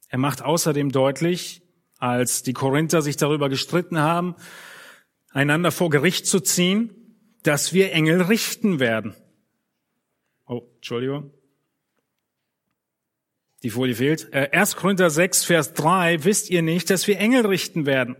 er 0.09 0.17
macht 0.17 0.41
außerdem 0.41 0.91
deutlich, 0.91 1.61
als 1.97 2.43
die 2.43 2.53
Korinther 2.53 3.01
sich 3.01 3.15
darüber 3.15 3.47
gestritten 3.47 3.99
haben, 3.99 4.35
einander 5.31 5.71
vor 5.71 5.89
Gericht 5.89 6.25
zu 6.25 6.39
ziehen, 6.39 6.89
dass 7.43 7.73
wir 7.73 7.93
Engel 7.93 8.23
richten 8.23 8.79
werden. 8.79 9.15
Oh, 10.47 10.63
Entschuldigung. 10.75 11.31
Die 13.61 13.69
Folie 13.69 13.95
fehlt. 13.95 14.33
1 14.33 14.73
äh, 14.73 14.77
Korinther 14.77 15.09
6, 15.09 15.45
Vers 15.45 15.73
3, 15.73 16.23
wisst 16.23 16.49
ihr 16.49 16.61
nicht, 16.61 16.89
dass 16.89 17.07
wir 17.07 17.19
Engel 17.19 17.45
richten 17.45 17.85
werden? 17.85 18.15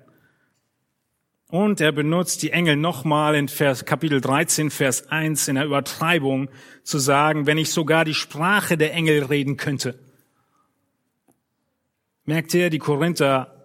Und 1.48 1.82
er 1.82 1.92
benutzt 1.92 2.44
die 2.44 2.52
Engel 2.52 2.76
nochmal 2.76 3.34
in 3.34 3.48
Vers, 3.48 3.86
Kapitel 3.86 4.22
13, 4.22 4.70
Vers 4.70 5.08
1 5.08 5.48
in 5.48 5.56
der 5.56 5.66
Übertreibung 5.66 6.50
zu 6.84 7.00
sagen, 7.00 7.48
wenn 7.48 7.58
ich 7.58 7.72
sogar 7.72 8.06
die 8.06 8.14
Sprache 8.14 8.78
der 8.78 8.94
Engel 8.94 9.24
reden 9.24 9.58
könnte. 9.58 9.98
Merkt 12.30 12.54
ihr, 12.54 12.70
die 12.70 12.78
Korinther 12.78 13.56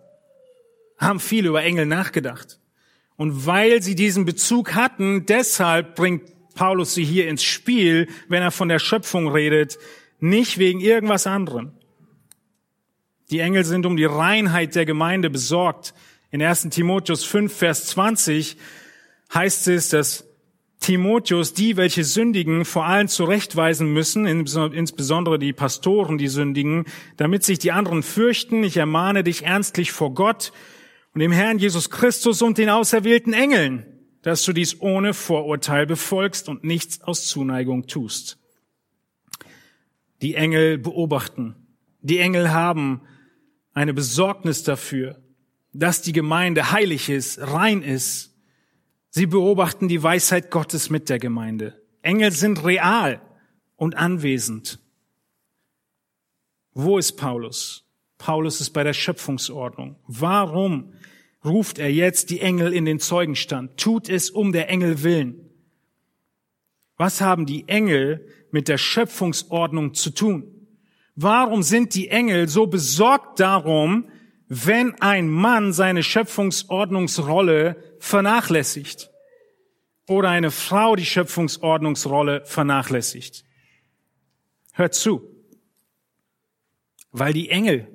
haben 0.96 1.20
viel 1.20 1.44
über 1.44 1.62
Engel 1.62 1.84
nachgedacht. 1.84 2.60
Und 3.16 3.44
weil 3.44 3.82
sie 3.82 3.94
diesen 3.94 4.24
Bezug 4.24 4.74
hatten, 4.74 5.26
deshalb 5.26 5.94
bringt 5.96 6.32
Paulus 6.54 6.94
sie 6.94 7.04
hier 7.04 7.28
ins 7.28 7.44
Spiel, 7.44 8.08
wenn 8.26 8.40
er 8.40 8.50
von 8.50 8.70
der 8.70 8.78
Schöpfung 8.78 9.28
redet, 9.28 9.78
nicht 10.18 10.56
wegen 10.56 10.80
irgendwas 10.80 11.26
anderem. 11.26 11.72
Die 13.30 13.40
Engel 13.40 13.66
sind 13.66 13.84
um 13.84 13.98
die 13.98 14.06
Reinheit 14.06 14.74
der 14.74 14.86
Gemeinde 14.86 15.28
besorgt. 15.28 15.92
In 16.30 16.40
1 16.40 16.70
Timotheus 16.70 17.22
5, 17.22 17.54
Vers 17.54 17.88
20 17.88 18.56
heißt 19.34 19.68
es, 19.68 19.90
dass 19.90 20.24
Timotheus 20.84 21.54
die, 21.54 21.78
welche 21.78 22.04
sündigen, 22.04 22.66
vor 22.66 22.84
allem 22.84 23.08
zurechtweisen 23.08 23.90
müssen, 23.90 24.26
insbesondere 24.26 25.38
die 25.38 25.54
Pastoren, 25.54 26.18
die 26.18 26.28
sündigen, 26.28 26.84
damit 27.16 27.42
sich 27.42 27.58
die 27.58 27.72
anderen 27.72 28.02
fürchten. 28.02 28.62
Ich 28.64 28.76
ermahne 28.76 29.24
dich 29.24 29.44
ernstlich 29.44 29.92
vor 29.92 30.12
Gott 30.12 30.52
und 31.14 31.20
dem 31.20 31.32
Herrn 31.32 31.58
Jesus 31.58 31.88
Christus 31.88 32.42
und 32.42 32.58
den 32.58 32.68
auserwählten 32.68 33.32
Engeln, 33.32 33.86
dass 34.20 34.44
du 34.44 34.52
dies 34.52 34.78
ohne 34.82 35.14
Vorurteil 35.14 35.86
befolgst 35.86 36.50
und 36.50 36.64
nichts 36.64 37.00
aus 37.00 37.28
Zuneigung 37.28 37.86
tust. 37.86 38.38
Die 40.20 40.34
Engel 40.34 40.76
beobachten. 40.76 41.56
Die 42.02 42.18
Engel 42.18 42.52
haben 42.52 43.00
eine 43.72 43.94
Besorgnis 43.94 44.64
dafür, 44.64 45.18
dass 45.72 46.02
die 46.02 46.12
Gemeinde 46.12 46.72
heilig 46.72 47.08
ist, 47.08 47.40
rein 47.40 47.80
ist, 47.80 48.33
Sie 49.16 49.26
beobachten 49.26 49.86
die 49.86 50.02
Weisheit 50.02 50.50
Gottes 50.50 50.90
mit 50.90 51.08
der 51.08 51.20
Gemeinde. 51.20 51.80
Engel 52.02 52.32
sind 52.32 52.64
real 52.64 53.22
und 53.76 53.96
anwesend. 53.96 54.80
Wo 56.72 56.98
ist 56.98 57.12
Paulus? 57.12 57.84
Paulus 58.18 58.60
ist 58.60 58.70
bei 58.70 58.82
der 58.82 58.92
Schöpfungsordnung. 58.92 59.94
Warum 60.08 60.94
ruft 61.44 61.78
er 61.78 61.92
jetzt 61.92 62.30
die 62.30 62.40
Engel 62.40 62.72
in 62.72 62.86
den 62.86 62.98
Zeugenstand? 62.98 63.76
Tut 63.76 64.08
es 64.08 64.30
um 64.30 64.50
der 64.50 64.68
Engel 64.68 65.04
willen. 65.04 65.48
Was 66.96 67.20
haben 67.20 67.46
die 67.46 67.68
Engel 67.68 68.26
mit 68.50 68.66
der 68.66 68.78
Schöpfungsordnung 68.78 69.94
zu 69.94 70.10
tun? 70.10 70.66
Warum 71.14 71.62
sind 71.62 71.94
die 71.94 72.08
Engel 72.08 72.48
so 72.48 72.66
besorgt 72.66 73.38
darum, 73.38 74.08
wenn 74.56 75.00
ein 75.00 75.28
Mann 75.28 75.72
seine 75.72 76.04
Schöpfungsordnungsrolle 76.04 77.76
vernachlässigt 77.98 79.10
oder 80.06 80.28
eine 80.30 80.52
Frau 80.52 80.94
die 80.94 81.06
Schöpfungsordnungsrolle 81.06 82.44
vernachlässigt. 82.44 83.44
Hört 84.72 84.94
zu, 84.94 85.28
weil 87.10 87.32
die 87.32 87.48
Engel 87.48 87.88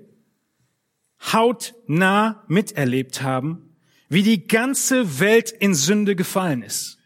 hautnah 1.31 2.43
miterlebt 2.47 3.21
haben, 3.21 3.75
wie 4.09 4.23
die 4.23 4.47
ganze 4.47 5.19
Welt 5.19 5.51
in 5.51 5.73
Sünde 5.73 6.15
gefallen 6.15 6.61
ist. 6.61 6.97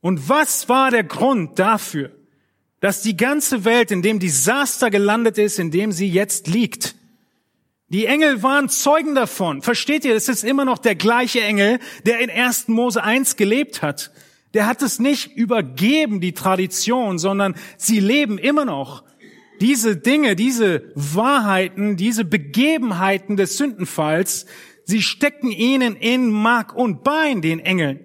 Und 0.00 0.28
was 0.28 0.68
war 0.68 0.90
der 0.90 1.04
Grund 1.04 1.58
dafür, 1.58 2.14
dass 2.80 3.02
die 3.02 3.16
ganze 3.16 3.64
Welt 3.64 3.90
in 3.90 4.02
dem 4.02 4.20
Desaster 4.20 4.90
gelandet 4.90 5.38
ist, 5.38 5.58
in 5.58 5.70
dem 5.70 5.90
sie 5.90 6.08
jetzt 6.08 6.46
liegt? 6.46 6.94
Die 7.94 8.06
Engel 8.06 8.42
waren 8.42 8.68
Zeugen 8.68 9.14
davon. 9.14 9.62
Versteht 9.62 10.04
ihr, 10.04 10.16
es 10.16 10.28
ist 10.28 10.42
immer 10.42 10.64
noch 10.64 10.78
der 10.78 10.96
gleiche 10.96 11.42
Engel, 11.42 11.78
der 12.04 12.18
in 12.18 12.28
1. 12.28 12.66
Mose 12.66 13.04
1 13.04 13.36
gelebt 13.36 13.82
hat. 13.82 14.10
Der 14.52 14.66
hat 14.66 14.82
es 14.82 14.98
nicht 14.98 15.36
übergeben, 15.36 16.20
die 16.20 16.32
Tradition, 16.32 17.20
sondern 17.20 17.54
sie 17.76 18.00
leben 18.00 18.36
immer 18.36 18.64
noch. 18.64 19.04
Diese 19.60 19.96
Dinge, 19.96 20.34
diese 20.34 20.90
Wahrheiten, 20.96 21.96
diese 21.96 22.24
Begebenheiten 22.24 23.36
des 23.36 23.58
Sündenfalls, 23.58 24.46
sie 24.82 25.00
stecken 25.00 25.52
ihnen 25.52 25.94
in 25.94 26.32
Mark 26.32 26.74
und 26.74 27.04
Bein, 27.04 27.42
den 27.42 27.60
Engeln. 27.60 28.00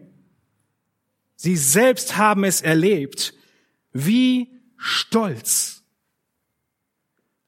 Sie 1.35 1.55
selbst 1.55 2.15
haben 2.15 2.43
es 2.43 2.61
erlebt. 2.61 3.33
Wie 3.91 4.49
stolz 4.77 5.78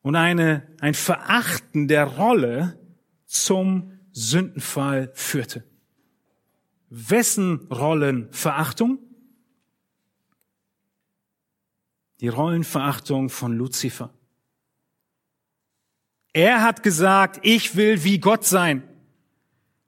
und 0.01 0.15
eine, 0.15 0.67
ein 0.79 0.93
Verachten 0.93 1.87
der 1.87 2.05
Rolle 2.05 2.79
zum 3.25 3.99
Sündenfall 4.11 5.11
führte. 5.13 5.63
Wessen 6.89 7.67
Rollenverachtung? 7.71 8.99
Die 12.19 12.27
Rollenverachtung 12.27 13.29
von 13.29 13.53
Luzifer. 13.53 14.13
Er 16.33 16.61
hat 16.61 16.83
gesagt, 16.83 17.39
ich 17.43 17.75
will 17.75 18.03
wie 18.03 18.19
Gott 18.19 18.45
sein. 18.45 18.83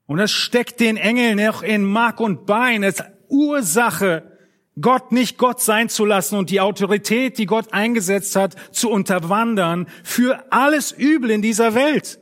Und 0.06 0.18
das 0.18 0.30
steckt 0.30 0.80
den 0.80 0.96
Engeln 0.96 1.38
noch 1.38 1.62
in 1.62 1.84
Mark 1.84 2.20
und 2.20 2.46
Bein 2.46 2.84
als 2.84 3.02
Ursache 3.28 4.33
Gott 4.80 5.12
nicht 5.12 5.38
Gott 5.38 5.60
sein 5.60 5.88
zu 5.88 6.04
lassen 6.04 6.36
und 6.36 6.50
die 6.50 6.60
Autorität, 6.60 7.38
die 7.38 7.46
Gott 7.46 7.72
eingesetzt 7.72 8.34
hat, 8.36 8.56
zu 8.72 8.90
unterwandern 8.90 9.86
für 10.02 10.44
alles 10.50 10.90
Übel 10.92 11.30
in 11.30 11.42
dieser 11.42 11.74
Welt. 11.74 12.18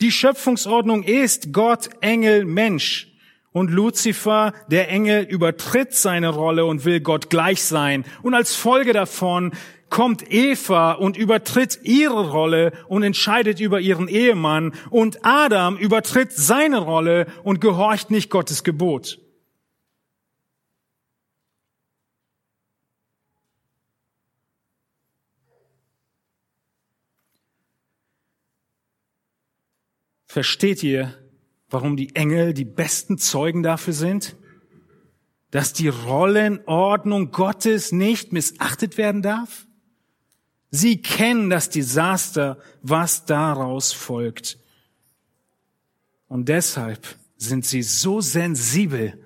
Die 0.00 0.12
Schöpfungsordnung 0.12 1.02
ist 1.02 1.52
Gott, 1.52 1.90
Engel, 2.00 2.44
Mensch. 2.44 3.06
Und 3.50 3.70
Luzifer, 3.70 4.52
der 4.68 4.88
Engel, 4.90 5.22
übertritt 5.24 5.92
seine 5.92 6.28
Rolle 6.28 6.66
und 6.66 6.84
will 6.84 7.00
Gott 7.00 7.30
gleich 7.30 7.64
sein. 7.64 8.04
Und 8.22 8.34
als 8.34 8.54
Folge 8.54 8.92
davon 8.92 9.52
kommt 9.90 10.30
Eva 10.30 10.92
und 10.92 11.16
übertritt 11.16 11.80
ihre 11.82 12.30
Rolle 12.30 12.72
und 12.86 13.02
entscheidet 13.02 13.58
über 13.58 13.80
ihren 13.80 14.06
Ehemann. 14.06 14.72
Und 14.90 15.24
Adam 15.24 15.76
übertritt 15.76 16.30
seine 16.32 16.78
Rolle 16.78 17.26
und 17.42 17.60
gehorcht 17.60 18.10
nicht 18.12 18.30
Gottes 18.30 18.62
Gebot. 18.62 19.18
Versteht 30.38 30.84
ihr, 30.84 31.18
warum 31.68 31.96
die 31.96 32.14
Engel 32.14 32.54
die 32.54 32.64
besten 32.64 33.18
Zeugen 33.18 33.64
dafür 33.64 33.92
sind? 33.92 34.36
dass 35.50 35.72
die 35.72 35.88
Rollenordnung 35.88 37.30
Gottes 37.32 37.90
nicht 37.90 38.32
missachtet 38.32 38.98
werden 38.98 39.22
darf? 39.22 39.66
Sie 40.70 41.00
kennen 41.00 41.48
das 41.48 41.70
Desaster, 41.70 42.58
was 42.82 43.24
daraus 43.24 43.92
folgt. 43.92 44.58
Und 46.28 46.48
deshalb 46.48 47.16
sind 47.36 47.64
sie 47.64 47.82
so 47.82 48.20
sensibel, 48.20 49.24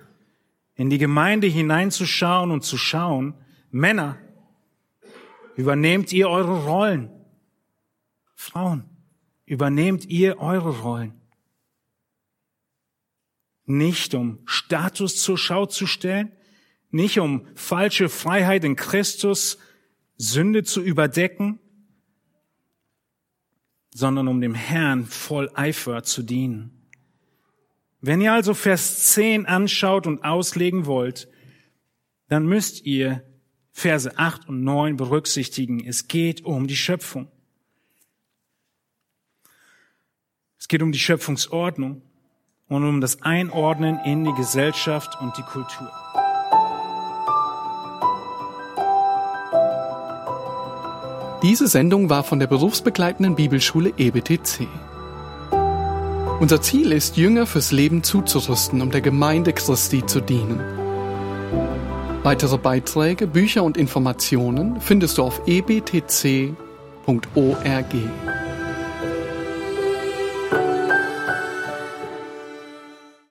in 0.75 0.89
die 0.89 0.97
Gemeinde 0.97 1.45
hineinzuschauen 1.47 2.49
und 2.49 2.63
zu 2.63 2.77
schauen, 2.77 3.35
Männer, 3.69 4.17
übernehmt 5.55 6.11
ihr 6.11 6.29
eure 6.29 6.65
Rollen. 6.65 7.11
Frauen, 8.33 8.85
übernehmt 9.45 10.05
ihr 10.05 10.39
eure 10.39 10.81
Rollen. 10.81 11.13
Nicht 13.65 14.13
um 14.13 14.39
Status 14.45 15.21
zur 15.21 15.37
Schau 15.37 15.65
zu 15.65 15.87
stellen, 15.87 16.31
nicht 16.91 17.19
um 17.19 17.47
falsche 17.55 18.09
Freiheit 18.09 18.63
in 18.63 18.75
Christus, 18.75 19.57
Sünde 20.17 20.63
zu 20.63 20.81
überdecken, 20.81 21.59
sondern 23.93 24.27
um 24.27 24.41
dem 24.41 24.53
Herrn 24.53 25.05
voll 25.05 25.49
Eifer 25.53 26.03
zu 26.03 26.23
dienen. 26.23 26.89
Wenn 28.01 28.21
ihr 28.21 28.33
also 28.33 28.53
Vers 28.53 29.13
10 29.13 29.45
anschaut 29.45 30.07
und 30.07 30.23
auslegen 30.23 30.85
wollt, 30.85 31.29
dann 32.27 32.45
müsst 32.45 32.85
ihr 32.85 33.23
Verse 33.71 34.17
8 34.17 34.49
und 34.49 34.63
9 34.63 34.97
berücksichtigen. 34.97 35.85
Es 35.85 36.07
geht 36.07 36.43
um 36.43 36.67
die 36.67 36.75
Schöpfung. 36.75 37.31
Es 40.63 40.69
geht 40.69 40.81
um 40.81 40.93
die 40.93 40.97
Schöpfungsordnung 40.97 42.01
und 42.69 42.87
um 42.87 43.01
das 43.01 43.21
Einordnen 43.21 43.99
in 44.05 44.23
die 44.23 44.31
Gesellschaft 44.31 45.19
und 45.19 45.35
die 45.37 45.41
Kultur. 45.41 45.91
Diese 51.43 51.67
Sendung 51.67 52.09
war 52.09 52.23
von 52.23 52.39
der 52.39 52.47
berufsbegleitenden 52.47 53.35
Bibelschule 53.35 53.91
EBTC. 53.97 54.69
Unser 56.39 56.61
Ziel 56.61 56.93
ist, 56.93 57.17
Jünger 57.17 57.45
fürs 57.45 57.73
Leben 57.73 58.01
zuzurüsten, 58.01 58.81
um 58.81 58.89
der 58.89 59.01
Gemeinde 59.01 59.51
Christi 59.51 60.05
zu 60.05 60.21
dienen. 60.21 60.61
Weitere 62.23 62.57
Beiträge, 62.57 63.27
Bücher 63.27 63.63
und 63.63 63.75
Informationen 63.75 64.79
findest 64.79 65.17
du 65.17 65.23
auf 65.23 65.41
ebtc.org. 65.45 66.55